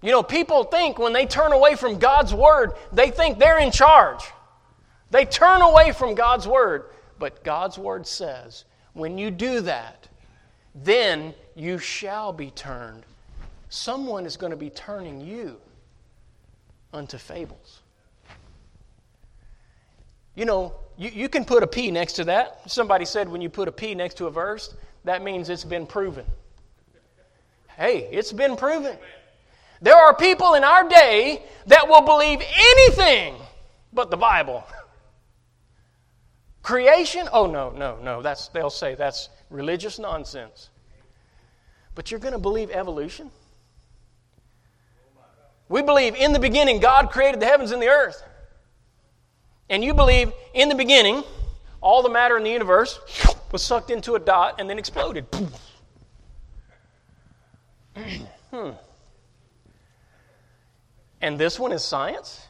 You 0.00 0.10
know, 0.10 0.22
people 0.22 0.64
think 0.64 0.98
when 0.98 1.12
they 1.12 1.26
turn 1.26 1.52
away 1.52 1.76
from 1.76 1.98
God's 1.98 2.34
word, 2.34 2.72
they 2.92 3.10
think 3.10 3.38
they're 3.38 3.60
in 3.60 3.70
charge. 3.70 4.24
They 5.10 5.24
turn 5.24 5.62
away 5.62 5.92
from 5.92 6.14
God's 6.14 6.48
word. 6.48 6.86
But 7.18 7.44
God's 7.44 7.78
word 7.78 8.04
says, 8.06 8.64
when 8.94 9.16
you 9.16 9.30
do 9.30 9.60
that, 9.60 10.08
then 10.74 11.34
you 11.54 11.78
shall 11.78 12.32
be 12.32 12.50
turned. 12.50 13.04
Someone 13.68 14.26
is 14.26 14.36
going 14.36 14.50
to 14.50 14.56
be 14.56 14.70
turning 14.70 15.20
you 15.20 15.56
unto 16.92 17.18
fables. 17.18 17.80
You 20.34 20.44
know, 20.44 20.74
you, 20.96 21.10
you 21.10 21.28
can 21.28 21.44
put 21.44 21.62
a 21.62 21.66
P 21.66 21.90
next 21.90 22.14
to 22.14 22.24
that. 22.24 22.70
Somebody 22.70 23.04
said 23.04 23.28
when 23.28 23.40
you 23.40 23.48
put 23.48 23.68
a 23.68 23.72
P 23.72 23.94
next 23.94 24.14
to 24.14 24.26
a 24.26 24.30
verse, 24.30 24.74
that 25.04 25.22
means 25.22 25.48
it's 25.48 25.64
been 25.64 25.86
proven. 25.86 26.24
Hey, 27.76 28.08
it's 28.10 28.32
been 28.32 28.56
proven. 28.56 28.96
There 29.80 29.96
are 29.96 30.14
people 30.14 30.54
in 30.54 30.64
our 30.64 30.88
day 30.88 31.42
that 31.66 31.88
will 31.88 32.02
believe 32.02 32.40
anything 32.40 33.34
but 33.92 34.10
the 34.10 34.16
Bible. 34.16 34.64
Creation? 36.62 37.28
Oh, 37.32 37.46
no, 37.46 37.70
no, 37.70 37.98
no. 38.02 38.22
That's, 38.22 38.48
they'll 38.48 38.70
say 38.70 38.94
that's 38.94 39.28
religious 39.50 39.98
nonsense. 39.98 40.70
But 41.94 42.10
you're 42.10 42.20
going 42.20 42.32
to 42.32 42.38
believe 42.38 42.70
evolution? 42.70 43.30
We 45.68 45.82
believe 45.82 46.14
in 46.14 46.32
the 46.32 46.38
beginning 46.38 46.80
God 46.80 47.10
created 47.10 47.40
the 47.40 47.46
heavens 47.46 47.70
and 47.70 47.82
the 47.82 47.88
earth. 47.88 48.22
And 49.68 49.82
you 49.82 49.94
believe 49.94 50.32
in 50.54 50.68
the 50.68 50.74
beginning 50.74 51.24
all 51.80 52.02
the 52.02 52.10
matter 52.10 52.36
in 52.36 52.44
the 52.44 52.50
universe 52.50 53.00
was 53.50 53.62
sucked 53.62 53.90
into 53.90 54.14
a 54.14 54.20
dot 54.20 54.60
and 54.60 54.70
then 54.70 54.78
exploded. 54.78 55.26
hmm. 58.50 58.70
And 61.20 61.38
this 61.38 61.58
one 61.58 61.72
is 61.72 61.82
science? 61.82 62.46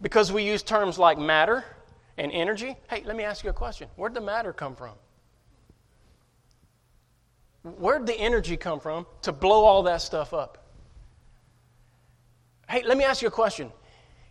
Because 0.00 0.32
we 0.32 0.44
use 0.44 0.62
terms 0.62 0.98
like 0.98 1.18
matter 1.18 1.64
and 2.20 2.30
energy. 2.32 2.76
Hey, 2.90 3.02
let 3.06 3.16
me 3.16 3.24
ask 3.24 3.42
you 3.42 3.50
a 3.50 3.54
question. 3.54 3.88
Where'd 3.96 4.12
the 4.12 4.20
matter 4.20 4.52
come 4.52 4.76
from? 4.76 4.92
Where'd 7.62 8.06
the 8.06 8.14
energy 8.14 8.58
come 8.58 8.78
from 8.78 9.06
to 9.22 9.32
blow 9.32 9.64
all 9.64 9.84
that 9.84 10.02
stuff 10.02 10.34
up? 10.34 10.58
Hey, 12.68 12.82
let 12.84 12.98
me 12.98 13.04
ask 13.04 13.22
you 13.22 13.28
a 13.28 13.30
question. 13.30 13.72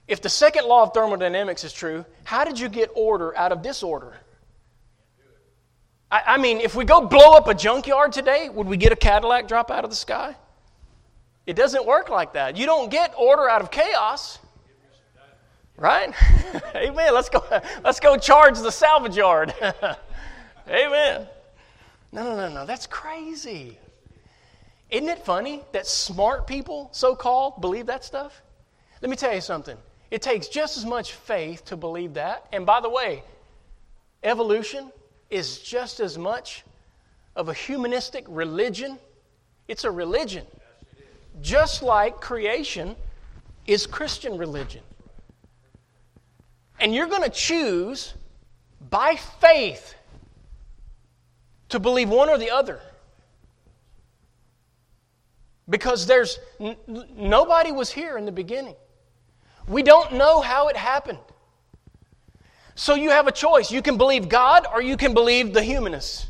If 0.07 0.21
the 0.21 0.29
second 0.29 0.65
law 0.65 0.83
of 0.83 0.93
thermodynamics 0.93 1.63
is 1.63 1.73
true, 1.73 2.05
how 2.23 2.43
did 2.43 2.59
you 2.59 2.69
get 2.69 2.91
order 2.93 3.35
out 3.35 3.51
of 3.51 3.63
disorder? 3.63 4.17
I, 6.11 6.21
I 6.27 6.37
mean, 6.37 6.59
if 6.61 6.75
we 6.75 6.85
go 6.85 7.01
blow 7.01 7.33
up 7.33 7.47
a 7.47 7.55
junkyard 7.55 8.11
today, 8.11 8.49
would 8.49 8.67
we 8.67 8.77
get 8.77 8.91
a 8.91 8.95
Cadillac 8.95 9.47
drop 9.47 9.71
out 9.71 9.83
of 9.83 9.89
the 9.89 9.95
sky? 9.95 10.35
It 11.47 11.55
doesn't 11.55 11.87
work 11.87 12.09
like 12.09 12.33
that. 12.33 12.55
You 12.55 12.67
don't 12.67 12.91
get 12.91 13.15
order 13.17 13.49
out 13.49 13.61
of 13.61 13.71
chaos. 13.71 14.37
Right? 15.79 16.13
Amen. 16.75 17.13
Let's 17.13 17.29
go, 17.29 17.43
let's 17.83 17.99
go 17.99 18.17
charge 18.17 18.59
the 18.59 18.71
salvage 18.71 19.15
yard. 19.15 19.53
Amen. 20.69 21.27
No, 22.11 22.23
no, 22.23 22.35
no, 22.35 22.53
no. 22.53 22.65
That's 22.65 22.85
crazy. 22.85 23.77
Isn't 24.89 25.09
it 25.09 25.25
funny 25.25 25.63
that 25.71 25.87
smart 25.87 26.45
people, 26.47 26.89
so 26.91 27.15
called, 27.15 27.61
believe 27.61 27.85
that 27.85 28.03
stuff? 28.03 28.41
Let 29.01 29.09
me 29.09 29.15
tell 29.15 29.33
you 29.33 29.41
something. 29.41 29.77
It 30.11 30.21
takes 30.21 30.47
just 30.47 30.77
as 30.77 30.85
much 30.85 31.13
faith 31.13 31.63
to 31.65 31.77
believe 31.77 32.15
that. 32.15 32.47
And 32.51 32.65
by 32.65 32.81
the 32.81 32.89
way, 32.89 33.23
evolution 34.23 34.91
is 35.29 35.59
just 35.59 35.99
as 35.99 36.17
much 36.17 36.63
of 37.35 37.49
a 37.49 37.53
humanistic 37.53 38.25
religion. 38.27 38.99
It's 39.67 39.85
a 39.85 39.91
religion 39.91 40.45
just 41.41 41.81
like 41.81 42.19
creation 42.19 42.95
is 43.65 43.85
Christian 43.85 44.37
religion. 44.37 44.81
And 46.79 46.93
you're 46.93 47.07
going 47.07 47.23
to 47.23 47.29
choose 47.29 48.13
by 48.89 49.15
faith 49.15 49.95
to 51.69 51.79
believe 51.79 52.09
one 52.09 52.29
or 52.29 52.37
the 52.37 52.51
other. 52.51 52.81
Because 55.69 56.07
there's 56.07 56.39
n- 56.59 56.77
nobody 57.15 57.71
was 57.71 57.91
here 57.91 58.17
in 58.17 58.25
the 58.25 58.31
beginning. 58.31 58.75
We 59.67 59.83
don't 59.83 60.13
know 60.13 60.41
how 60.41 60.69
it 60.69 60.75
happened. 60.75 61.19
So 62.73 62.95
you 62.95 63.11
have 63.11 63.27
a 63.27 63.31
choice. 63.31 63.71
You 63.71 63.81
can 63.81 63.97
believe 63.97 64.29
God 64.29 64.65
or 64.73 64.81
you 64.81 64.97
can 64.97 65.13
believe 65.13 65.53
the 65.53 65.61
humanists. 65.61 66.27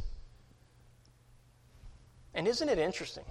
And 2.34 2.48
isn't 2.48 2.68
it 2.68 2.80
interesting 2.80 3.24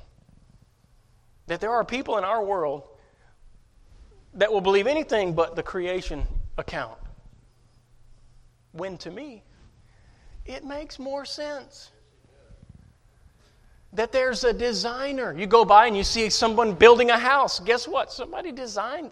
that 1.47 1.61
there 1.61 1.73
are 1.73 1.85
people 1.85 2.17
in 2.17 2.25
our 2.25 2.45
world 2.45 2.85
that 4.35 4.53
will 4.53 4.61
believe 4.61 4.87
anything 4.87 5.35
but 5.35 5.57
the 5.57 5.63
creation 5.63 6.27
account? 6.57 6.99
When 8.73 8.99
to 8.99 9.11
me, 9.11 9.43
it 10.45 10.65
makes 10.65 10.99
more 10.99 11.25
sense 11.25 11.91
that 13.93 14.13
there's 14.13 14.45
a 14.45 14.53
designer. 14.53 15.35
You 15.37 15.47
go 15.47 15.65
by 15.65 15.87
and 15.87 15.97
you 15.97 16.05
see 16.05 16.29
someone 16.31 16.75
building 16.75 17.11
a 17.11 17.19
house. 17.19 17.61
Guess 17.61 17.89
what? 17.89 18.13
Somebody 18.13 18.53
designed. 18.53 19.11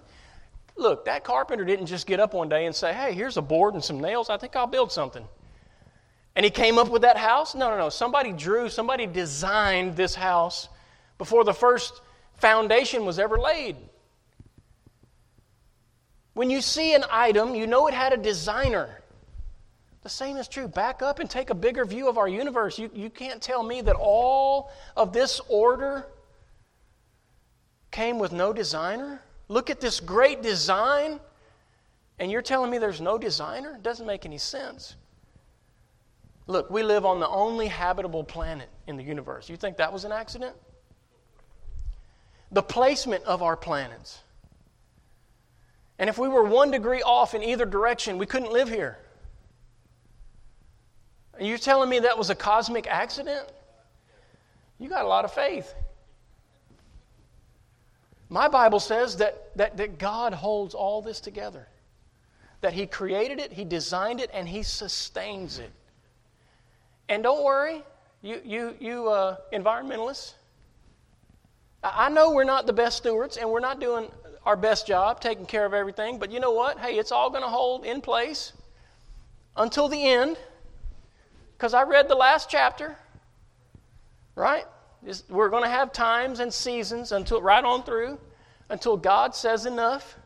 Look, 0.76 1.06
that 1.06 1.24
carpenter 1.24 1.64
didn't 1.64 1.86
just 1.86 2.06
get 2.06 2.20
up 2.20 2.34
one 2.34 2.48
day 2.48 2.66
and 2.66 2.74
say, 2.74 2.92
hey, 2.92 3.14
here's 3.14 3.38
a 3.38 3.42
board 3.42 3.74
and 3.74 3.82
some 3.82 4.00
nails. 4.00 4.28
I 4.28 4.36
think 4.36 4.54
I'll 4.54 4.66
build 4.66 4.92
something. 4.92 5.24
And 6.34 6.44
he 6.44 6.50
came 6.50 6.78
up 6.78 6.90
with 6.90 7.02
that 7.02 7.16
house? 7.16 7.54
No, 7.54 7.70
no, 7.70 7.78
no. 7.78 7.88
Somebody 7.88 8.32
drew, 8.32 8.68
somebody 8.68 9.06
designed 9.06 9.96
this 9.96 10.14
house 10.14 10.68
before 11.16 11.44
the 11.44 11.54
first 11.54 12.02
foundation 12.34 13.06
was 13.06 13.18
ever 13.18 13.38
laid. 13.38 13.76
When 16.34 16.50
you 16.50 16.60
see 16.60 16.94
an 16.94 17.04
item, 17.10 17.54
you 17.54 17.66
know 17.66 17.86
it 17.86 17.94
had 17.94 18.12
a 18.12 18.18
designer. 18.18 19.00
The 20.06 20.10
same 20.10 20.36
is 20.36 20.46
true. 20.46 20.68
Back 20.68 21.02
up 21.02 21.18
and 21.18 21.28
take 21.28 21.50
a 21.50 21.54
bigger 21.54 21.84
view 21.84 22.08
of 22.08 22.16
our 22.16 22.28
universe. 22.28 22.78
You, 22.78 22.88
you 22.94 23.10
can't 23.10 23.42
tell 23.42 23.64
me 23.64 23.80
that 23.80 23.96
all 23.96 24.70
of 24.96 25.12
this 25.12 25.40
order 25.48 26.06
came 27.90 28.20
with 28.20 28.30
no 28.30 28.52
designer. 28.52 29.20
Look 29.48 29.68
at 29.68 29.80
this 29.80 29.98
great 29.98 30.42
design, 30.42 31.18
and 32.20 32.30
you're 32.30 32.40
telling 32.40 32.70
me 32.70 32.78
there's 32.78 33.00
no 33.00 33.18
designer? 33.18 33.74
It 33.74 33.82
doesn't 33.82 34.06
make 34.06 34.24
any 34.24 34.38
sense. 34.38 34.94
Look, 36.46 36.70
we 36.70 36.84
live 36.84 37.04
on 37.04 37.18
the 37.18 37.28
only 37.28 37.66
habitable 37.66 38.22
planet 38.22 38.68
in 38.86 38.96
the 38.96 39.02
universe. 39.02 39.48
You 39.48 39.56
think 39.56 39.76
that 39.78 39.92
was 39.92 40.04
an 40.04 40.12
accident? 40.12 40.54
The 42.52 42.62
placement 42.62 43.24
of 43.24 43.42
our 43.42 43.56
planets. 43.56 44.20
And 45.98 46.08
if 46.08 46.16
we 46.16 46.28
were 46.28 46.44
one 46.44 46.70
degree 46.70 47.02
off 47.02 47.34
in 47.34 47.42
either 47.42 47.64
direction, 47.64 48.18
we 48.18 48.26
couldn't 48.26 48.52
live 48.52 48.68
here. 48.68 48.98
Are 51.38 51.44
you 51.44 51.58
telling 51.58 51.88
me 51.88 52.00
that 52.00 52.16
was 52.16 52.30
a 52.30 52.34
cosmic 52.34 52.86
accident? 52.86 53.46
You 54.78 54.88
got 54.88 55.04
a 55.04 55.08
lot 55.08 55.24
of 55.24 55.32
faith. 55.32 55.74
My 58.28 58.48
Bible 58.48 58.80
says 58.80 59.18
that, 59.18 59.56
that, 59.56 59.76
that 59.76 59.98
God 59.98 60.32
holds 60.32 60.74
all 60.74 61.02
this 61.02 61.20
together. 61.20 61.68
That 62.60 62.72
He 62.72 62.86
created 62.86 63.38
it, 63.38 63.52
He 63.52 63.64
designed 63.64 64.20
it, 64.20 64.30
and 64.32 64.48
He 64.48 64.62
sustains 64.62 65.58
it. 65.58 65.70
And 67.08 67.22
don't 67.22 67.44
worry, 67.44 67.84
you, 68.22 68.40
you, 68.44 68.74
you 68.80 69.08
uh, 69.08 69.36
environmentalists. 69.52 70.34
I 71.82 72.08
know 72.08 72.32
we're 72.32 72.44
not 72.44 72.66
the 72.66 72.72
best 72.72 72.96
stewards 72.96 73.36
and 73.36 73.48
we're 73.48 73.60
not 73.60 73.78
doing 73.78 74.10
our 74.44 74.56
best 74.56 74.86
job 74.86 75.20
taking 75.20 75.46
care 75.46 75.64
of 75.64 75.74
everything, 75.74 76.18
but 76.18 76.32
you 76.32 76.40
know 76.40 76.50
what? 76.50 76.78
Hey, 76.78 76.98
it's 76.98 77.12
all 77.12 77.30
going 77.30 77.42
to 77.42 77.48
hold 77.48 77.84
in 77.84 78.00
place 78.00 78.52
until 79.56 79.88
the 79.88 80.04
end. 80.04 80.36
Because 81.56 81.72
I 81.72 81.84
read 81.84 82.08
the 82.08 82.14
last 82.14 82.50
chapter, 82.50 82.96
right? 84.34 84.64
We're 85.28 85.48
going 85.48 85.62
to 85.62 85.70
have 85.70 85.92
times 85.92 86.40
and 86.40 86.52
seasons 86.52 87.12
until 87.12 87.40
right 87.40 87.64
on 87.64 87.82
through 87.82 88.18
until 88.68 88.96
God 88.96 89.34
says 89.34 89.66
enough. 89.66 90.16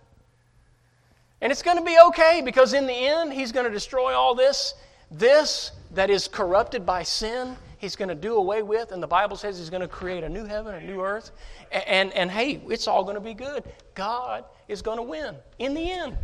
And 1.41 1.53
it's 1.53 1.62
going 1.62 1.76
to 1.76 1.85
be 1.85 1.97
okay 2.09 2.43
because 2.45 2.72
in 2.72 2.87
the 2.87 2.93
end, 2.93 3.33
He's 3.33 3.53
going 3.53 3.64
to 3.66 3.72
destroy 3.72 4.12
all 4.12 4.35
this. 4.35 4.74
This 5.11 5.72
that 5.93 6.11
is 6.11 6.28
corrupted 6.28 6.85
by 6.85 7.03
sin, 7.03 7.57
He's 7.78 7.97
going 7.97 8.09
to 8.09 8.14
do 8.14 8.37
away 8.37 8.62
with. 8.62 8.93
And 8.93 9.03
the 9.03 9.07
Bible 9.07 9.37
says 9.37 9.59
He's 9.59 9.70
going 9.70 9.83
to 9.83 9.89
create 9.89 10.24
a 10.24 10.28
new 10.28 10.45
heaven, 10.45 10.74
a 10.74 10.81
new 10.81 11.01
earth. 11.01 11.31
And, 11.72 11.85
and, 11.87 12.12
and 12.14 12.31
hey, 12.31 12.61
it's 12.68 12.89
all 12.89 13.05
going 13.05 13.14
to 13.14 13.20
be 13.20 13.35
good. 13.35 13.64
God 13.95 14.45
is 14.68 14.83
going 14.83 14.99
to 14.99 15.03
win 15.03 15.37
in 15.59 15.74
the 15.74 15.91
end. 15.91 16.16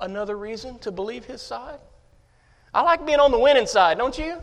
Another 0.00 0.36
reason 0.36 0.78
to 0.80 0.90
believe 0.90 1.24
His 1.24 1.42
side? 1.42 1.78
I 2.74 2.82
like 2.82 3.04
being 3.04 3.20
on 3.20 3.30
the 3.30 3.38
winning 3.38 3.66
side, 3.66 3.98
don't 3.98 4.16
you? 4.18 4.40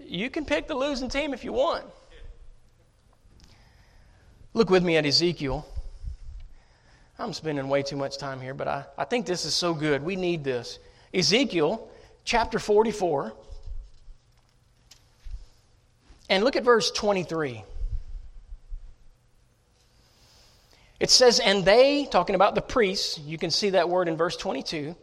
You 0.00 0.30
can 0.30 0.44
pick 0.44 0.66
the 0.66 0.74
losing 0.74 1.08
team 1.08 1.32
if 1.32 1.44
you 1.44 1.52
want. 1.52 1.84
Look 4.52 4.68
with 4.68 4.82
me 4.82 4.96
at 4.96 5.06
Ezekiel. 5.06 5.66
I'm 7.18 7.32
spending 7.32 7.68
way 7.68 7.82
too 7.82 7.96
much 7.96 8.18
time 8.18 8.40
here, 8.40 8.54
but 8.54 8.66
I, 8.66 8.84
I 8.98 9.04
think 9.04 9.26
this 9.26 9.44
is 9.44 9.54
so 9.54 9.74
good. 9.74 10.02
We 10.02 10.16
need 10.16 10.42
this. 10.42 10.78
Ezekiel 11.14 11.88
chapter 12.24 12.58
44. 12.58 13.32
And 16.28 16.42
look 16.42 16.56
at 16.56 16.64
verse 16.64 16.90
23. 16.90 17.62
It 20.98 21.10
says, 21.10 21.40
And 21.40 21.64
they, 21.64 22.06
talking 22.06 22.34
about 22.34 22.54
the 22.54 22.62
priests, 22.62 23.18
you 23.18 23.38
can 23.38 23.50
see 23.50 23.70
that 23.70 23.88
word 23.88 24.08
in 24.08 24.16
verse 24.16 24.36
22 24.36 24.96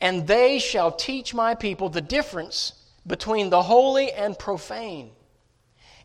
and 0.00 0.26
they 0.26 0.58
shall 0.58 0.90
teach 0.92 1.34
my 1.34 1.54
people 1.54 1.88
the 1.88 2.00
difference 2.00 2.72
between 3.06 3.50
the 3.50 3.62
holy 3.62 4.12
and 4.12 4.38
profane, 4.38 5.10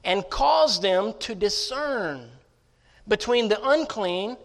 and 0.03 0.27
cause 0.29 0.81
them 0.81 1.13
to 1.19 1.35
discern 1.35 2.29
between 3.07 3.47
the 3.47 3.69
unclean 3.69 4.37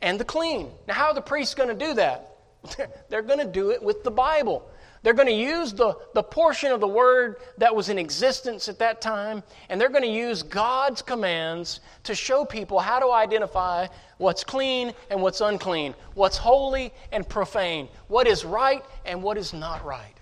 and 0.00 0.18
the 0.18 0.24
clean. 0.24 0.70
Now, 0.86 0.94
how 0.94 1.06
are 1.08 1.14
the 1.14 1.20
priests 1.20 1.54
going 1.54 1.68
to 1.68 1.86
do 1.86 1.94
that? 1.94 2.36
They're 3.08 3.22
going 3.22 3.38
to 3.38 3.44
do 3.44 3.70
it 3.70 3.82
with 3.82 4.04
the 4.04 4.10
Bible. 4.10 4.68
They're 5.02 5.14
going 5.14 5.28
to 5.28 5.34
use 5.34 5.72
the, 5.72 5.96
the 6.14 6.22
portion 6.22 6.72
of 6.72 6.80
the 6.80 6.88
word 6.88 7.36
that 7.56 7.74
was 7.74 7.88
in 7.88 7.98
existence 7.98 8.68
at 8.68 8.78
that 8.80 9.00
time, 9.00 9.42
and 9.68 9.80
they're 9.80 9.88
going 9.88 10.04
to 10.04 10.08
use 10.08 10.42
God's 10.42 11.00
commands 11.00 11.80
to 12.04 12.14
show 12.14 12.44
people 12.44 12.78
how 12.78 12.98
to 12.98 13.10
identify 13.10 13.86
what's 14.18 14.44
clean 14.44 14.92
and 15.10 15.22
what's 15.22 15.40
unclean, 15.40 15.94
what's 16.14 16.36
holy 16.36 16.92
and 17.12 17.26
profane, 17.26 17.88
what 18.08 18.26
is 18.26 18.44
right 18.44 18.84
and 19.06 19.22
what 19.22 19.38
is 19.38 19.54
not 19.54 19.84
right. 19.84 20.14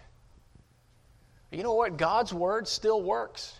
You 1.51 1.63
know 1.65 1.75
what? 1.75 1.97
God's 1.97 2.33
word 2.33 2.69
still 2.69 3.03
works 3.03 3.55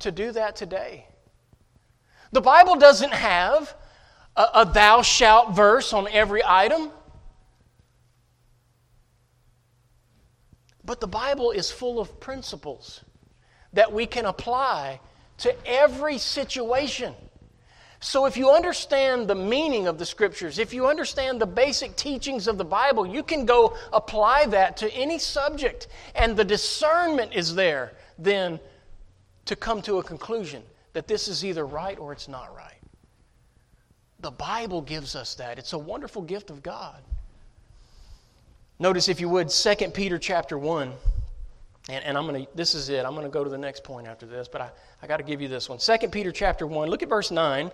to 0.00 0.10
do 0.10 0.32
that 0.32 0.56
today. 0.56 1.06
The 2.32 2.40
Bible 2.40 2.76
doesn't 2.76 3.12
have 3.12 3.74
a, 4.36 4.46
a 4.54 4.70
thou 4.70 5.02
shalt 5.02 5.54
verse 5.54 5.92
on 5.92 6.08
every 6.08 6.42
item. 6.44 6.90
But 10.84 11.00
the 11.00 11.06
Bible 11.06 11.50
is 11.50 11.70
full 11.70 11.98
of 11.98 12.20
principles 12.20 13.00
that 13.72 13.92
we 13.92 14.06
can 14.06 14.26
apply 14.26 15.00
to 15.38 15.54
every 15.66 16.18
situation. 16.18 17.14
So, 18.00 18.26
if 18.26 18.36
you 18.36 18.50
understand 18.50 19.28
the 19.28 19.34
meaning 19.34 19.86
of 19.86 19.98
the 19.98 20.04
scriptures, 20.04 20.58
if 20.58 20.74
you 20.74 20.86
understand 20.86 21.40
the 21.40 21.46
basic 21.46 21.96
teachings 21.96 22.46
of 22.46 22.58
the 22.58 22.64
Bible, 22.64 23.06
you 23.06 23.22
can 23.22 23.46
go 23.46 23.76
apply 23.94 24.46
that 24.46 24.76
to 24.78 24.92
any 24.92 25.18
subject. 25.18 25.88
And 26.14 26.36
the 26.36 26.44
discernment 26.44 27.32
is 27.34 27.54
there 27.54 27.92
then 28.18 28.60
to 29.46 29.56
come 29.56 29.80
to 29.82 29.98
a 29.98 30.02
conclusion 30.02 30.62
that 30.92 31.08
this 31.08 31.28
is 31.28 31.44
either 31.44 31.66
right 31.66 31.98
or 31.98 32.12
it's 32.12 32.28
not 32.28 32.54
right. 32.54 32.80
The 34.20 34.30
Bible 34.30 34.82
gives 34.82 35.16
us 35.16 35.34
that. 35.36 35.58
It's 35.58 35.72
a 35.72 35.78
wonderful 35.78 36.22
gift 36.22 36.50
of 36.50 36.62
God. 36.62 37.02
Notice, 38.78 39.08
if 39.08 39.20
you 39.20 39.28
would, 39.28 39.50
2 39.50 39.74
Peter 39.90 40.18
chapter 40.18 40.58
1. 40.58 40.92
And, 41.88 42.04
and 42.04 42.18
I'm 42.18 42.26
going 42.26 42.46
to, 42.46 42.50
this 42.54 42.74
is 42.74 42.88
it. 42.88 43.04
I'm 43.04 43.14
going 43.14 43.26
to 43.26 43.30
go 43.30 43.44
to 43.44 43.50
the 43.50 43.58
next 43.58 43.84
point 43.84 44.06
after 44.06 44.26
this, 44.26 44.48
but 44.48 44.60
I, 44.60 44.70
I 45.02 45.06
got 45.06 45.18
to 45.18 45.22
give 45.22 45.40
you 45.40 45.48
this 45.48 45.68
one. 45.68 45.78
2 45.78 46.08
Peter 46.08 46.32
chapter 46.32 46.66
1, 46.66 46.88
look 46.88 47.02
at 47.02 47.08
verse 47.08 47.30
9. 47.30 47.70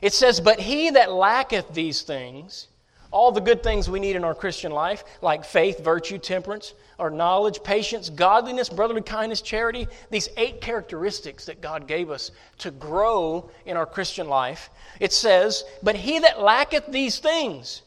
It 0.00 0.12
says, 0.12 0.40
But 0.40 0.60
he 0.60 0.90
that 0.90 1.12
lacketh 1.12 1.74
these 1.74 2.02
things, 2.02 2.68
all 3.10 3.32
the 3.32 3.40
good 3.40 3.62
things 3.62 3.90
we 3.90 4.00
need 4.00 4.16
in 4.16 4.24
our 4.24 4.34
Christian 4.34 4.72
life, 4.72 5.04
like 5.20 5.44
faith, 5.44 5.80
virtue, 5.80 6.16
temperance, 6.16 6.74
or 6.96 7.10
knowledge, 7.10 7.62
patience, 7.62 8.08
godliness, 8.08 8.68
brotherly 8.68 9.02
kindness, 9.02 9.42
charity, 9.42 9.88
these 10.10 10.28
eight 10.36 10.60
characteristics 10.60 11.46
that 11.46 11.60
God 11.60 11.86
gave 11.86 12.08
us 12.08 12.30
to 12.58 12.70
grow 12.70 13.50
in 13.66 13.76
our 13.76 13.86
Christian 13.86 14.28
life. 14.28 14.70
It 15.00 15.12
says, 15.12 15.64
But 15.82 15.96
he 15.96 16.20
that 16.20 16.40
lacketh 16.40 16.86
these 16.86 17.18
things 17.18 17.82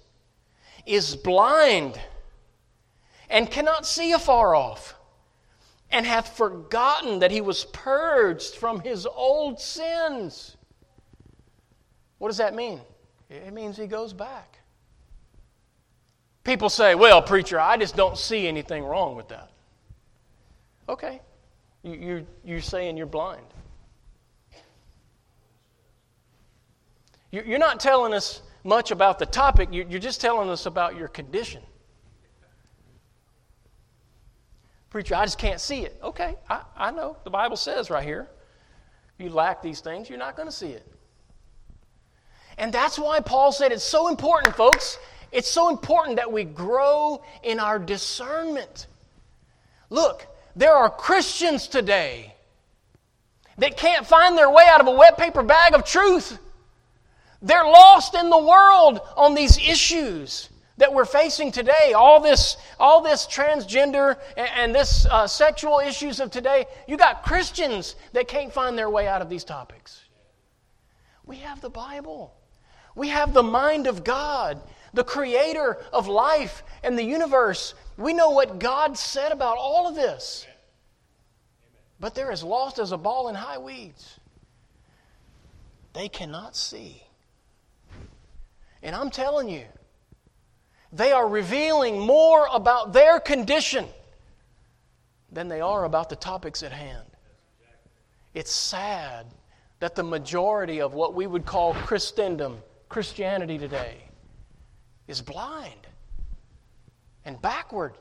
is 0.85 1.15
blind 1.15 1.99
and 3.33 3.49
cannot 3.49 3.83
see 3.83 4.11
afar 4.11 4.53
off, 4.53 4.93
and 5.89 6.05
hath 6.05 6.37
forgotten 6.37 7.19
that 7.19 7.31
he 7.31 7.41
was 7.41 7.65
purged 7.65 8.53
from 8.53 8.79
his 8.81 9.07
old 9.07 9.59
sins. 9.59 10.55
What 12.19 12.27
does 12.27 12.37
that 12.37 12.53
mean? 12.53 12.79
It 13.31 13.51
means 13.51 13.75
he 13.75 13.87
goes 13.87 14.13
back. 14.13 14.59
People 16.43 16.69
say, 16.69 16.93
well, 16.93 17.23
preacher, 17.23 17.59
I 17.59 17.75
just 17.75 17.95
don't 17.95 18.19
see 18.19 18.47
anything 18.47 18.83
wrong 18.83 19.15
with 19.15 19.29
that. 19.29 19.49
Okay. 20.87 21.19
You, 21.81 22.27
you're 22.45 22.61
saying 22.61 22.97
you're 22.97 23.07
blind. 23.07 23.47
You're 27.31 27.57
not 27.57 27.79
telling 27.79 28.13
us 28.13 28.43
much 28.63 28.91
about 28.91 29.17
the 29.17 29.25
topic, 29.25 29.69
you're 29.71 29.85
just 29.85 30.21
telling 30.21 30.51
us 30.51 30.67
about 30.67 30.95
your 30.95 31.07
condition. 31.07 31.63
Preacher, 34.93 35.15
I 35.15 35.25
just 35.25 35.39
can't 35.39 35.59
see 35.59 35.79
it. 35.79 35.99
Okay, 36.03 36.35
I, 36.47 36.61
I 36.77 36.91
know. 36.91 37.17
The 37.23 37.31
Bible 37.31 37.57
says 37.57 37.89
right 37.89 38.03
here 38.03 38.29
if 39.17 39.25
you 39.25 39.31
lack 39.31 39.63
these 39.63 39.79
things, 39.79 40.07
you're 40.07 40.19
not 40.19 40.35
going 40.35 40.47
to 40.47 40.53
see 40.53 40.67
it. 40.67 40.85
And 42.59 42.71
that's 42.71 42.99
why 42.99 43.19
Paul 43.19 43.51
said 43.51 43.71
it's 43.71 43.83
so 43.83 44.07
important, 44.07 44.55
folks. 44.55 44.99
It's 45.31 45.49
so 45.49 45.69
important 45.69 46.17
that 46.17 46.31
we 46.31 46.43
grow 46.43 47.23
in 47.41 47.59
our 47.59 47.79
discernment. 47.79 48.85
Look, 49.89 50.27
there 50.55 50.75
are 50.75 50.91
Christians 50.91 51.67
today 51.67 52.35
that 53.57 53.77
can't 53.77 54.05
find 54.05 54.37
their 54.37 54.51
way 54.51 54.65
out 54.67 54.79
of 54.79 54.85
a 54.85 54.91
wet 54.91 55.17
paper 55.17 55.41
bag 55.41 55.73
of 55.73 55.85
truth. 55.85 56.37
They're 57.41 57.65
lost 57.65 58.13
in 58.13 58.29
the 58.29 58.37
world 58.37 58.99
on 59.17 59.33
these 59.33 59.57
issues 59.57 60.49
that 60.77 60.93
we're 60.93 61.05
facing 61.05 61.51
today. 61.51 61.93
All 61.95 62.19
this, 62.19 62.57
all 62.79 63.01
this 63.01 63.25
transgender 63.25 64.17
and, 64.35 64.49
and 64.55 64.75
this 64.75 65.05
uh, 65.05 65.27
sexual 65.27 65.79
issues 65.79 66.19
of 66.19 66.31
today. 66.31 66.65
You 66.87 66.97
got 66.97 67.23
Christians 67.23 67.95
that 68.13 68.27
can't 68.27 68.51
find 68.51 68.77
their 68.77 68.89
way 68.89 69.07
out 69.07 69.21
of 69.21 69.29
these 69.29 69.43
topics. 69.43 70.03
We 71.25 71.37
have 71.37 71.61
the 71.61 71.69
Bible. 71.69 72.35
We 72.95 73.09
have 73.09 73.33
the 73.33 73.43
mind 73.43 73.87
of 73.87 74.03
God, 74.03 74.61
the 74.93 75.03
creator 75.03 75.77
of 75.91 76.07
life 76.07 76.63
and 76.83 76.97
the 76.97 77.03
universe. 77.03 77.73
We 77.97 78.13
know 78.13 78.31
what 78.31 78.59
God 78.59 78.97
said 78.97 79.31
about 79.31 79.57
all 79.57 79.87
of 79.87 79.95
this. 79.95 80.45
But 81.99 82.15
they're 82.15 82.31
as 82.31 82.43
lost 82.43 82.79
as 82.79 82.91
a 82.91 82.97
ball 82.97 83.29
in 83.29 83.35
high 83.35 83.57
weeds. 83.57 84.19
They 85.93 86.09
cannot 86.09 86.55
see. 86.55 87.03
And 88.81 88.95
I'm 88.95 89.09
telling 89.09 89.47
you, 89.47 89.63
they 90.93 91.11
are 91.11 91.27
revealing 91.27 91.99
more 91.99 92.47
about 92.53 92.93
their 92.93 93.19
condition 93.19 93.85
than 95.31 95.47
they 95.47 95.59
are 95.59 95.85
about 95.85 96.07
the 96.07 96.15
topics 96.15 96.61
at 96.61 96.71
hand. 96.71 97.07
It's 98.35 98.51
sad 98.51 99.25
that 99.79 99.95
the 99.95 100.03
majority 100.03 100.79
of 100.81 100.93
what 100.93 101.15
we 101.15 101.25
would 101.25 101.45
call 101.45 101.73
Christendom, 101.73 102.59
Christianity 102.89 103.57
today, 103.57 104.03
is 105.07 105.19
blind 105.19 105.87
and 107.25 107.41
backward. 107.41 107.95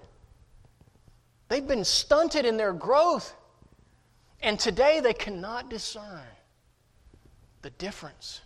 They've 1.49 1.67
been 1.67 1.85
stunted 1.85 2.45
in 2.45 2.59
their 2.59 2.75
growth, 2.75 3.35
and 4.43 4.61
today 4.61 5.01
they 5.01 5.15
cannot 5.15 5.71
discern 5.71 6.21
the 7.63 7.71
difference 7.71 8.43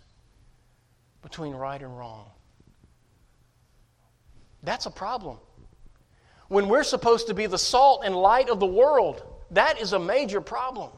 between 1.21 1.53
right 1.53 1.81
and 1.81 1.97
wrong. 1.97 2.31
That's 4.67 4.85
a 4.85 4.91
problem. 4.91 5.37
When 6.49 6.67
we're 6.67 6.83
supposed 6.83 7.27
to 7.27 7.33
be 7.33 7.45
the 7.45 7.57
salt 7.57 8.01
and 8.03 8.13
light 8.13 8.49
of 8.49 8.59
the 8.59 8.65
world, 8.65 9.23
that 9.51 9.79
is 9.79 9.93
a 9.93 9.99
major 9.99 10.41
problem. 10.41 10.91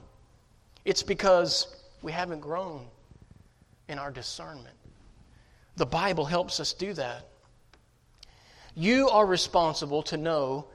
It's 0.86 1.04
because 1.04 1.68
we 2.02 2.12
haven't 2.12 2.40
grown 2.40 2.88
in 3.88 4.00
our 4.00 4.10
discernment. 4.10 4.76
The 5.76 5.86
Bible 5.86 6.26
helps 6.26 6.60
us 6.60 6.74
do 6.74 6.94
that. 6.94 7.28
You 8.74 9.08
are 9.10 9.28
responsible 9.28 10.02
to 10.02 10.18
know 10.18 10.66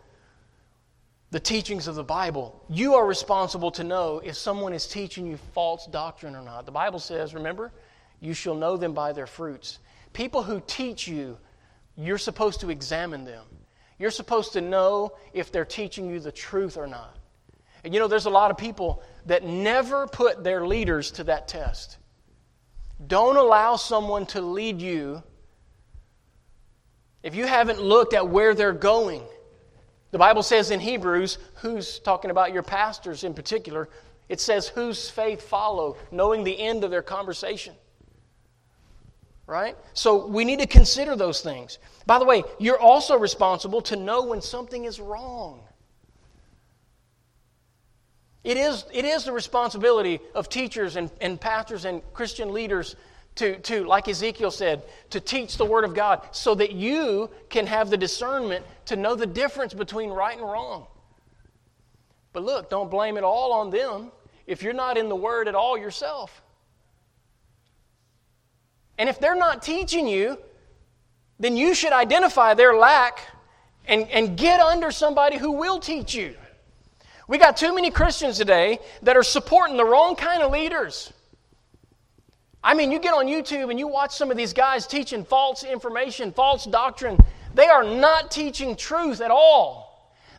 the 1.33 1.41
teachings 1.41 1.89
of 1.89 1.97
the 1.97 2.05
Bible. 2.05 2.65
You 2.71 2.95
are 2.95 3.05
responsible 3.05 3.73
to 3.73 3.83
know 3.83 4.21
if 4.23 4.37
someone 4.37 4.73
is 4.73 4.87
teaching 4.87 5.27
you 5.27 5.37
false 5.53 5.89
doctrine 5.89 6.37
or 6.37 6.43
not. 6.43 6.65
The 6.65 6.71
Bible 6.71 7.01
says, 7.01 7.35
remember, 7.35 7.73
you 8.21 8.35
shall 8.35 8.55
know 8.55 8.77
them 8.77 8.95
by 8.95 9.13
their 9.13 9.27
fruits. 9.27 9.81
People 10.13 10.45
who 10.45 10.63
teach 10.69 11.09
you 11.09 11.39
you're 11.97 12.19
supposed 12.19 12.61
to 12.61 12.71
examine 12.71 13.25
them. 13.25 13.45
You're 13.99 14.11
supposed 14.11 14.55
to 14.55 14.61
know 14.61 15.13
if 15.33 15.53
they're 15.53 15.65
teaching 15.65 16.11
you 16.11 16.21
the 16.21 16.33
truth 16.33 16.77
or 16.77 16.87
not. 16.87 17.17
And 17.85 17.95
you 17.95 18.01
know, 18.01 18.09
there's 18.09 18.27
a 18.27 18.31
lot 18.31 18.51
of 18.51 18.57
people 18.57 19.03
that 19.27 19.45
never 19.45 20.07
put 20.07 20.43
their 20.43 20.67
leaders 20.67 21.13
to 21.13 21.25
that 21.25 21.49
test. 21.49 21.99
Don't 23.07 23.37
allow 23.37 23.77
someone 23.77 24.27
to 24.27 24.41
lead 24.41 24.81
you 24.81 25.23
if 27.23 27.35
you 27.35 27.47
haven't 27.47 27.81
looked 27.81 28.15
at 28.15 28.29
where 28.29 28.55
they're 28.55 28.73
going. 28.73 29.23
The 30.11 30.19
Bible 30.19 30.43
says 30.43 30.71
in 30.71 30.81
Hebrews, 30.81 31.39
who's 31.57 31.99
talking 31.99 32.31
about 32.31 32.53
your 32.53 32.63
pastors 32.63 33.25
in 33.25 33.35
particular, 33.35 33.89
it 34.29 34.41
says, 34.41 34.69
whose 34.69 35.11
faith 35.11 35.43
follow, 35.43 35.97
knowing 36.11 36.45
the 36.45 36.59
end 36.59 36.85
of 36.85 36.91
their 36.91 37.03
conversation 37.03 37.75
right? 39.47 39.77
So 39.93 40.27
we 40.27 40.45
need 40.45 40.61
to 40.61 40.67
consider 40.67 41.17
those 41.17 41.41
things. 41.41 41.79
By 42.07 42.19
the 42.19 42.25
way, 42.25 42.45
you're 42.59 42.81
also 42.81 43.19
responsible 43.19 43.83
to 43.83 43.97
know 43.97 44.25
when 44.25 44.41
something 44.41 44.85
is 44.85 45.01
wrong. 45.01 45.61
It 48.43 48.59
is, 48.59 48.85
it 48.93 49.05
is 49.05 49.25
the 49.25 49.33
responsibility 49.33 50.21
of 50.35 50.49
teachers 50.49 50.97
and, 50.97 51.11
and 51.21 51.41
pastors 51.41 51.87
and 51.87 52.03
Christian 52.13 52.53
leaders 52.53 52.95
to, 53.37 53.59
to, 53.61 53.85
like 53.85 54.07
Ezekiel 54.07 54.51
said, 54.51 54.83
to 55.11 55.21
teach 55.21 55.57
the 55.57 55.65
Word 55.65 55.85
of 55.85 55.95
God 55.95 56.23
so 56.33 56.55
that 56.55 56.73
you 56.73 57.31
can 57.49 57.67
have 57.67 57.91
the 57.91 57.97
discernment 57.97 58.65
to 58.87 58.97
know 58.97 59.15
the 59.15 59.27
difference 59.27 59.75
between 59.75 60.11
right 60.11 60.37
and 60.37 60.47
wrong. 60.47 60.87
But 62.33 62.45
look, 62.45 62.69
don't 62.69 62.91
blame 62.91 63.17
it 63.17 63.25
all 63.25 63.53
on 63.53 63.71
them 63.71 64.13
if 64.47 64.63
you're 64.63 64.75
not 64.75 64.99
in 64.99 65.09
the 65.09 65.17
Word 65.17 65.49
at 65.49 65.55
all 65.55 65.79
yourself. 65.79 66.43
And 68.99 69.09
if 69.09 69.19
they're 69.19 69.37
not 69.37 69.63
teaching 69.63 70.07
you, 70.07 70.39
then 71.39 71.57
you 71.57 71.75
should 71.75 71.93
identify 71.93 72.55
their 72.55 72.75
lack 72.75 73.21
and, 73.87 74.09
and 74.11 74.37
get 74.37 74.61
under 74.61 74.91
somebody 74.91 75.37
who 75.37 75.53
will 75.53 75.79
teach 75.79 76.15
you. 76.15 76.35
We 77.27 77.39
got 77.39 77.57
too 77.57 77.75
many 77.75 77.91
Christians 77.91 78.39
today 78.39 78.79
that 79.03 79.17
are 79.17 79.23
supporting 79.23 79.77
the 79.77 79.85
wrong 79.85 80.15
kind 80.15 80.43
of 80.43 80.53
leaders. 80.53 81.13
I 82.63 82.75
mean, 82.75 82.93
you 82.93 82.99
get 82.99 83.15
on 83.15 83.27
YouTube 83.27 83.71
and 83.71 83.79
you 83.79 83.89
watch 83.89 84.15
some 84.15 84.31
of 84.31 84.37
these 84.37 84.53
guys 84.53 84.87
teaching 84.87 85.25
false 85.25 85.65
information, 85.65 86.33
false 86.33 86.65
doctrine. 86.65 87.19
They 87.55 87.67
are 87.67 87.85
not 87.85 88.31
teaching 88.31 88.77
truth 88.77 89.21
at 89.21 89.31
all. 89.31 89.85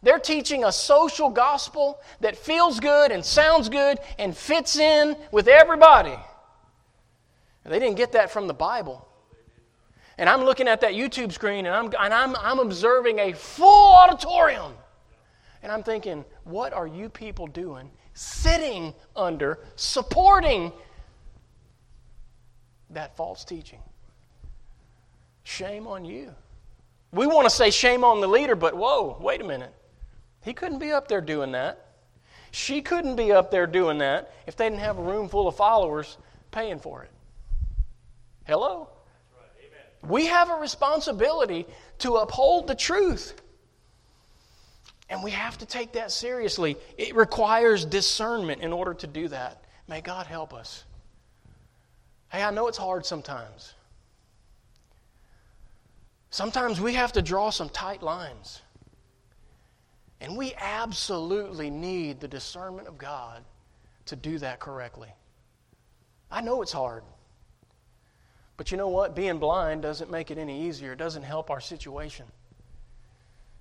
They're 0.02 0.20
teaching 0.20 0.64
a 0.64 0.72
social 0.72 1.30
gospel 1.30 2.00
that 2.22 2.36
feels 2.36 2.80
good 2.80 3.12
and 3.12 3.26
sounds 3.26 3.70
good 3.70 4.00
and 4.20 4.36
fits 4.36 4.78
in 4.78 5.16
with 5.32 5.48
everybody. 5.48 6.16
They 7.66 7.80
didn't 7.80 7.98
get 7.98 8.12
that 8.12 8.32
from 8.32 8.48
the 8.48 8.54
Bible. 8.54 9.08
And 10.18 10.30
I'm 10.30 10.44
looking 10.44 10.68
at 10.68 10.82
that 10.82 10.94
YouTube 10.94 11.32
screen 11.32 11.66
and 11.66 11.76
I'm, 11.76 11.86
and 12.00 12.14
I'm, 12.14 12.36
I'm 12.38 12.60
observing 12.60 13.20
a 13.20 13.34
full 13.34 13.92
auditorium. 13.94 14.74
And 15.64 15.72
I'm 15.72 15.84
thinking, 15.84 16.24
what 16.44 16.74
are 16.74 16.88
you 16.88 17.10
people 17.10 17.48
doing 17.48 17.90
sitting 18.14 18.94
under, 19.16 19.60
supporting 19.76 20.72
that 22.92 23.18
false 23.18 23.44
teaching? 23.44 23.80
Shame 25.44 25.88
on 25.88 26.06
you. 26.06 26.34
We 27.12 27.28
want 27.28 27.46
to 27.46 27.50
say 27.50 27.72
shame 27.72 28.04
on 28.04 28.22
the 28.22 28.28
leader, 28.28 28.56
but 28.56 28.76
whoa, 28.78 29.18
wait 29.20 29.42
a 29.42 29.44
minute. 29.44 29.74
He 30.44 30.54
couldn't 30.54 30.80
be 30.80 30.92
up 30.92 31.08
there 31.08 31.22
doing 31.22 31.52
that. 31.54 31.82
She 32.52 32.82
couldn't 32.82 33.16
be 33.16 33.32
up 33.32 33.52
there 33.52 33.68
doing 33.68 33.98
that 33.98 34.32
if 34.48 34.56
they 34.56 34.70
didn't 34.70 34.80
have 34.80 34.98
a 34.98 35.04
room 35.04 35.28
full 35.28 35.48
of 35.48 35.56
followers 35.56 36.18
paying 36.52 36.80
for 36.80 37.04
it. 37.04 37.12
Hello? 38.46 38.90
We 40.08 40.28
have 40.28 40.50
a 40.50 40.56
responsibility 40.56 41.66
to 42.00 42.18
uphold 42.18 42.68
the 42.68 42.76
truth. 42.76 43.42
And 45.10 45.24
we 45.24 45.32
have 45.32 45.58
to 45.60 45.66
take 45.66 45.94
that 45.94 46.12
seriously. 46.12 46.78
It 46.98 47.16
requires 47.16 47.86
discernment 47.86 48.62
in 48.62 48.74
order 48.74 48.94
to 48.96 49.08
do 49.08 49.28
that. 49.28 49.64
May 49.88 50.02
God 50.02 50.26
help 50.26 50.54
us. 50.54 50.84
Hey, 52.30 52.44
I 52.44 52.52
know 52.52 52.68
it's 52.68 52.78
hard 52.78 53.06
sometimes. 53.06 53.74
Sometimes 56.32 56.82
we 56.82 56.94
have 56.94 57.14
to 57.14 57.22
draw 57.22 57.50
some 57.50 57.70
tight 57.70 58.04
lines. 58.04 58.62
And 60.22 60.36
we 60.36 60.54
absolutely 60.58 61.70
need 61.70 62.20
the 62.20 62.28
discernment 62.28 62.88
of 62.88 62.98
God 62.98 63.44
to 64.08 64.16
do 64.16 64.40
that 64.40 64.60
correctly. 64.60 65.10
I 66.32 66.42
know 66.42 66.62
it's 66.62 66.72
hard. 66.72 67.04
But 68.58 68.72
you 68.72 68.78
know 68.78 68.88
what? 68.88 69.16
Being 69.16 69.38
blind 69.38 69.82
doesn't 69.82 70.10
make 70.10 70.32
it 70.32 70.38
any 70.38 70.68
easier, 70.68 70.94
it 70.94 71.00
doesn't 71.00 71.24
help 71.24 71.50
our 71.50 71.60
situation. 71.60 72.26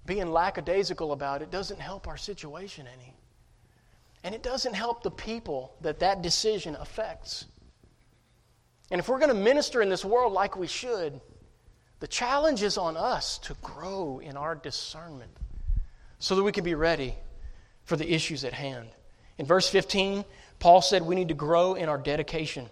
Being 0.07 0.31
lackadaisical 0.31 1.13
about 1.13 1.43
it 1.43 1.51
doesn't 1.51 1.81
help 1.81 2.07
our 2.07 2.17
situation 2.17 2.87
any. 2.87 3.15
And 4.23 4.35
it 4.35 4.43
doesn't 4.43 4.75
help 4.75 5.03
the 5.03 5.11
people 5.11 5.75
that 5.81 6.01
that 6.01 6.23
decision 6.23 6.77
affects. 6.77 7.47
And 8.91 8.99
if 8.99 9.09
we're 9.09 9.19
going 9.19 9.31
to 9.31 9.35
minister 9.35 9.83
in 9.83 9.89
this 9.89 10.05
world 10.05 10.33
like 10.33 10.57
we 10.57 10.67
should, 10.67 11.21
the 12.01 12.07
challenge 12.07 12.63
is 12.63 12.77
on 12.77 12.97
us 12.97 13.39
to 13.39 13.55
grow 13.63 14.21
in 14.23 14.37
our 14.37 14.55
discernment 14.55 15.31
so 16.19 16.37
that 16.37 16.43
we 16.43 16.53
can 16.53 16.65
be 16.65 16.75
ready 16.75 17.15
for 17.85 17.97
the 17.97 18.13
issues 18.13 18.45
at 18.45 18.53
hand. 18.53 18.89
In 19.39 19.47
verse 19.47 19.69
15, 19.69 20.25
Paul 20.59 20.83
said 20.83 21.03
we 21.03 21.15
need 21.15 21.29
to 21.29 21.35
grow 21.35 21.75
in 21.75 21.89
our 21.89 21.99
dedication. 21.99 22.69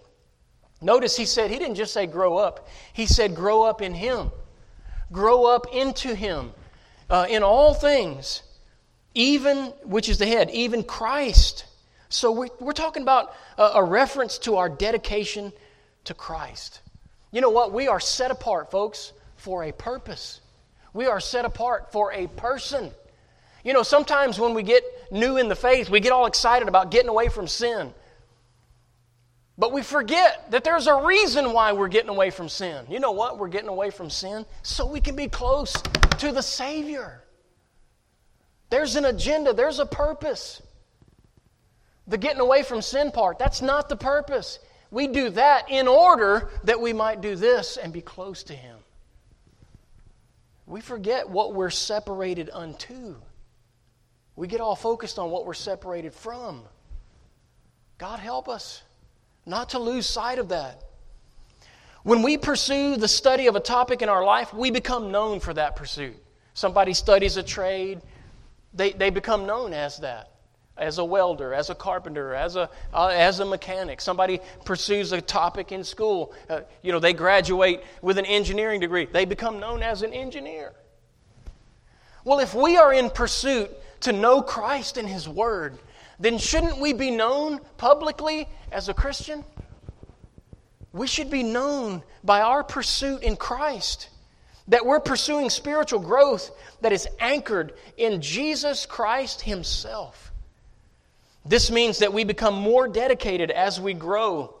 Notice 0.83 1.15
he 1.15 1.25
said, 1.25 1.49
he 1.49 1.57
didn't 1.57 1.75
just 1.75 1.93
say 1.93 2.05
grow 2.05 2.37
up, 2.37 2.67
he 2.91 3.05
said 3.05 3.35
grow 3.35 3.63
up 3.63 3.81
in 3.81 3.93
him. 3.93 4.31
Grow 5.11 5.45
up 5.45 5.67
into 5.73 6.15
him 6.15 6.51
uh, 7.09 7.27
in 7.29 7.43
all 7.43 7.73
things, 7.73 8.41
even, 9.13 9.67
which 9.83 10.09
is 10.09 10.17
the 10.17 10.25
head, 10.25 10.49
even 10.51 10.83
Christ. 10.83 11.65
So 12.09 12.31
we're, 12.31 12.49
we're 12.59 12.73
talking 12.73 13.03
about 13.03 13.33
a, 13.57 13.63
a 13.75 13.83
reference 13.83 14.37
to 14.39 14.57
our 14.57 14.69
dedication 14.69 15.53
to 16.05 16.13
Christ. 16.13 16.81
You 17.31 17.41
know 17.41 17.49
what? 17.49 17.71
We 17.71 17.87
are 17.87 17.99
set 17.99 18.31
apart, 18.31 18.71
folks, 18.71 19.13
for 19.37 19.63
a 19.63 19.71
purpose. 19.71 20.41
We 20.93 21.05
are 21.05 21.19
set 21.19 21.45
apart 21.45 21.91
for 21.91 22.11
a 22.13 22.27
person. 22.27 22.91
You 23.63 23.73
know, 23.73 23.83
sometimes 23.83 24.39
when 24.39 24.53
we 24.53 24.63
get 24.63 24.83
new 25.11 25.37
in 25.37 25.47
the 25.47 25.55
faith, 25.55 25.89
we 25.89 25.99
get 25.99 26.11
all 26.11 26.25
excited 26.25 26.67
about 26.67 26.91
getting 26.91 27.09
away 27.09 27.29
from 27.29 27.47
sin. 27.47 27.93
But 29.57 29.71
we 29.71 29.83
forget 29.83 30.49
that 30.51 30.63
there's 30.63 30.87
a 30.87 30.95
reason 31.03 31.53
why 31.53 31.73
we're 31.73 31.87
getting 31.87 32.09
away 32.09 32.31
from 32.31 32.49
sin. 32.49 32.85
You 32.89 32.99
know 32.99 33.11
what? 33.11 33.37
We're 33.37 33.49
getting 33.49 33.69
away 33.69 33.91
from 33.91 34.09
sin 34.09 34.45
so 34.63 34.85
we 34.85 34.99
can 34.99 35.15
be 35.15 35.27
close 35.27 35.73
to 36.19 36.31
the 36.31 36.41
Savior. 36.41 37.23
There's 38.69 38.95
an 38.95 39.05
agenda, 39.05 39.53
there's 39.53 39.77
a 39.77 39.85
purpose. 39.85 40.61
The 42.07 42.17
getting 42.17 42.39
away 42.39 42.63
from 42.63 42.81
sin 42.81 43.11
part, 43.11 43.37
that's 43.37 43.61
not 43.61 43.89
the 43.89 43.95
purpose. 43.95 44.57
We 44.89 45.07
do 45.07 45.29
that 45.31 45.69
in 45.69 45.87
order 45.87 46.49
that 46.63 46.81
we 46.81 46.91
might 46.91 47.21
do 47.21 47.35
this 47.35 47.77
and 47.77 47.93
be 47.93 48.01
close 48.01 48.43
to 48.43 48.55
Him. 48.55 48.77
We 50.65 50.81
forget 50.81 51.29
what 51.29 51.53
we're 51.53 51.69
separated 51.69 52.49
unto. 52.51 53.15
We 54.35 54.47
get 54.47 54.61
all 54.61 54.75
focused 54.75 55.19
on 55.19 55.29
what 55.29 55.45
we're 55.45 55.53
separated 55.53 56.13
from. 56.13 56.63
God 57.99 58.19
help 58.19 58.49
us 58.49 58.81
not 59.45 59.69
to 59.69 59.79
lose 59.79 60.05
sight 60.05 60.39
of 60.39 60.49
that. 60.49 60.83
When 62.03 62.21
we 62.21 62.37
pursue 62.37 62.97
the 62.97 63.07
study 63.07 63.47
of 63.47 63.55
a 63.55 63.59
topic 63.59 64.01
in 64.01 64.09
our 64.09 64.23
life, 64.23 64.53
we 64.53 64.71
become 64.71 65.11
known 65.11 65.39
for 65.39 65.53
that 65.53 65.75
pursuit. 65.75 66.15
Somebody 66.53 66.93
studies 66.93 67.37
a 67.37 67.43
trade, 67.43 68.01
they, 68.73 68.91
they 68.91 69.09
become 69.09 69.45
known 69.45 69.73
as 69.73 69.97
that. 69.99 70.29
As 70.75 70.97
a 70.97 71.05
welder, 71.05 71.53
as 71.53 71.69
a 71.69 71.75
carpenter, 71.75 72.33
as 72.33 72.55
a, 72.55 72.67
uh, 72.93 73.07
as 73.13 73.39
a 73.39 73.45
mechanic. 73.45 74.01
Somebody 74.01 74.39
pursues 74.65 75.11
a 75.11 75.21
topic 75.21 75.71
in 75.71 75.83
school. 75.83 76.33
Uh, 76.49 76.61
you 76.81 76.91
know, 76.91 76.99
they 76.99 77.13
graduate 77.13 77.83
with 78.01 78.17
an 78.17 78.25
engineering 78.25 78.79
degree. 78.79 79.05
They 79.05 79.25
become 79.25 79.59
known 79.59 79.83
as 79.83 80.01
an 80.01 80.13
engineer. 80.13 80.73
Well, 82.25 82.39
if 82.39 82.55
we 82.55 82.75
are 82.75 82.91
in 82.91 83.11
pursuit 83.11 83.69
to 84.01 84.11
know 84.11 84.41
Christ 84.41 84.97
and 84.97 85.07
His 85.07 85.29
Word, 85.29 85.77
then 86.19 86.37
shouldn't 86.37 86.79
we 86.79 86.93
be 86.93 87.11
known 87.11 87.59
publicly 87.77 88.47
as 88.71 88.89
a 88.89 88.93
Christian? 88.93 89.43
We 90.91 91.07
should 91.07 91.29
be 91.29 91.43
known 91.43 92.03
by 92.23 92.41
our 92.41 92.63
pursuit 92.63 93.23
in 93.23 93.35
Christ. 93.35 94.09
That 94.69 94.85
we're 94.85 94.99
pursuing 94.99 95.49
spiritual 95.49 95.99
growth 95.99 96.51
that 96.81 96.93
is 96.93 97.07
anchored 97.19 97.73
in 97.97 98.21
Jesus 98.21 98.85
Christ 98.85 99.41
Himself. 99.41 100.31
This 101.45 101.69
means 101.69 101.99
that 101.99 102.13
we 102.13 102.23
become 102.23 102.53
more 102.53 102.87
dedicated 102.87 103.51
as 103.51 103.81
we 103.81 103.93
grow 103.93 104.55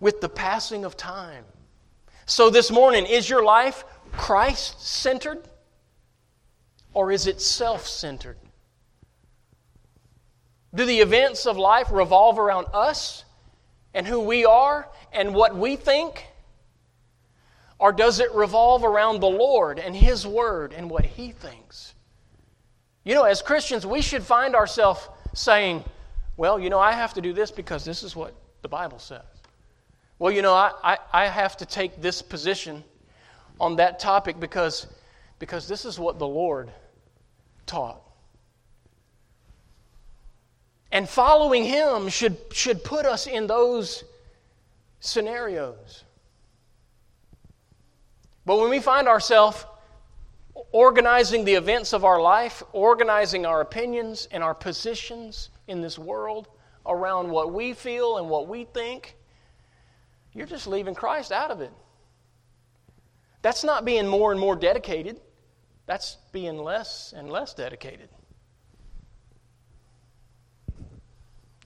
with 0.00 0.20
the 0.20 0.28
passing 0.28 0.84
of 0.84 0.96
time. 0.96 1.44
So, 2.26 2.50
this 2.50 2.70
morning, 2.70 3.06
is 3.06 3.30
your 3.30 3.42
life 3.42 3.84
Christ 4.12 4.86
centered 4.86 5.48
or 6.92 7.10
is 7.10 7.26
it 7.26 7.40
self 7.40 7.86
centered? 7.86 8.36
Do 10.74 10.84
the 10.84 11.00
events 11.00 11.46
of 11.46 11.56
life 11.56 11.88
revolve 11.90 12.38
around 12.38 12.66
us 12.72 13.24
and 13.94 14.06
who 14.06 14.20
we 14.20 14.44
are 14.44 14.88
and 15.12 15.34
what 15.34 15.56
we 15.56 15.76
think? 15.76 16.26
Or 17.78 17.92
does 17.92 18.20
it 18.20 18.34
revolve 18.34 18.84
around 18.84 19.20
the 19.20 19.28
Lord 19.28 19.78
and 19.78 19.94
His 19.94 20.26
Word 20.26 20.72
and 20.72 20.90
what 20.90 21.04
He 21.04 21.30
thinks? 21.30 21.94
You 23.04 23.14
know, 23.14 23.24
as 23.24 23.40
Christians, 23.40 23.86
we 23.86 24.02
should 24.02 24.22
find 24.22 24.54
ourselves 24.54 25.08
saying, 25.32 25.84
well, 26.36 26.58
you 26.58 26.70
know, 26.70 26.78
I 26.78 26.92
have 26.92 27.14
to 27.14 27.20
do 27.20 27.32
this 27.32 27.50
because 27.50 27.84
this 27.84 28.02
is 28.02 28.14
what 28.14 28.34
the 28.62 28.68
Bible 28.68 28.98
says. 28.98 29.22
Well, 30.18 30.32
you 30.32 30.42
know, 30.42 30.52
I, 30.52 30.72
I, 30.82 30.98
I 31.12 31.26
have 31.26 31.56
to 31.58 31.66
take 31.66 32.02
this 32.02 32.22
position 32.22 32.82
on 33.60 33.76
that 33.76 34.00
topic 34.00 34.40
because, 34.40 34.86
because 35.38 35.68
this 35.68 35.84
is 35.84 35.98
what 35.98 36.18
the 36.18 36.26
Lord 36.26 36.70
taught. 37.66 38.02
And 40.90 41.08
following 41.08 41.64
him 41.64 42.08
should, 42.08 42.38
should 42.52 42.82
put 42.82 43.04
us 43.04 43.26
in 43.26 43.46
those 43.46 44.04
scenarios. 45.00 46.04
But 48.46 48.58
when 48.58 48.70
we 48.70 48.80
find 48.80 49.08
ourselves 49.08 49.66
organizing 50.72 51.44
the 51.44 51.54
events 51.54 51.92
of 51.92 52.04
our 52.04 52.20
life, 52.20 52.62
organizing 52.72 53.44
our 53.44 53.60
opinions 53.60 54.28
and 54.30 54.42
our 54.42 54.54
positions 54.54 55.50
in 55.66 55.82
this 55.82 55.98
world 55.98 56.48
around 56.86 57.30
what 57.30 57.52
we 57.52 57.74
feel 57.74 58.16
and 58.16 58.28
what 58.28 58.48
we 58.48 58.64
think, 58.64 59.16
you're 60.32 60.46
just 60.46 60.66
leaving 60.66 60.94
Christ 60.94 61.32
out 61.32 61.50
of 61.50 61.60
it. 61.60 61.72
That's 63.42 63.64
not 63.64 63.84
being 63.84 64.06
more 64.06 64.32
and 64.32 64.40
more 64.40 64.56
dedicated, 64.56 65.20
that's 65.86 66.16
being 66.32 66.58
less 66.58 67.12
and 67.16 67.30
less 67.30 67.54
dedicated. 67.54 68.08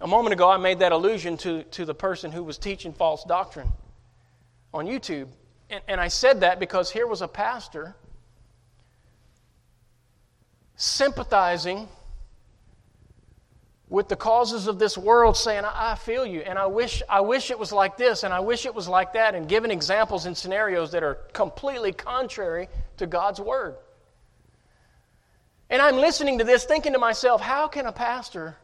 A 0.02 0.06
moment 0.08 0.32
ago, 0.32 0.50
I 0.50 0.56
made 0.56 0.80
that 0.80 0.90
allusion 0.90 1.36
to, 1.38 1.62
to 1.62 1.84
the 1.84 1.94
person 1.94 2.32
who 2.32 2.42
was 2.42 2.58
teaching 2.58 2.92
false 2.92 3.22
doctrine 3.22 3.70
on 4.74 4.86
YouTube. 4.86 5.28
And, 5.70 5.80
and 5.86 6.00
I 6.00 6.08
said 6.08 6.40
that 6.40 6.58
because 6.58 6.90
here 6.90 7.06
was 7.06 7.22
a 7.22 7.28
pastor 7.28 7.94
sympathizing 10.74 11.88
with 13.88 14.08
the 14.08 14.16
causes 14.16 14.66
of 14.66 14.80
this 14.80 14.98
world 14.98 15.36
saying 15.36 15.64
I, 15.64 15.94
feel 15.94 16.26
you 16.26 16.40
and 16.40 16.58
I 16.58 16.66
wish 16.66 17.02
I 17.08 17.20
wish 17.20 17.52
it 17.52 17.58
was 17.58 17.70
like 17.70 17.96
this 17.96 18.24
and 18.24 18.34
I 18.34 18.40
wish 18.40 18.66
it 18.66 18.74
was 18.74 18.88
like 18.88 19.12
that 19.12 19.36
and 19.36 19.48
giving 19.48 19.70
examples 19.70 20.26
and 20.26 20.36
scenarios 20.36 20.90
that 20.92 21.04
are 21.04 21.16
completely 21.32 21.92
contrary 21.92 22.68
to 22.96 23.06
God's 23.06 23.38
word. 23.38 23.76
And 25.70 25.80
I'm 25.80 25.96
listening 25.96 26.38
to 26.38 26.44
this 26.44 26.64
thinking 26.64 26.94
to 26.94 26.98
myself, 26.98 27.40
how 27.40 27.68
can 27.68 27.86
a 27.86 27.92
pastor 27.92 28.56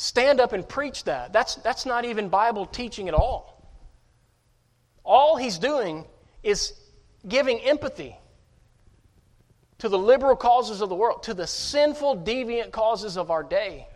stand 0.00 0.40
up 0.40 0.54
and 0.54 0.66
preach 0.66 1.04
that. 1.04 1.30
That's, 1.30 1.56
that's 1.56 1.84
not 1.84 2.06
even 2.06 2.30
Bible 2.30 2.64
teaching 2.64 3.06
at 3.06 3.12
all. 3.12 3.70
All 5.04 5.36
he's 5.36 5.58
doing 5.58 6.06
is 6.42 6.72
giving 7.28 7.60
empathy 7.60 8.16
to 9.76 9.90
the 9.90 9.98
liberal 9.98 10.36
causes 10.36 10.80
of 10.80 10.88
the 10.88 10.94
world, 10.94 11.24
to 11.24 11.34
the 11.34 11.46
sinful, 11.46 12.22
deviant 12.22 12.70
causes 12.70 13.18
of 13.18 13.30
our 13.30 13.42
day. 13.42 13.88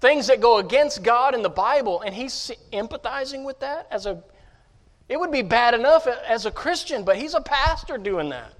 Things 0.00 0.26
that 0.26 0.40
go 0.40 0.58
against 0.58 1.04
God 1.04 1.36
and 1.36 1.44
the 1.44 1.48
Bible, 1.48 2.00
and 2.00 2.12
he's 2.12 2.50
empathizing 2.72 3.44
with 3.44 3.60
that 3.60 3.86
as 3.92 4.06
a 4.06 4.22
it 5.08 5.18
would 5.18 5.32
be 5.32 5.42
bad 5.42 5.72
enough 5.72 6.06
as 6.06 6.46
a 6.46 6.50
Christian, 6.50 7.04
but 7.04 7.16
he's 7.16 7.32
a 7.32 7.40
pastor 7.40 7.96
doing 7.96 8.28
that. 8.28 8.52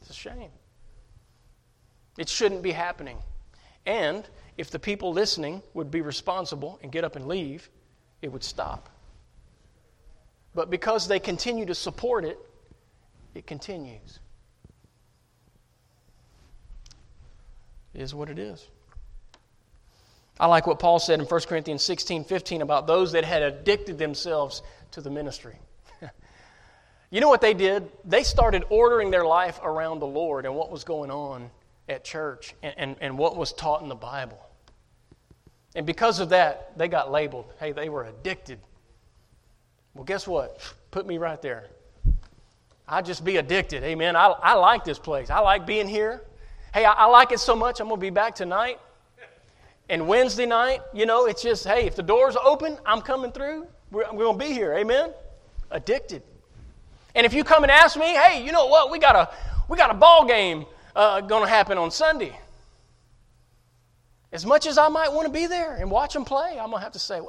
It's 0.00 0.10
a 0.10 0.14
shame. 0.14 0.50
It 2.20 2.28
shouldn't 2.28 2.60
be 2.60 2.72
happening. 2.72 3.16
And 3.86 4.28
if 4.58 4.70
the 4.70 4.78
people 4.78 5.10
listening 5.10 5.62
would 5.72 5.90
be 5.90 6.02
responsible 6.02 6.78
and 6.82 6.92
get 6.92 7.02
up 7.02 7.16
and 7.16 7.26
leave, 7.26 7.70
it 8.20 8.30
would 8.30 8.44
stop. 8.44 8.90
But 10.54 10.68
because 10.68 11.08
they 11.08 11.18
continue 11.18 11.64
to 11.64 11.74
support 11.74 12.26
it, 12.26 12.38
it 13.34 13.46
continues. 13.46 14.18
It 17.94 18.02
is 18.02 18.14
what 18.14 18.28
it 18.28 18.38
is. 18.38 18.68
I 20.38 20.44
like 20.44 20.66
what 20.66 20.78
Paul 20.78 20.98
said 20.98 21.20
in 21.20 21.24
1 21.24 21.40
Corinthians 21.48 21.82
16 21.82 22.24
15 22.24 22.60
about 22.60 22.86
those 22.86 23.12
that 23.12 23.24
had 23.24 23.40
addicted 23.40 23.96
themselves 23.96 24.60
to 24.90 25.00
the 25.00 25.08
ministry. 25.08 25.58
you 27.10 27.22
know 27.22 27.30
what 27.30 27.40
they 27.40 27.54
did? 27.54 27.90
They 28.04 28.24
started 28.24 28.64
ordering 28.68 29.10
their 29.10 29.24
life 29.24 29.58
around 29.62 30.00
the 30.00 30.06
Lord 30.06 30.44
and 30.44 30.54
what 30.54 30.70
was 30.70 30.84
going 30.84 31.10
on 31.10 31.50
at 31.90 32.04
church 32.04 32.54
and, 32.62 32.74
and, 32.76 32.96
and 33.00 33.18
what 33.18 33.36
was 33.36 33.52
taught 33.52 33.82
in 33.82 33.88
the 33.88 33.94
Bible. 33.94 34.40
And 35.74 35.84
because 35.84 36.20
of 36.20 36.30
that, 36.30 36.78
they 36.78 36.88
got 36.88 37.12
labeled. 37.12 37.52
Hey, 37.58 37.72
they 37.72 37.88
were 37.88 38.04
addicted. 38.04 38.58
Well, 39.94 40.04
guess 40.04 40.26
what? 40.26 40.60
Put 40.90 41.06
me 41.06 41.18
right 41.18 41.40
there. 41.42 41.66
I 42.88 43.02
just 43.02 43.24
be 43.24 43.36
addicted. 43.36 43.82
Amen. 43.84 44.16
I, 44.16 44.26
I 44.26 44.54
like 44.54 44.84
this 44.84 44.98
place. 44.98 45.30
I 45.30 45.40
like 45.40 45.66
being 45.66 45.88
here. 45.88 46.22
Hey, 46.72 46.84
I, 46.84 46.92
I 46.92 47.04
like 47.06 47.32
it 47.32 47.40
so 47.40 47.54
much, 47.54 47.80
I'm 47.80 47.88
going 47.88 47.98
to 47.98 48.00
be 48.00 48.10
back 48.10 48.34
tonight. 48.34 48.78
And 49.88 50.06
Wednesday 50.06 50.46
night, 50.46 50.82
you 50.94 51.04
know, 51.04 51.26
it's 51.26 51.42
just, 51.42 51.66
hey, 51.66 51.86
if 51.86 51.96
the 51.96 52.02
door's 52.02 52.36
open, 52.36 52.78
I'm 52.86 53.00
coming 53.00 53.32
through. 53.32 53.66
We're, 53.90 54.04
we're 54.12 54.24
going 54.24 54.38
to 54.38 54.44
be 54.44 54.52
here. 54.52 54.74
Amen. 54.74 55.12
Addicted. 55.72 56.22
And 57.16 57.26
if 57.26 57.34
you 57.34 57.42
come 57.42 57.64
and 57.64 57.72
ask 57.72 57.98
me, 57.98 58.06
hey, 58.06 58.44
you 58.44 58.52
know 58.52 58.66
what? 58.66 58.92
We 58.92 59.00
got 59.00 59.16
a, 59.16 59.34
we 59.68 59.76
got 59.76 59.90
a 59.90 59.94
ball 59.94 60.26
game 60.26 60.64
uh, 60.94 61.20
going 61.20 61.42
to 61.42 61.48
happen 61.48 61.78
on 61.78 61.90
Sunday. 61.90 62.38
As 64.32 64.46
much 64.46 64.66
as 64.66 64.78
I 64.78 64.88
might 64.88 65.12
want 65.12 65.26
to 65.26 65.32
be 65.32 65.46
there 65.46 65.76
and 65.76 65.90
watch 65.90 66.14
them 66.14 66.24
play, 66.24 66.50
I'm 66.52 66.70
going 66.70 66.80
to 66.80 66.84
have 66.84 66.92
to 66.92 66.98
say, 66.98 67.20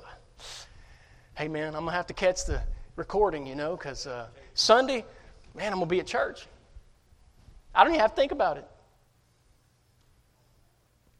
hey, 1.36 1.48
man, 1.48 1.68
I'm 1.68 1.82
going 1.82 1.88
to 1.88 1.92
have 1.92 2.08
to 2.08 2.14
catch 2.14 2.46
the 2.46 2.62
recording, 2.96 3.48
you 3.48 3.56
know, 3.56 3.76
because 3.76 4.06
uh, 4.06 4.28
Sunday, 4.54 5.06
man, 5.56 5.74
I'm 5.74 5.80
going 5.80 5.88
to 5.88 5.94
be 5.94 6.00
at 6.00 6.08
church. 6.08 6.46
I 7.74 7.84
don't 7.84 7.94
even 7.94 8.02
have 8.02 8.12
to 8.12 8.16
think 8.16 8.32
about 8.32 8.58
it. 8.58 8.68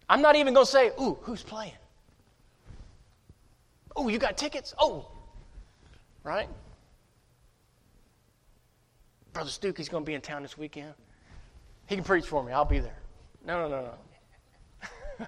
I'm 0.10 0.22
not 0.22 0.36
even 0.36 0.54
going 0.54 0.66
to 0.66 0.72
say, 0.72 0.92
ooh, 1.00 1.18
who's 1.22 1.42
playing? 1.42 1.74
Oh, 3.96 4.08
you 4.08 4.20
got 4.20 4.38
tickets? 4.38 4.74
Oh, 4.78 5.08
right? 6.24 6.50
Brother 9.34 9.50
Stukey's 9.50 9.90
going 9.90 10.04
to 10.04 10.08
be 10.08 10.14
in 10.14 10.22
town 10.22 10.42
this 10.42 10.58
weekend. 10.58 10.94
He 11.92 11.98
can 11.98 12.06
preach 12.06 12.26
for 12.26 12.42
me. 12.42 12.54
I'll 12.54 12.64
be 12.64 12.80
there. 12.80 12.96
No, 13.46 13.68
no, 13.68 13.68
no, 13.68 13.94
no. 15.20 15.28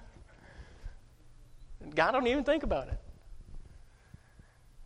God 1.94 2.12
don't 2.12 2.26
even 2.26 2.42
think 2.42 2.62
about 2.62 2.88
it. 2.88 2.98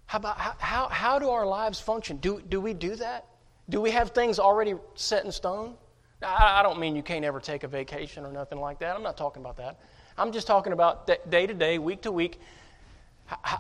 How 0.07 0.19
about 0.19 0.39
how, 0.39 0.55
how, 0.59 0.89
how 0.89 1.19
do 1.21 1.31
our 1.31 1.47
lives 1.47 1.79
function? 1.79 2.17
Do, 2.17 2.43
do 2.49 2.61
we 2.61 2.75
do 2.75 2.97
that? 2.97 3.27
Do 3.69 3.81
we 3.81 3.93
have 3.93 4.11
things 4.11 4.41
already 4.41 4.75
set 4.97 5.25
in 5.25 5.31
stone? 5.31 5.77
I, 6.21 6.59
I 6.59 6.63
don't 6.65 6.81
mean 6.81 6.97
you 6.97 7.03
can't 7.05 7.25
ever 7.25 7.39
take 7.39 7.63
a 7.63 7.69
vacation 7.69 8.27
or 8.27 8.33
nothing 8.33 8.59
like 8.59 8.81
that. 8.81 8.97
I'm 8.97 9.05
not 9.05 9.17
talking 9.17 9.41
about 9.41 9.57
that. 9.59 9.79
I'm 10.17 10.33
just 10.33 10.49
talking 10.49 10.73
about 10.73 11.09
day 11.31 11.47
to 11.47 11.55
day, 11.55 11.79
week 11.79 12.03
to 12.03 12.11
week. 12.11 12.41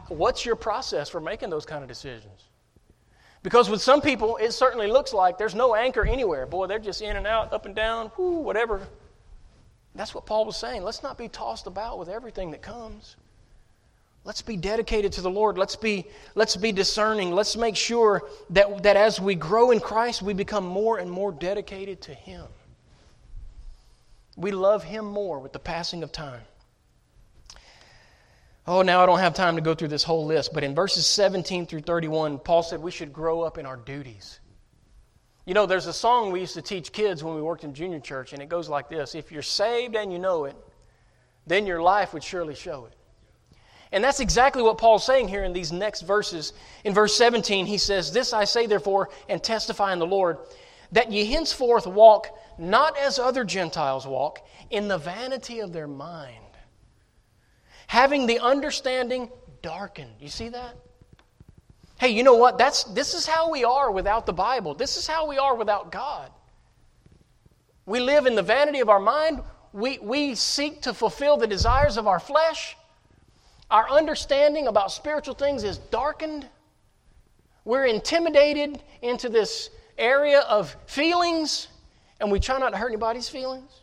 What's 0.08 0.44
your 0.44 0.56
process 0.56 1.08
for 1.08 1.20
making 1.20 1.50
those 1.50 1.64
kind 1.64 1.82
of 1.82 1.88
decisions? 1.88 2.47
Because 3.42 3.70
with 3.70 3.80
some 3.80 4.00
people, 4.00 4.36
it 4.38 4.52
certainly 4.52 4.88
looks 4.88 5.12
like 5.12 5.38
there's 5.38 5.54
no 5.54 5.74
anchor 5.74 6.04
anywhere. 6.04 6.46
Boy, 6.46 6.66
they're 6.66 6.78
just 6.78 7.02
in 7.02 7.16
and 7.16 7.26
out, 7.26 7.52
up 7.52 7.66
and 7.66 7.74
down, 7.74 8.10
whoo, 8.16 8.40
whatever. 8.40 8.86
That's 9.94 10.14
what 10.14 10.26
Paul 10.26 10.44
was 10.44 10.56
saying. 10.56 10.82
Let's 10.82 11.02
not 11.02 11.16
be 11.16 11.28
tossed 11.28 11.66
about 11.66 11.98
with 11.98 12.08
everything 12.08 12.50
that 12.50 12.62
comes. 12.62 13.16
Let's 14.24 14.42
be 14.42 14.56
dedicated 14.56 15.12
to 15.12 15.20
the 15.20 15.30
Lord. 15.30 15.56
Let's 15.56 15.76
be, 15.76 16.06
let's 16.34 16.56
be 16.56 16.72
discerning. 16.72 17.32
Let's 17.32 17.56
make 17.56 17.76
sure 17.76 18.28
that, 18.50 18.82
that 18.82 18.96
as 18.96 19.20
we 19.20 19.34
grow 19.34 19.70
in 19.70 19.80
Christ, 19.80 20.20
we 20.20 20.34
become 20.34 20.66
more 20.66 20.98
and 20.98 21.10
more 21.10 21.32
dedicated 21.32 22.02
to 22.02 22.14
Him. 22.14 22.44
We 24.36 24.50
love 24.50 24.84
Him 24.84 25.06
more 25.06 25.38
with 25.38 25.52
the 25.52 25.58
passing 25.58 26.02
of 26.02 26.12
time. 26.12 26.42
Oh, 28.70 28.82
now 28.82 29.02
I 29.02 29.06
don't 29.06 29.18
have 29.18 29.32
time 29.32 29.56
to 29.56 29.62
go 29.62 29.74
through 29.74 29.88
this 29.88 30.02
whole 30.02 30.26
list, 30.26 30.52
but 30.52 30.62
in 30.62 30.74
verses 30.74 31.06
17 31.06 31.64
through 31.64 31.80
31, 31.80 32.38
Paul 32.40 32.62
said 32.62 32.82
we 32.82 32.90
should 32.90 33.14
grow 33.14 33.40
up 33.40 33.56
in 33.56 33.64
our 33.64 33.78
duties. 33.78 34.40
You 35.46 35.54
know, 35.54 35.64
there's 35.64 35.86
a 35.86 35.92
song 35.94 36.32
we 36.32 36.40
used 36.40 36.52
to 36.52 36.60
teach 36.60 36.92
kids 36.92 37.24
when 37.24 37.34
we 37.34 37.40
worked 37.40 37.64
in 37.64 37.72
junior 37.72 37.98
church, 37.98 38.34
and 38.34 38.42
it 38.42 38.50
goes 38.50 38.68
like 38.68 38.90
this 38.90 39.14
If 39.14 39.32
you're 39.32 39.40
saved 39.40 39.96
and 39.96 40.12
you 40.12 40.18
know 40.18 40.44
it, 40.44 40.54
then 41.46 41.66
your 41.66 41.80
life 41.80 42.12
would 42.12 42.22
surely 42.22 42.54
show 42.54 42.84
it. 42.84 42.92
And 43.90 44.04
that's 44.04 44.20
exactly 44.20 44.62
what 44.62 44.76
Paul's 44.76 45.06
saying 45.06 45.28
here 45.28 45.44
in 45.44 45.54
these 45.54 45.72
next 45.72 46.02
verses. 46.02 46.52
In 46.84 46.92
verse 46.92 47.16
17, 47.16 47.64
he 47.64 47.78
says, 47.78 48.12
This 48.12 48.34
I 48.34 48.44
say, 48.44 48.66
therefore, 48.66 49.08
and 49.30 49.42
testify 49.42 49.94
in 49.94 49.98
the 49.98 50.06
Lord, 50.06 50.36
that 50.92 51.10
ye 51.10 51.24
henceforth 51.24 51.86
walk 51.86 52.26
not 52.58 52.98
as 52.98 53.18
other 53.18 53.44
Gentiles 53.44 54.06
walk, 54.06 54.46
in 54.68 54.88
the 54.88 54.98
vanity 54.98 55.60
of 55.60 55.72
their 55.72 55.88
mind 55.88 56.47
having 57.88 58.26
the 58.26 58.38
understanding 58.38 59.30
darkened. 59.62 60.12
You 60.20 60.28
see 60.28 60.50
that? 60.50 60.76
Hey, 61.98 62.10
you 62.10 62.22
know 62.22 62.36
what? 62.36 62.58
That's, 62.58 62.84
this 62.84 63.14
is 63.14 63.26
how 63.26 63.50
we 63.50 63.64
are 63.64 63.90
without 63.90 64.24
the 64.26 64.32
Bible. 64.32 64.74
This 64.74 64.96
is 64.96 65.06
how 65.06 65.26
we 65.26 65.38
are 65.38 65.56
without 65.56 65.90
God. 65.90 66.30
We 67.86 67.98
live 67.98 68.26
in 68.26 68.36
the 68.36 68.42
vanity 68.42 68.80
of 68.80 68.90
our 68.90 69.00
mind. 69.00 69.40
We, 69.72 69.98
we 69.98 70.34
seek 70.34 70.82
to 70.82 70.94
fulfill 70.94 71.38
the 71.38 71.46
desires 71.46 71.96
of 71.96 72.06
our 72.06 72.20
flesh. 72.20 72.76
Our 73.70 73.88
understanding 73.90 74.68
about 74.68 74.92
spiritual 74.92 75.34
things 75.34 75.64
is 75.64 75.78
darkened. 75.78 76.46
We're 77.64 77.86
intimidated 77.86 78.82
into 79.00 79.30
this 79.30 79.70
area 79.96 80.40
of 80.40 80.76
feelings, 80.86 81.68
and 82.20 82.30
we 82.30 82.38
try 82.38 82.58
not 82.58 82.70
to 82.70 82.76
hurt 82.76 82.88
anybody's 82.88 83.30
feelings. 83.30 83.80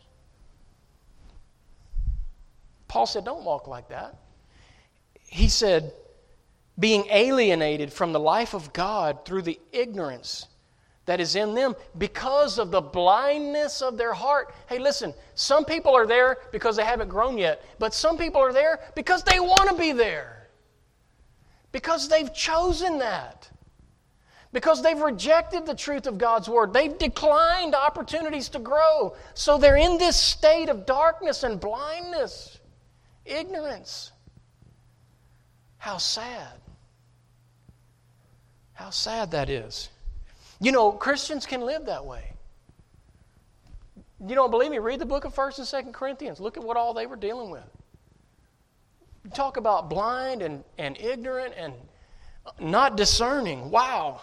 Paul 2.96 3.04
said, 3.04 3.26
Don't 3.26 3.44
walk 3.44 3.68
like 3.68 3.90
that. 3.90 4.16
He 5.20 5.50
said, 5.50 5.92
being 6.78 7.04
alienated 7.10 7.92
from 7.92 8.14
the 8.14 8.18
life 8.18 8.54
of 8.54 8.72
God 8.72 9.26
through 9.26 9.42
the 9.42 9.60
ignorance 9.70 10.46
that 11.04 11.20
is 11.20 11.36
in 11.36 11.52
them 11.52 11.76
because 11.98 12.58
of 12.58 12.70
the 12.70 12.80
blindness 12.80 13.82
of 13.82 13.98
their 13.98 14.14
heart. 14.14 14.54
Hey, 14.66 14.78
listen, 14.78 15.12
some 15.34 15.66
people 15.66 15.94
are 15.94 16.06
there 16.06 16.38
because 16.52 16.74
they 16.74 16.86
haven't 16.86 17.10
grown 17.10 17.36
yet, 17.36 17.62
but 17.78 17.92
some 17.92 18.16
people 18.16 18.40
are 18.40 18.54
there 18.54 18.80
because 18.94 19.22
they 19.24 19.40
want 19.40 19.68
to 19.68 19.76
be 19.76 19.92
there. 19.92 20.48
Because 21.72 22.08
they've 22.08 22.32
chosen 22.32 23.00
that. 23.00 23.50
Because 24.54 24.82
they've 24.82 24.98
rejected 24.98 25.66
the 25.66 25.74
truth 25.74 26.06
of 26.06 26.16
God's 26.16 26.48
Word. 26.48 26.72
They've 26.72 26.96
declined 26.96 27.74
opportunities 27.74 28.48
to 28.48 28.58
grow. 28.58 29.14
So 29.34 29.58
they're 29.58 29.76
in 29.76 29.98
this 29.98 30.16
state 30.16 30.70
of 30.70 30.86
darkness 30.86 31.42
and 31.42 31.60
blindness. 31.60 32.55
Ignorance. 33.26 34.12
How 35.78 35.98
sad. 35.98 36.60
How 38.72 38.90
sad 38.90 39.32
that 39.32 39.50
is. 39.50 39.88
You 40.60 40.72
know, 40.72 40.92
Christians 40.92 41.46
can 41.46 41.60
live 41.60 41.86
that 41.86 42.04
way. 42.04 42.32
You 44.26 44.34
don't 44.34 44.50
believe 44.50 44.70
me? 44.70 44.78
Read 44.78 44.98
the 44.98 45.06
book 45.06 45.24
of 45.24 45.34
1st 45.34 45.58
and 45.58 45.86
2nd 45.86 45.92
Corinthians. 45.92 46.40
Look 46.40 46.56
at 46.56 46.62
what 46.62 46.76
all 46.76 46.94
they 46.94 47.06
were 47.06 47.16
dealing 47.16 47.50
with. 47.50 47.64
Talk 49.34 49.56
about 49.56 49.90
blind 49.90 50.40
and, 50.40 50.64
and 50.78 50.98
ignorant 50.98 51.54
and 51.56 51.74
not 52.58 52.96
discerning. 52.96 53.70
Wow. 53.70 54.20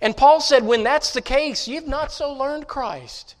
And 0.00 0.16
Paul 0.16 0.40
said, 0.40 0.64
when 0.64 0.82
that's 0.82 1.12
the 1.12 1.22
case, 1.22 1.68
you've 1.68 1.86
not 1.86 2.12
so 2.12 2.32
learned 2.32 2.66
Christ. 2.66 3.36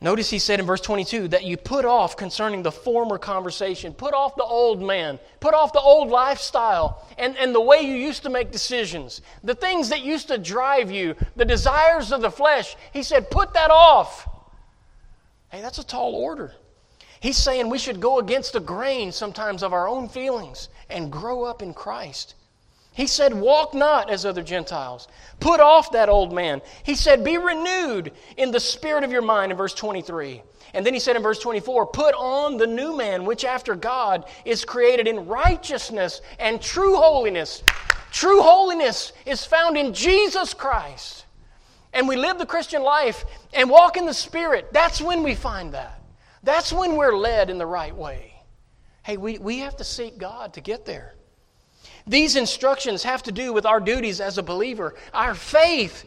Notice 0.00 0.30
he 0.30 0.38
said 0.38 0.60
in 0.60 0.66
verse 0.66 0.80
22 0.80 1.28
that 1.28 1.44
you 1.44 1.56
put 1.56 1.84
off 1.84 2.16
concerning 2.16 2.62
the 2.62 2.70
former 2.70 3.18
conversation, 3.18 3.92
put 3.92 4.14
off 4.14 4.36
the 4.36 4.44
old 4.44 4.80
man, 4.80 5.18
put 5.40 5.54
off 5.54 5.72
the 5.72 5.80
old 5.80 6.08
lifestyle 6.08 7.04
and, 7.18 7.36
and 7.36 7.52
the 7.52 7.60
way 7.60 7.80
you 7.80 7.94
used 7.94 8.22
to 8.22 8.30
make 8.30 8.52
decisions, 8.52 9.22
the 9.42 9.56
things 9.56 9.88
that 9.88 10.02
used 10.02 10.28
to 10.28 10.38
drive 10.38 10.92
you, 10.92 11.16
the 11.34 11.44
desires 11.44 12.12
of 12.12 12.20
the 12.20 12.30
flesh. 12.30 12.76
He 12.92 13.02
said, 13.02 13.28
put 13.28 13.54
that 13.54 13.72
off. 13.72 14.28
Hey, 15.48 15.62
that's 15.62 15.78
a 15.78 15.86
tall 15.86 16.14
order. 16.14 16.52
He's 17.18 17.36
saying 17.36 17.68
we 17.68 17.78
should 17.78 18.00
go 18.00 18.20
against 18.20 18.52
the 18.52 18.60
grain 18.60 19.10
sometimes 19.10 19.64
of 19.64 19.72
our 19.72 19.88
own 19.88 20.08
feelings 20.08 20.68
and 20.88 21.10
grow 21.10 21.42
up 21.42 21.60
in 21.60 21.74
Christ. 21.74 22.36
He 22.98 23.06
said, 23.06 23.32
Walk 23.32 23.74
not 23.74 24.10
as 24.10 24.26
other 24.26 24.42
Gentiles. 24.42 25.06
Put 25.38 25.60
off 25.60 25.92
that 25.92 26.08
old 26.08 26.32
man. 26.32 26.60
He 26.82 26.96
said, 26.96 27.22
Be 27.22 27.38
renewed 27.38 28.10
in 28.36 28.50
the 28.50 28.58
spirit 28.58 29.04
of 29.04 29.12
your 29.12 29.22
mind, 29.22 29.52
in 29.52 29.56
verse 29.56 29.72
23. 29.72 30.42
And 30.74 30.84
then 30.84 30.94
he 30.94 30.98
said 30.98 31.14
in 31.14 31.22
verse 31.22 31.38
24, 31.38 31.86
Put 31.86 32.16
on 32.16 32.56
the 32.56 32.66
new 32.66 32.96
man, 32.96 33.24
which 33.24 33.44
after 33.44 33.76
God 33.76 34.24
is 34.44 34.64
created 34.64 35.06
in 35.06 35.28
righteousness 35.28 36.22
and 36.40 36.60
true 36.60 36.96
holiness. 36.96 37.62
True 38.10 38.42
holiness 38.42 39.12
is 39.24 39.44
found 39.44 39.76
in 39.76 39.94
Jesus 39.94 40.52
Christ. 40.52 41.24
And 41.92 42.08
we 42.08 42.16
live 42.16 42.38
the 42.38 42.46
Christian 42.46 42.82
life 42.82 43.24
and 43.54 43.70
walk 43.70 43.96
in 43.96 44.06
the 44.06 44.12
Spirit. 44.12 44.72
That's 44.72 45.00
when 45.00 45.22
we 45.22 45.36
find 45.36 45.72
that. 45.74 46.02
That's 46.42 46.72
when 46.72 46.96
we're 46.96 47.16
led 47.16 47.48
in 47.48 47.58
the 47.58 47.66
right 47.66 47.94
way. 47.94 48.34
Hey, 49.04 49.18
we, 49.18 49.38
we 49.38 49.58
have 49.58 49.76
to 49.76 49.84
seek 49.84 50.18
God 50.18 50.54
to 50.54 50.60
get 50.60 50.84
there. 50.84 51.14
These 52.08 52.36
instructions 52.36 53.02
have 53.02 53.22
to 53.24 53.32
do 53.32 53.52
with 53.52 53.66
our 53.66 53.80
duties 53.80 54.20
as 54.20 54.38
a 54.38 54.42
believer. 54.42 54.94
Our 55.12 55.34
faith 55.34 56.04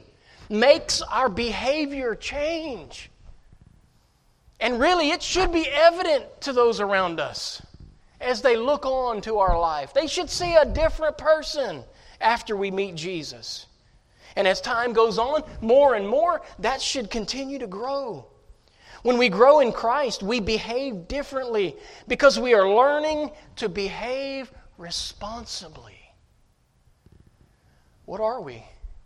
makes 0.49 1.01
our 1.01 1.29
behavior 1.29 2.15
change. 2.15 3.09
And 4.59 4.79
really, 4.79 5.11
it 5.11 5.23
should 5.23 5.51
be 5.51 5.67
evident 5.67 6.41
to 6.41 6.53
those 6.53 6.79
around 6.79 7.19
us 7.19 7.61
as 8.19 8.41
they 8.41 8.57
look 8.57 8.85
on 8.85 9.21
to 9.21 9.39
our 9.39 9.59
life. 9.59 9.93
They 9.93 10.07
should 10.07 10.29
see 10.29 10.55
a 10.55 10.65
different 10.65 11.17
person 11.17 11.83
after 12.19 12.55
we 12.55 12.69
meet 12.69 12.95
Jesus. 12.95 13.65
And 14.35 14.47
as 14.47 14.61
time 14.61 14.93
goes 14.93 15.17
on, 15.17 15.43
more 15.61 15.95
and 15.95 16.07
more, 16.07 16.41
that 16.59 16.81
should 16.81 17.09
continue 17.09 17.59
to 17.59 17.67
grow. 17.67 18.25
When 19.03 19.17
we 19.17 19.29
grow 19.29 19.59
in 19.59 19.71
Christ, 19.71 20.21
we 20.21 20.39
behave 20.39 21.07
differently 21.07 21.75
because 22.07 22.39
we 22.39 22.53
are 22.53 22.69
learning 22.69 23.31
to 23.57 23.67
behave 23.67 24.51
responsibly. 24.77 25.90
What 28.11 28.19
are 28.19 28.41
we? 28.41 28.61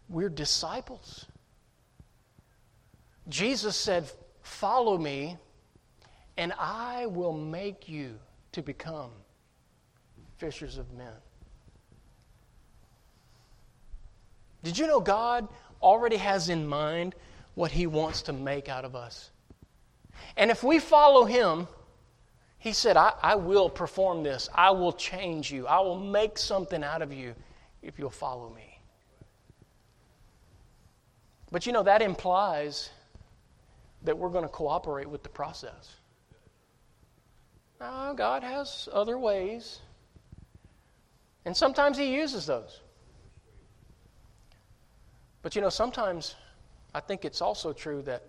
We're 0.09 0.29
disciples. 0.29 1.27
Jesus 3.29 3.75
said, 3.75 4.09
Follow 4.41 4.97
me, 4.97 5.37
and 6.37 6.51
I 6.57 7.05
will 7.05 7.31
make 7.31 7.87
you 7.87 8.17
to 8.53 8.63
become 8.63 9.11
fishers 10.37 10.79
of 10.79 10.91
men. 10.93 11.13
Did 14.63 14.75
you 14.75 14.87
know 14.87 14.99
God 14.99 15.49
already 15.83 16.17
has 16.17 16.49
in 16.49 16.65
mind 16.65 17.13
what 17.53 17.69
He 17.69 17.85
wants 17.85 18.23
to 18.23 18.33
make 18.33 18.69
out 18.69 18.85
of 18.85 18.95
us? 18.95 19.29
And 20.35 20.49
if 20.49 20.63
we 20.63 20.79
follow 20.79 21.25
Him, 21.25 21.67
He 22.57 22.73
said, 22.73 22.97
I, 22.97 23.13
I 23.21 23.35
will 23.35 23.69
perform 23.69 24.23
this. 24.23 24.49
I 24.55 24.71
will 24.71 24.93
change 24.93 25.51
you. 25.51 25.67
I 25.67 25.79
will 25.81 25.99
make 25.99 26.39
something 26.39 26.83
out 26.83 27.03
of 27.03 27.13
you 27.13 27.35
if 27.83 27.99
you'll 27.99 28.09
follow 28.09 28.49
me. 28.49 28.64
But 31.55 31.65
you 31.65 31.71
know, 31.71 31.83
that 31.83 32.01
implies 32.01 32.89
that 34.03 34.17
we're 34.17 34.27
going 34.27 34.43
to 34.43 34.49
cooperate 34.49 35.09
with 35.09 35.23
the 35.23 35.29
process. 35.29 35.95
Now, 37.79 38.11
God 38.11 38.43
has 38.43 38.89
other 38.91 39.17
ways, 39.17 39.79
and 41.45 41.55
sometimes 41.55 41.97
He 41.97 42.13
uses 42.13 42.45
those. 42.45 42.81
But 45.43 45.55
you 45.55 45.61
know, 45.61 45.69
sometimes 45.69 46.35
I 46.93 46.99
think 46.99 47.23
it's 47.23 47.39
also 47.39 47.71
true 47.71 48.01
that 48.01 48.23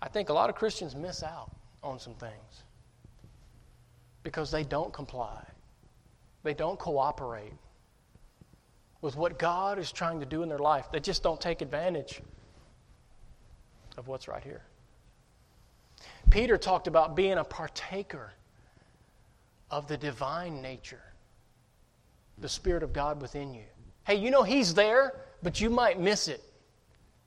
I 0.00 0.08
think 0.08 0.28
a 0.28 0.32
lot 0.32 0.48
of 0.48 0.54
Christians 0.54 0.94
miss 0.94 1.24
out 1.24 1.50
on 1.82 1.98
some 1.98 2.14
things 2.14 2.62
because 4.22 4.52
they 4.52 4.62
don't 4.62 4.92
comply, 4.92 5.44
they 6.44 6.54
don't 6.54 6.78
cooperate 6.78 7.54
with 9.00 9.16
what 9.16 9.38
God 9.38 9.78
is 9.78 9.92
trying 9.92 10.20
to 10.20 10.26
do 10.26 10.42
in 10.42 10.48
their 10.48 10.58
life. 10.58 10.86
They 10.90 11.00
just 11.00 11.22
don't 11.22 11.40
take 11.40 11.62
advantage 11.62 12.20
of 13.96 14.08
what's 14.08 14.28
right 14.28 14.42
here. 14.42 14.62
Peter 16.30 16.56
talked 16.56 16.86
about 16.86 17.16
being 17.16 17.38
a 17.38 17.44
partaker 17.44 18.32
of 19.70 19.86
the 19.88 19.96
divine 19.96 20.60
nature, 20.62 21.02
the 22.38 22.48
Spirit 22.48 22.82
of 22.82 22.92
God 22.92 23.20
within 23.20 23.54
you. 23.54 23.64
Hey, 24.04 24.16
you 24.16 24.30
know 24.30 24.42
He's 24.42 24.74
there, 24.74 25.14
but 25.42 25.60
you 25.60 25.70
might 25.70 26.00
miss 26.00 26.28
it. 26.28 26.42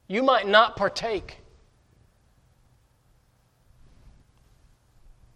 You 0.07 0.23
might 0.23 0.47
not 0.47 0.75
partake 0.75 1.37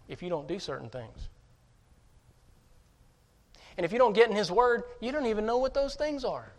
if 0.08 0.22
you 0.22 0.28
don't 0.28 0.46
do 0.46 0.58
certain 0.58 0.88
things. 0.88 1.28
And 3.76 3.84
if 3.84 3.92
you 3.92 3.98
don't 3.98 4.14
get 4.14 4.30
in 4.30 4.36
His 4.36 4.50
Word, 4.50 4.84
you 5.00 5.12
don't 5.12 5.26
even 5.26 5.46
know 5.46 5.58
what 5.58 5.74
those 5.74 5.94
things 5.94 6.24
are. 6.24 6.52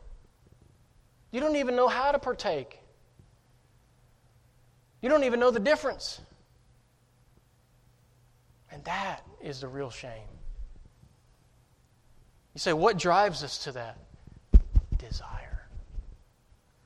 You 1.31 1.39
don't 1.39 1.55
even 1.55 1.75
know 1.75 1.87
how 1.87 2.11
to 2.11 2.19
partake. 2.19 2.79
You 5.01 5.09
don't 5.09 5.23
even 5.23 5.39
know 5.39 5.51
the 5.51 5.59
difference. 5.59 6.21
And 8.71 8.83
that 8.85 9.23
is 9.41 9.61
the 9.61 9.67
real 9.67 9.89
shame. 9.89 10.27
You 12.53 12.59
say, 12.59 12.73
what 12.73 12.97
drives 12.97 13.43
us 13.43 13.63
to 13.65 13.71
that? 13.73 13.97
Desire. 14.97 15.67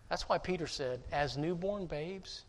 That's 0.10 0.28
why 0.28 0.38
Peter 0.38 0.68
said, 0.68 1.02
as 1.12 1.38
newborn 1.38 1.86
babes, 1.86 2.44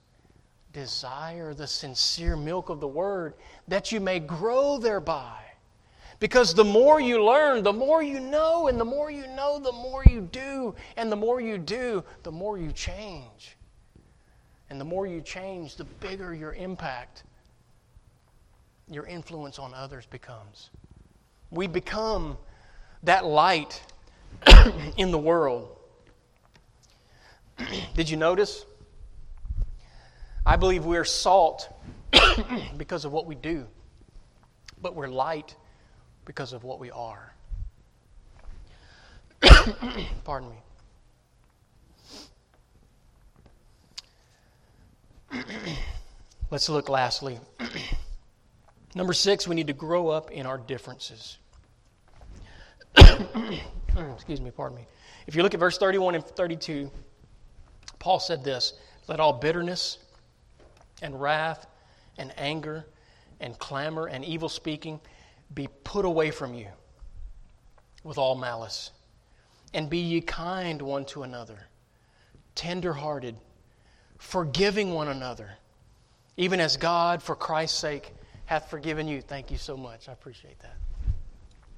desire 0.73 1.55
the 1.55 1.67
sincere 1.67 2.37
milk 2.37 2.69
of 2.69 2.81
the 2.81 2.89
word 2.89 3.35
that 3.69 3.93
you 3.93 4.01
may 4.01 4.19
grow 4.19 4.79
thereby. 4.79 5.39
Because 6.23 6.55
the 6.55 6.63
more 6.63 7.01
you 7.01 7.25
learn, 7.25 7.65
the 7.65 7.73
more 7.73 8.01
you 8.01 8.21
know, 8.21 8.69
and 8.69 8.79
the 8.79 8.85
more 8.85 9.11
you 9.11 9.27
know, 9.27 9.59
the 9.59 9.73
more 9.73 10.05
you 10.09 10.21
do, 10.21 10.73
and 10.97 11.11
the 11.11 11.17
more 11.17 11.41
you 11.41 11.59
do, 11.59 12.05
the 12.23 12.31
more 12.31 12.57
you 12.57 12.71
change. 12.71 13.57
And 14.71 14.81
the 14.81 14.85
more 14.85 15.05
you 15.05 15.21
change, 15.21 15.75
the 15.75 15.83
bigger 15.83 16.33
your 16.33 16.55
impact, 16.55 17.25
your 18.89 19.05
influence 19.05 19.59
on 19.59 19.75
others 19.75 20.07
becomes. 20.07 20.71
We 21.51 21.67
become 21.67 22.39
that 23.03 23.25
light 23.25 23.83
in 24.97 25.11
the 25.11 25.19
world. 25.19 25.77
Did 27.95 28.09
you 28.09 28.17
notice? 28.17 28.65
I 30.47 30.55
believe 30.55 30.85
we're 30.85 31.05
salt 31.05 31.69
because 32.77 33.05
of 33.05 33.11
what 33.11 33.27
we 33.27 33.35
do, 33.35 33.67
but 34.81 34.95
we're 34.95 35.09
light 35.09 35.57
because 36.25 36.53
of 36.53 36.65
what 36.65 36.79
we 36.79 36.91
are. 36.91 37.33
Pardon 40.25 40.51
me. 40.51 40.57
Let's 46.51 46.69
look 46.69 46.89
lastly. 46.89 47.39
Number 48.95 49.15
six, 49.15 49.49
we 49.49 49.55
need 49.55 49.69
to 49.69 49.73
grow 49.73 50.09
up 50.09 50.31
in 50.31 50.45
our 50.47 50.59
differences. 50.59 51.39
Excuse 52.95 54.41
me, 54.41 54.51
pardon 54.51 54.77
me. 54.77 54.87
If 55.27 55.35
you 55.35 55.43
look 55.43 55.55
at 55.55 55.61
verse 55.61 55.79
31 55.79 56.15
and 56.15 56.25
32, 56.25 56.91
Paul 57.99 58.21
said 58.21 58.45
this 58.45 58.75
Let 59.09 59.19
all 59.19 59.33
bitterness 59.33 59.99
and 61.01 61.21
wrath 61.21 61.67
and 62.19 62.33
anger 62.37 62.85
and 63.41 63.59
clamor 63.59 64.07
and 64.07 64.25
evil 64.25 64.49
speaking 64.49 65.01
be 65.55 65.69
put 65.85 66.05
away 66.05 66.31
from 66.31 66.55
you 66.55 66.69
with 68.05 68.19
all 68.19 68.35
malice. 68.35 68.91
And 69.75 69.89
be 69.89 69.99
ye 69.99 70.21
kind 70.21 70.83
one 70.83 71.07
to 71.07 71.23
another, 71.23 71.59
tender 72.55 72.93
hearted, 72.93 73.37
forgiving 74.19 74.93
one 74.93 75.09
another, 75.09 75.51
even 76.37 76.61
as 76.61 76.77
God, 76.77 77.23
for 77.23 77.35
Christ's 77.35 77.79
sake, 77.79 78.13
hath 78.45 78.69
forgiven 78.69 79.09
you. 79.09 79.23
Thank 79.23 79.51
you 79.51 79.57
so 79.57 79.77
much. 79.77 80.09
I 80.09 80.13
appreciate 80.13 80.59
that. 80.61 80.77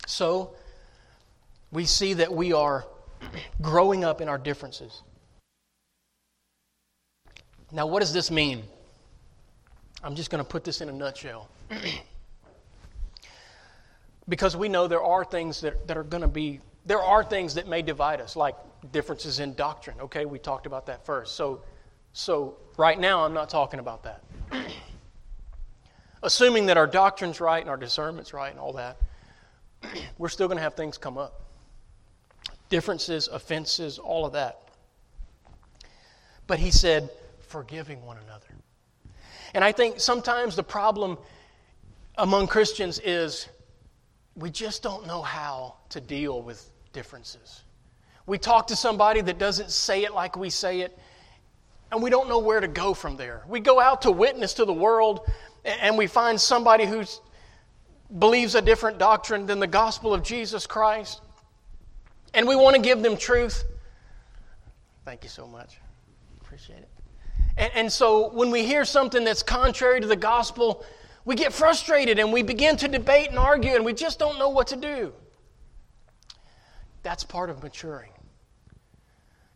So, 0.07 0.55
we 1.71 1.85
see 1.85 2.15
that 2.15 2.33
we 2.33 2.53
are 2.53 2.85
growing 3.61 4.05
up 4.05 4.21
in 4.21 4.29
our 4.29 4.39
differences. 4.39 5.03
Now, 7.73 7.87
what 7.87 8.01
does 8.01 8.13
this 8.13 8.31
mean? 8.31 8.63
I'm 10.03 10.15
just 10.15 10.31
going 10.31 10.43
to 10.43 10.49
put 10.49 10.65
this 10.65 10.81
in 10.81 10.89
a 10.89 10.93
nutshell. 10.93 11.49
because 14.29 14.57
we 14.57 14.69
know 14.69 14.87
there 14.87 15.03
are 15.03 15.25
things 15.25 15.61
that, 15.61 15.87
that 15.87 15.97
are 15.97 16.03
going 16.03 16.23
to 16.23 16.29
be, 16.29 16.61
there 16.87 17.03
are 17.03 17.23
things 17.23 17.55
that 17.55 17.69
may 17.69 17.83
divide 17.83 18.21
us, 18.21 18.37
like 18.37 18.57
differences 18.93 19.41
in 19.41 19.55
doctrine. 19.55 20.01
Okay, 20.01 20.25
we 20.25 20.39
talked 20.39 20.67
about 20.67 20.87
that 20.87 21.05
first. 21.05 21.35
So, 21.35 21.63
so 22.13 22.57
right 22.77 22.99
now, 22.99 23.25
I'm 23.25 23.35
not 23.35 23.49
talking 23.49 23.81
about 23.81 24.05
that. 24.05 24.23
Assuming 26.23 26.67
that 26.67 26.77
our 26.77 26.87
doctrine's 26.87 27.41
right 27.41 27.61
and 27.61 27.69
our 27.69 27.77
discernment's 27.77 28.33
right 28.33 28.51
and 28.51 28.59
all 28.59 28.73
that, 28.75 28.97
we're 30.17 30.31
still 30.31 30.49
going 30.49 30.57
to 30.57 30.63
have 30.63 30.75
things 30.75 30.97
come 30.97 31.19
up 31.19 31.41
differences, 32.71 33.29
offenses, 33.29 33.99
all 33.99 34.27
of 34.27 34.33
that. 34.33 34.59
But 36.47 36.59
he 36.59 36.71
said, 36.71 37.09
forgiving 37.47 38.05
one 38.05 38.17
another. 38.25 38.47
And 39.55 39.63
I 39.63 39.71
think 39.71 40.01
sometimes 40.01 40.57
the 40.57 40.65
problem 40.65 41.19
among 42.17 42.49
Christians 42.49 42.99
is 42.99 43.49
we 44.37 44.51
just 44.51 44.83
don't 44.83 45.07
know 45.07 45.23
how 45.23 45.77
to 45.91 46.01
deal 46.01 46.43
with 46.43 46.71
differences. 46.93 47.63
We 48.27 48.39
talk 48.39 48.67
to 48.69 48.77
somebody 48.77 49.21
that 49.21 49.39
doesn't 49.39 49.71
say 49.71 50.05
it 50.05 50.15
like 50.15 50.37
we 50.37 50.51
say 50.51 50.81
it, 50.81 50.99
and 51.93 52.03
we 52.03 52.11
don't 52.11 52.29
know 52.29 52.39
where 52.39 52.61
to 52.61 52.69
go 52.69 52.95
from 52.95 53.17
there. 53.17 53.45
We 53.47 53.61
go 53.61 53.79
out 53.79 54.03
to 54.03 54.11
witness 54.11 54.55
to 54.55 54.65
the 54.65 54.73
world, 54.73 55.31
and 55.65 55.97
we 55.97 56.07
find 56.07 56.41
somebody 56.41 56.87
who 56.87 57.05
believes 58.19 58.55
a 58.55 58.63
different 58.63 58.99
doctrine 58.99 59.47
than 59.47 59.61
the 59.61 59.67
gospel 59.67 60.15
of 60.15 60.23
Jesus 60.23 60.67
Christ, 60.67 61.21
and 62.33 62.49
we 62.49 62.57
want 62.57 62.77
to 62.77 62.83
give 62.83 63.03
them 63.03 63.17
truth. 63.17 63.65
Thank 65.05 65.23
you 65.23 65.31
so 65.31 65.47
much. 65.47 65.79
Appreciate 66.41 66.79
it. 66.79 66.89
And, 67.57 67.73
and, 67.75 67.93
so 67.93 68.31
when 68.31 68.51
we 68.51 68.65
hear 68.65 68.85
something 68.85 69.23
that's 69.23 69.43
contrary 69.43 70.01
to 70.01 70.07
the 70.07 70.17
gospel, 70.17 70.85
we 71.25 71.35
get 71.35 71.53
frustrated 71.53 72.19
and 72.19 72.33
we 72.33 72.43
begin 72.43 72.77
to 72.79 72.89
debate 72.89 73.31
and 73.31 73.39
argue 73.39 73.75
and 73.75 73.85
we 73.85 73.93
just 73.93 74.19
don't 74.19 74.39
know 74.39 74.51
what 74.51 74.69
to 74.69 74.77
do. 74.77 75.13
That's 77.03 77.25
part 77.25 77.51
of 77.51 77.63
maturing. 77.63 78.11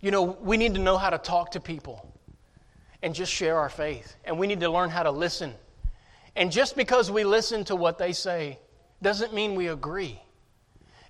You 0.01 0.11
know, 0.11 0.23
we 0.23 0.57
need 0.57 0.75
to 0.75 0.81
know 0.81 0.97
how 0.97 1.11
to 1.11 1.19
talk 1.19 1.53
to 1.53 1.61
people 1.61 2.15
and 3.03 3.15
just 3.15 3.33
share 3.33 3.59
our 3.59 3.69
faith. 3.69 4.17
And 4.25 4.39
we 4.39 4.47
need 4.47 4.61
to 4.61 4.71
learn 4.71 4.91
how 4.91 5.03
to 5.03 5.11
listen. 5.11 5.55
And 6.37 6.53
just 6.53 6.77
because 6.77 7.11
we 7.11 7.25
listen 7.25 7.65
to 7.65 7.77
what 7.77 7.99
they 7.99 8.13
say 8.13 8.59
doesn't 9.03 9.35
mean 9.35 9.55
we 9.55 9.69
agree. 9.69 10.21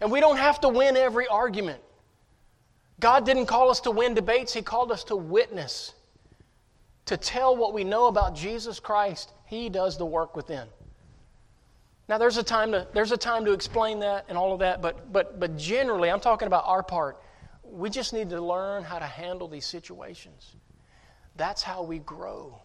And 0.00 0.10
we 0.10 0.20
don't 0.20 0.36
have 0.36 0.60
to 0.60 0.68
win 0.68 0.96
every 0.96 1.26
argument. 1.26 1.80
God 3.00 3.24
didn't 3.24 3.46
call 3.46 3.70
us 3.70 3.80
to 3.80 3.90
win 3.90 4.14
debates, 4.14 4.52
He 4.52 4.62
called 4.62 4.90
us 4.90 5.04
to 5.04 5.16
witness, 5.16 5.94
to 7.08 7.16
tell 7.16 7.56
what 7.56 7.72
we 7.72 7.84
know 7.84 8.06
about 8.06 8.34
Jesus 8.34 8.78
Christ. 8.78 9.32
He 9.46 9.70
does 9.70 9.96
the 9.96 10.04
work 10.04 10.36
within. 10.36 10.68
Now, 12.06 12.18
there's 12.18 12.36
a 12.36 12.42
time 12.42 12.72
to, 12.72 12.86
there's 12.92 13.12
a 13.12 13.16
time 13.16 13.44
to 13.46 13.52
explain 13.52 14.00
that 14.00 14.26
and 14.28 14.36
all 14.36 14.52
of 14.52 14.60
that, 14.60 14.80
but, 14.80 15.12
but, 15.12 15.40
but 15.40 15.56
generally, 15.56 16.10
I'm 16.10 16.20
talking 16.20 16.46
about 16.46 16.64
our 16.66 16.82
part. 16.82 17.18
We 17.62 17.90
just 17.90 18.12
need 18.12 18.30
to 18.30 18.40
learn 18.40 18.82
how 18.82 18.98
to 18.98 19.06
handle 19.06 19.48
these 19.48 19.66
situations. 19.66 20.54
That's 21.36 21.62
how 21.62 21.82
we 21.82 21.98
grow. 21.98 22.60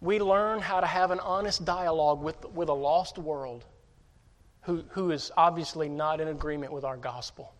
We 0.00 0.18
learn 0.18 0.60
how 0.60 0.80
to 0.80 0.86
have 0.86 1.10
an 1.10 1.20
honest 1.20 1.64
dialogue 1.64 2.22
with, 2.22 2.44
with 2.54 2.68
a 2.68 2.74
lost 2.74 3.18
world 3.18 3.66
who, 4.62 4.82
who 4.90 5.10
is 5.12 5.30
obviously 5.36 5.88
not 5.88 6.20
in 6.20 6.28
agreement 6.28 6.72
with 6.72 6.84
our 6.84 6.96
gospel. 6.96 7.54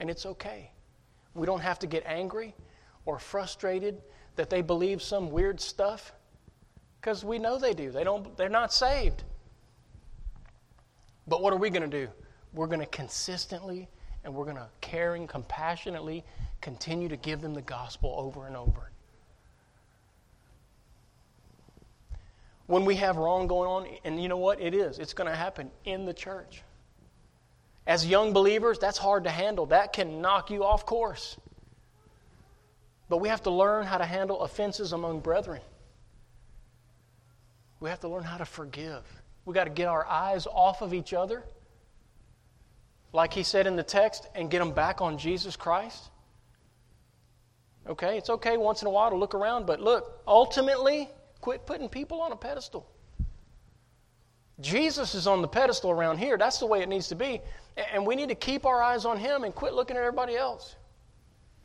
And 0.00 0.08
it's 0.08 0.24
okay. 0.26 0.70
We 1.34 1.46
don't 1.46 1.60
have 1.60 1.78
to 1.80 1.86
get 1.86 2.04
angry 2.06 2.54
or 3.04 3.18
frustrated 3.18 4.00
that 4.36 4.50
they 4.50 4.62
believe 4.62 5.02
some 5.02 5.30
weird 5.30 5.60
stuff 5.60 6.12
because 7.00 7.24
we 7.24 7.38
know 7.38 7.58
they 7.58 7.74
do. 7.74 7.90
They 7.90 8.04
don't, 8.04 8.36
they're 8.36 8.48
not 8.48 8.72
saved. 8.72 9.24
But 11.26 11.42
what 11.42 11.52
are 11.52 11.58
we 11.58 11.70
going 11.70 11.88
to 11.88 12.06
do? 12.06 12.10
We're 12.54 12.66
going 12.66 12.80
to 12.80 12.86
consistently 12.86 13.88
and 14.24 14.34
we're 14.34 14.44
going 14.44 14.56
to 14.56 14.68
caring, 14.80 15.26
compassionately 15.26 16.24
continue 16.60 17.08
to 17.08 17.16
give 17.16 17.40
them 17.40 17.54
the 17.54 17.62
gospel 17.62 18.14
over 18.18 18.46
and 18.46 18.56
over. 18.56 18.90
When 22.66 22.84
we 22.84 22.96
have 22.96 23.16
wrong 23.16 23.46
going 23.46 23.68
on, 23.68 23.86
and 24.04 24.20
you 24.20 24.28
know 24.28 24.38
what? 24.38 24.60
It 24.60 24.74
is. 24.74 24.98
It's 24.98 25.14
going 25.14 25.30
to 25.30 25.36
happen 25.36 25.70
in 25.84 26.04
the 26.04 26.12
church. 26.12 26.62
As 27.86 28.04
young 28.04 28.32
believers, 28.32 28.80
that's 28.80 28.98
hard 28.98 29.24
to 29.24 29.30
handle. 29.30 29.66
That 29.66 29.92
can 29.92 30.20
knock 30.20 30.50
you 30.50 30.64
off 30.64 30.84
course. 30.84 31.36
But 33.08 33.18
we 33.18 33.28
have 33.28 33.42
to 33.44 33.50
learn 33.50 33.86
how 33.86 33.98
to 33.98 34.04
handle 34.04 34.40
offenses 34.40 34.92
among 34.92 35.20
brethren. 35.20 35.60
We 37.80 37.90
have 37.90 38.00
to 38.00 38.08
learn 38.08 38.24
how 38.24 38.38
to 38.38 38.44
forgive. 38.44 39.02
We 39.44 39.54
got 39.54 39.64
to 39.64 39.70
get 39.70 39.86
our 39.86 40.06
eyes 40.06 40.46
off 40.46 40.82
of 40.82 40.92
each 40.92 41.12
other, 41.12 41.44
like 43.12 43.32
he 43.32 43.42
said 43.42 43.66
in 43.66 43.76
the 43.76 43.82
text, 43.82 44.26
and 44.34 44.50
get 44.50 44.58
them 44.58 44.72
back 44.72 45.00
on 45.00 45.18
Jesus 45.18 45.56
Christ. 45.56 46.10
Okay, 47.88 48.18
it's 48.18 48.30
okay 48.30 48.56
once 48.56 48.82
in 48.82 48.88
a 48.88 48.90
while 48.90 49.10
to 49.10 49.16
look 49.16 49.34
around, 49.34 49.66
but 49.66 49.80
look, 49.80 50.20
ultimately, 50.26 51.08
quit 51.40 51.64
putting 51.66 51.88
people 51.88 52.20
on 52.20 52.32
a 52.32 52.36
pedestal. 52.36 52.90
Jesus 54.60 55.14
is 55.14 55.26
on 55.26 55.42
the 55.42 55.48
pedestal 55.48 55.90
around 55.90 56.18
here. 56.18 56.36
That's 56.38 56.58
the 56.58 56.66
way 56.66 56.82
it 56.82 56.88
needs 56.88 57.08
to 57.08 57.14
be. 57.14 57.40
And 57.92 58.06
we 58.06 58.16
need 58.16 58.30
to 58.30 58.34
keep 58.34 58.64
our 58.64 58.82
eyes 58.82 59.04
on 59.04 59.18
Him 59.18 59.44
and 59.44 59.54
quit 59.54 59.74
looking 59.74 59.96
at 59.96 60.00
everybody 60.00 60.34
else. 60.36 60.74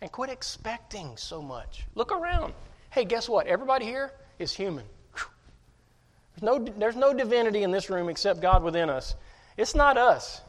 And 0.01 0.11
quit 0.11 0.29
expecting 0.29 1.15
so 1.15 1.41
much. 1.41 1.85
Look 1.95 2.11
around. 2.11 2.53
Hey, 2.89 3.05
guess 3.05 3.29
what? 3.29 3.47
Everybody 3.47 3.85
here 3.85 4.11
is 4.39 4.53
human. 4.53 4.85
There's 5.13 6.43
no, 6.43 6.59
there's 6.59 6.95
no 6.95 7.13
divinity 7.13 7.63
in 7.63 7.71
this 7.71 7.89
room 7.89 8.09
except 8.09 8.41
God 8.41 8.63
within 8.63 8.89
us. 8.89 9.15
It's 9.57 9.75
not 9.75 9.97
us. 9.97 10.41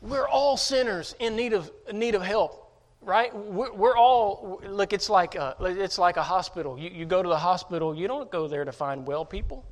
We're 0.00 0.28
all 0.28 0.56
sinners 0.56 1.14
in 1.20 1.36
need 1.36 1.52
of, 1.52 1.70
in 1.88 1.98
need 1.98 2.14
of 2.14 2.22
help 2.22 2.58
right 3.04 3.34
we're, 3.34 3.72
we're, 3.72 3.96
all 3.96 4.62
look 4.64 4.92
it's 4.92 5.10
like 5.10 5.34
a, 5.34 5.56
it's 5.60 5.98
like 5.98 6.16
a 6.16 6.22
hospital 6.22 6.78
you, 6.78 6.88
you 6.88 7.04
go 7.04 7.20
to 7.20 7.28
the 7.28 7.36
hospital 7.36 7.92
you 7.96 8.06
don't 8.06 8.30
go 8.30 8.46
there 8.46 8.64
to 8.64 8.70
find 8.70 9.04
well 9.04 9.24
people 9.24 9.66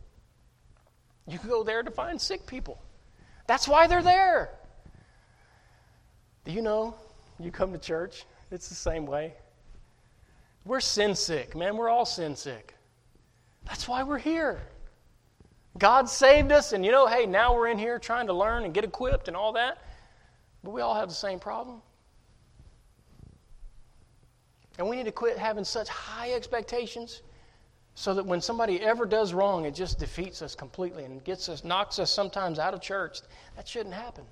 you 1.29 1.39
go 1.47 1.63
there 1.63 1.81
to 1.81 1.93
find 1.93 2.21
sick 2.21 2.45
people 2.45 2.83
that's 3.51 3.67
why 3.67 3.89
they're 3.89 4.01
there. 4.01 4.49
Do 6.45 6.53
you 6.53 6.63
know? 6.63 6.95
You 7.41 7.51
come 7.51 7.73
to 7.73 7.79
church, 7.79 8.27
it's 8.51 8.69
the 8.69 8.75
same 8.75 9.07
way. 9.07 9.35
We're 10.65 10.81
sin 10.81 11.15
sick, 11.15 11.57
man. 11.57 11.77
We're 11.77 11.89
all 11.89 12.05
sin 12.05 12.37
sick. 12.37 12.75
That's 13.65 13.89
why 13.89 14.03
we're 14.03 14.19
here. 14.19 14.61
God 15.79 16.09
saved 16.09 16.53
us, 16.53 16.73
and 16.73 16.85
you 16.85 16.91
know, 16.91 17.07
hey, 17.07 17.25
now 17.25 17.55
we're 17.55 17.69
in 17.69 17.79
here 17.79 17.99
trying 17.99 18.27
to 18.27 18.33
learn 18.33 18.65
and 18.65 18.75
get 18.75 18.85
equipped 18.85 19.29
and 19.29 19.37
all 19.37 19.55
that. 19.55 19.79
But 20.63 20.71
we 20.73 20.83
all 20.83 20.95
have 20.95 21.09
the 21.09 21.15
same 21.15 21.39
problem. 21.39 21.81
And 24.79 24.89
we 24.89 24.97
need 24.97 25.07
to 25.07 25.13
quit 25.13 25.39
having 25.39 25.65
such 25.65 25.89
high 25.89 26.33
expectations 26.33 27.23
so 27.95 28.15
that 28.15 28.25
when 28.25 28.41
somebody 28.41 28.81
ever 28.81 29.07
does 29.07 29.33
wrong, 29.33 29.65
it 29.65 29.75
just 29.75 29.99
defeats 29.99 30.43
us 30.43 30.55
completely 30.55 31.05
and 31.05 31.23
gets 31.25 31.49
us, 31.49 31.65
knocks 31.65 31.99
us 31.99 32.11
sometimes 32.11 32.59
out 32.59 32.75
of 32.75 32.81
church. 32.81 33.21
That 33.57 33.67
shouldn't 33.67 33.95
happen. 33.95 34.25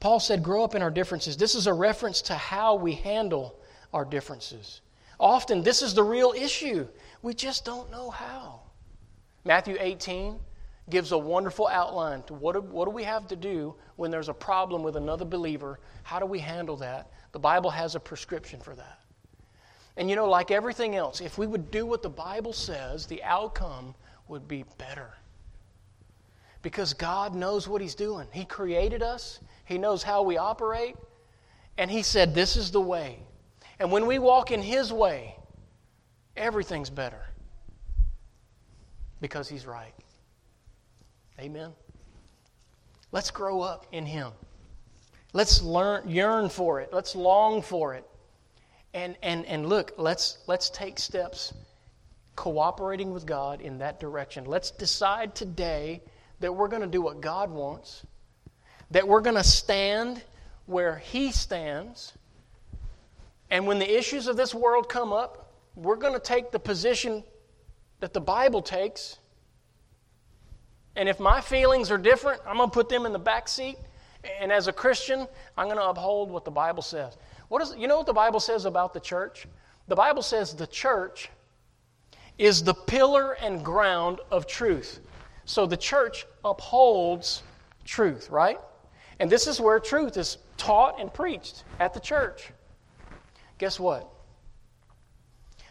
Paul 0.00 0.20
said, 0.20 0.42
grow 0.42 0.62
up 0.62 0.74
in 0.74 0.82
our 0.82 0.90
differences. 0.90 1.36
This 1.36 1.54
is 1.54 1.66
a 1.66 1.72
reference 1.72 2.22
to 2.22 2.34
how 2.34 2.76
we 2.76 2.94
handle 2.94 3.58
our 3.92 4.04
differences. 4.04 4.80
Often, 5.18 5.62
this 5.62 5.82
is 5.82 5.94
the 5.94 6.04
real 6.04 6.32
issue. 6.36 6.86
We 7.22 7.34
just 7.34 7.64
don't 7.64 7.90
know 7.90 8.10
how. 8.10 8.60
Matthew 9.44 9.76
18 9.78 10.38
gives 10.90 11.12
a 11.12 11.18
wonderful 11.18 11.66
outline 11.66 12.22
to 12.24 12.34
what 12.34 12.54
do, 12.54 12.60
what 12.60 12.84
do 12.84 12.90
we 12.90 13.02
have 13.04 13.26
to 13.28 13.36
do 13.36 13.74
when 13.96 14.10
there's 14.10 14.28
a 14.28 14.34
problem 14.34 14.82
with 14.82 14.96
another 14.96 15.24
believer? 15.24 15.80
How 16.02 16.18
do 16.18 16.26
we 16.26 16.38
handle 16.38 16.76
that? 16.76 17.10
The 17.32 17.38
Bible 17.38 17.70
has 17.70 17.94
a 17.94 18.00
prescription 18.00 18.60
for 18.60 18.74
that. 18.76 19.00
And 19.96 20.08
you 20.08 20.14
know, 20.14 20.28
like 20.28 20.50
everything 20.50 20.94
else, 20.94 21.20
if 21.20 21.38
we 21.38 21.46
would 21.46 21.70
do 21.72 21.84
what 21.84 22.02
the 22.02 22.08
Bible 22.08 22.52
says, 22.52 23.06
the 23.06 23.22
outcome 23.24 23.94
would 24.28 24.46
be 24.46 24.64
better. 24.78 25.14
Because 26.62 26.92
God 26.92 27.34
knows 27.34 27.68
what 27.68 27.80
He's 27.80 27.94
doing. 27.94 28.26
He 28.32 28.44
created 28.44 29.02
us, 29.02 29.40
He 29.64 29.78
knows 29.78 30.02
how 30.02 30.22
we 30.22 30.36
operate, 30.36 30.96
and 31.76 31.90
He 31.90 32.02
said, 32.02 32.34
This 32.34 32.56
is 32.56 32.70
the 32.70 32.80
way. 32.80 33.20
And 33.78 33.92
when 33.92 34.06
we 34.06 34.18
walk 34.18 34.50
in 34.50 34.60
His 34.60 34.92
way, 34.92 35.36
everything's 36.36 36.90
better. 36.90 37.24
Because 39.20 39.48
He's 39.48 39.66
right. 39.66 39.94
Amen. 41.40 41.72
Let's 43.12 43.30
grow 43.30 43.60
up 43.60 43.86
in 43.92 44.04
Him. 44.04 44.32
Let's 45.32 45.62
learn, 45.62 46.08
yearn 46.08 46.48
for 46.48 46.80
it. 46.80 46.92
Let's 46.92 47.14
long 47.14 47.62
for 47.62 47.94
it. 47.94 48.04
And, 48.94 49.16
and, 49.22 49.44
and 49.46 49.68
look, 49.68 49.92
let's, 49.98 50.38
let's 50.46 50.70
take 50.70 50.98
steps 50.98 51.52
cooperating 52.34 53.12
with 53.12 53.26
God 53.26 53.60
in 53.60 53.78
that 53.78 54.00
direction. 54.00 54.44
Let's 54.44 54.70
decide 54.70 55.34
today 55.34 56.00
that 56.40 56.54
we're 56.54 56.68
going 56.68 56.82
to 56.82 56.88
do 56.88 57.02
what 57.02 57.20
God 57.20 57.50
wants, 57.50 58.04
that 58.90 59.06
we're 59.06 59.20
going 59.20 59.36
to 59.36 59.44
stand 59.44 60.22
where 60.66 60.96
He 60.96 61.32
stands. 61.32 62.12
And 63.50 63.66
when 63.66 63.78
the 63.78 63.98
issues 63.98 64.26
of 64.26 64.36
this 64.36 64.54
world 64.54 64.88
come 64.88 65.12
up, 65.12 65.52
we're 65.74 65.96
going 65.96 66.12
to 66.12 66.20
take 66.20 66.50
the 66.50 66.58
position 66.58 67.24
that 68.00 68.12
the 68.12 68.20
Bible 68.20 68.62
takes. 68.62 69.18
And 70.96 71.08
if 71.08 71.20
my 71.20 71.40
feelings 71.40 71.90
are 71.90 71.98
different, 71.98 72.40
I'm 72.46 72.56
going 72.56 72.68
to 72.68 72.74
put 72.74 72.88
them 72.88 73.06
in 73.06 73.12
the 73.12 73.18
back 73.18 73.48
seat. 73.48 73.76
And 74.40 74.50
as 74.50 74.66
a 74.66 74.72
Christian, 74.72 75.26
I'm 75.56 75.66
going 75.66 75.78
to 75.78 75.88
uphold 75.88 76.30
what 76.30 76.44
the 76.44 76.50
Bible 76.50 76.82
says. 76.82 77.16
What 77.48 77.62
is, 77.62 77.74
you 77.78 77.88
know 77.88 77.98
what 77.98 78.06
the 78.06 78.12
Bible 78.12 78.40
says 78.40 78.64
about 78.64 78.92
the 78.92 79.00
church? 79.00 79.46
The 79.86 79.96
Bible 79.96 80.22
says 80.22 80.54
the 80.54 80.66
church 80.66 81.30
is 82.36 82.62
the 82.62 82.74
pillar 82.74 83.32
and 83.32 83.64
ground 83.64 84.20
of 84.30 84.46
truth. 84.46 85.00
So 85.48 85.64
the 85.64 85.78
church 85.78 86.26
upholds 86.44 87.42
truth, 87.86 88.28
right? 88.28 88.60
And 89.18 89.30
this 89.30 89.46
is 89.46 89.58
where 89.58 89.80
truth 89.80 90.18
is 90.18 90.36
taught 90.58 91.00
and 91.00 91.12
preached 91.12 91.64
at 91.80 91.94
the 91.94 92.00
church. 92.00 92.52
Guess 93.56 93.80
what? 93.80 94.12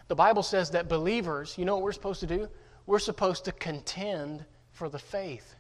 The 0.07 0.15
Bible 0.15 0.41
says 0.41 0.71
that 0.71 0.89
believers, 0.89 1.55
you 1.59 1.65
know 1.65 1.75
what 1.75 1.83
we're 1.83 1.91
supposed 1.91 2.21
to 2.21 2.25
do? 2.25 2.49
We're 2.87 2.97
supposed 2.97 3.45
to 3.45 3.51
contend 3.51 4.43
for 4.71 4.89
the 4.89 4.97
faith. 4.97 5.53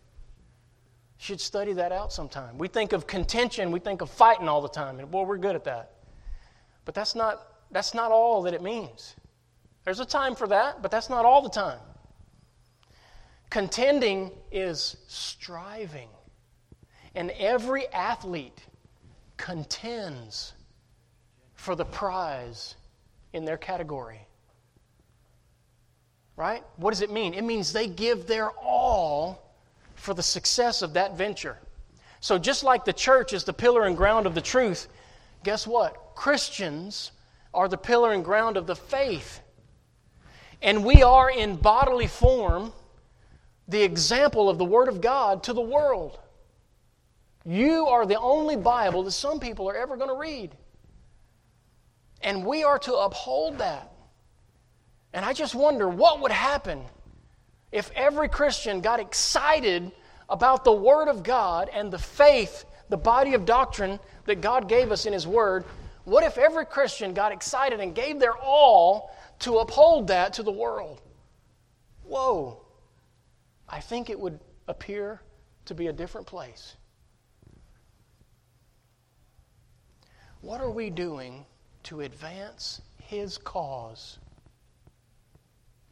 Should 1.19 1.39
study 1.39 1.73
that 1.73 1.91
out 1.91 2.11
sometime. 2.11 2.57
We 2.57 2.69
think 2.69 2.93
of 2.93 3.05
contention, 3.05 3.69
we 3.69 3.79
think 3.79 4.01
of 4.01 4.09
fighting 4.09 4.49
all 4.49 4.61
the 4.61 4.67
time, 4.67 4.97
and 4.97 5.11
boy, 5.11 5.25
we're 5.25 5.37
good 5.37 5.55
at 5.55 5.63
that. 5.65 5.91
But 6.85 6.95
that's 6.95 7.13
not, 7.13 7.43
that's 7.69 7.93
not 7.93 8.11
all 8.11 8.41
that 8.41 8.55
it 8.55 8.63
means. 8.63 9.15
There's 9.83 9.99
a 9.99 10.05
time 10.05 10.33
for 10.33 10.47
that, 10.47 10.81
but 10.81 10.89
that's 10.89 11.07
not 11.07 11.23
all 11.23 11.43
the 11.43 11.49
time. 11.49 11.79
Contending 13.49 14.31
is 14.51 14.97
striving. 15.07 16.09
And 17.15 17.31
every 17.31 17.87
athlete 17.87 18.61
contends 19.37 20.53
for 21.55 21.75
the 21.75 21.85
prize 21.85 22.75
in 23.33 23.45
their 23.45 23.57
category. 23.57 24.27
Right? 26.35 26.63
What 26.75 26.91
does 26.91 27.01
it 27.01 27.11
mean? 27.11 27.33
It 27.33 27.43
means 27.43 27.73
they 27.73 27.87
give 27.87 28.27
their 28.27 28.51
all 28.51 29.55
for 29.95 30.13
the 30.13 30.21
success 30.21 30.81
of 30.83 30.93
that 30.93 31.17
venture. 31.17 31.57
So, 32.19 32.37
just 32.37 32.63
like 32.63 32.85
the 32.85 32.93
church 32.93 33.33
is 33.33 33.43
the 33.43 33.53
pillar 33.53 33.85
and 33.85 33.97
ground 33.97 34.27
of 34.27 34.35
the 34.35 34.41
truth, 34.41 34.87
guess 35.43 35.65
what? 35.65 36.15
Christians 36.15 37.11
are 37.53 37.67
the 37.67 37.77
pillar 37.77 38.13
and 38.13 38.23
ground 38.23 38.57
of 38.57 38.67
the 38.67 38.75
faith. 38.75 39.39
And 40.61 40.83
we 40.83 41.01
are 41.03 41.29
in 41.29 41.55
bodily 41.55 42.07
form 42.07 42.73
the 43.67 43.81
example 43.81 44.49
of 44.49 44.57
the 44.57 44.65
Word 44.65 44.87
of 44.87 45.01
God 45.01 45.43
to 45.43 45.53
the 45.53 45.61
world. 45.61 46.19
You 47.45 47.87
are 47.87 48.05
the 48.05 48.19
only 48.19 48.55
Bible 48.55 49.03
that 49.03 49.11
some 49.11 49.39
people 49.39 49.69
are 49.69 49.75
ever 49.75 49.97
going 49.97 50.09
to 50.09 50.15
read. 50.15 50.55
And 52.21 52.45
we 52.45 52.63
are 52.63 52.79
to 52.79 52.93
uphold 52.93 53.59
that. 53.59 53.91
And 55.13 55.23
I 55.23 55.33
just 55.33 55.55
wonder 55.55 55.87
what 55.87 56.21
would 56.21 56.31
happen 56.31 56.83
if 57.71 57.91
every 57.95 58.29
Christian 58.29 58.81
got 58.81 58.99
excited 58.99 59.91
about 60.29 60.63
the 60.63 60.71
Word 60.71 61.07
of 61.07 61.23
God 61.23 61.69
and 61.71 61.91
the 61.91 61.99
faith, 61.99 62.65
the 62.89 62.97
body 62.97 63.33
of 63.33 63.45
doctrine 63.45 63.99
that 64.25 64.41
God 64.41 64.67
gave 64.67 64.91
us 64.91 65.05
in 65.05 65.13
His 65.13 65.27
Word, 65.27 65.65
what 66.03 66.23
if 66.23 66.37
every 66.37 66.65
Christian 66.65 67.13
got 67.13 67.31
excited 67.31 67.79
and 67.79 67.93
gave 67.93 68.19
their 68.19 68.35
all 68.37 69.15
to 69.39 69.57
uphold 69.57 70.07
that 70.07 70.33
to 70.33 70.43
the 70.43 70.51
world? 70.51 71.01
Whoa. 72.03 72.66
I 73.69 73.79
think 73.79 74.09
it 74.09 74.19
would 74.19 74.39
appear 74.67 75.21
to 75.65 75.75
be 75.75 75.87
a 75.87 75.93
different 75.93 76.27
place. 76.27 76.75
What 80.41 80.61
are 80.61 80.71
we 80.71 80.89
doing 80.89 81.45
to 81.83 82.01
advance 82.01 82.81
His 83.03 83.37
cause 83.37 84.19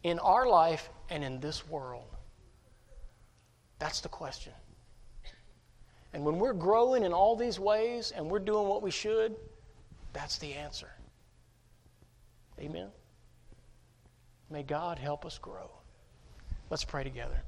in 0.04 0.20
our 0.20 0.48
life 0.48 0.90
and 1.10 1.24
in 1.24 1.40
this 1.40 1.68
world? 1.68 2.16
That's 3.80 4.02
the 4.02 4.10
question. 4.10 4.54
And 6.14 6.24
when 6.24 6.40
we're 6.40 6.54
growing 6.54 7.04
in 7.04 7.12
all 7.12 7.36
these 7.36 7.60
ways 7.60 8.14
and 8.16 8.30
we're 8.30 8.40
doing 8.40 8.68
what 8.70 8.82
we 8.82 8.92
should, 8.92 9.36
that's 10.14 10.38
the 10.38 10.54
answer. 10.54 10.90
Amen. 12.58 12.88
May 14.50 14.64
God 14.64 14.98
help 14.98 15.26
us 15.26 15.38
grow. 15.38 15.70
Let's 16.70 16.86
pray 16.86 17.04
together. 17.04 17.44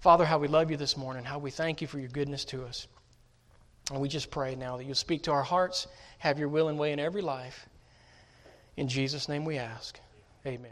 Father, 0.00 0.24
how 0.24 0.38
we 0.38 0.48
love 0.48 0.70
you 0.70 0.78
this 0.78 0.96
morning, 0.96 1.24
how 1.24 1.38
we 1.38 1.50
thank 1.50 1.82
you 1.82 1.86
for 1.86 1.98
your 1.98 2.08
goodness 2.08 2.44
to 2.46 2.64
us. 2.64 2.88
And 3.92 4.00
we 4.00 4.08
just 4.08 4.30
pray 4.30 4.54
now 4.54 4.76
that 4.78 4.84
you'll 4.84 4.94
speak 4.94 5.24
to 5.24 5.32
our 5.32 5.42
hearts, 5.42 5.86
have 6.18 6.38
your 6.38 6.48
will 6.48 6.68
and 6.68 6.78
way 6.78 6.92
in 6.92 6.98
every 6.98 7.22
life. 7.22 7.66
In 8.76 8.88
Jesus' 8.88 9.28
name 9.28 9.44
we 9.44 9.58
ask. 9.58 9.98
Amen. 10.46 10.68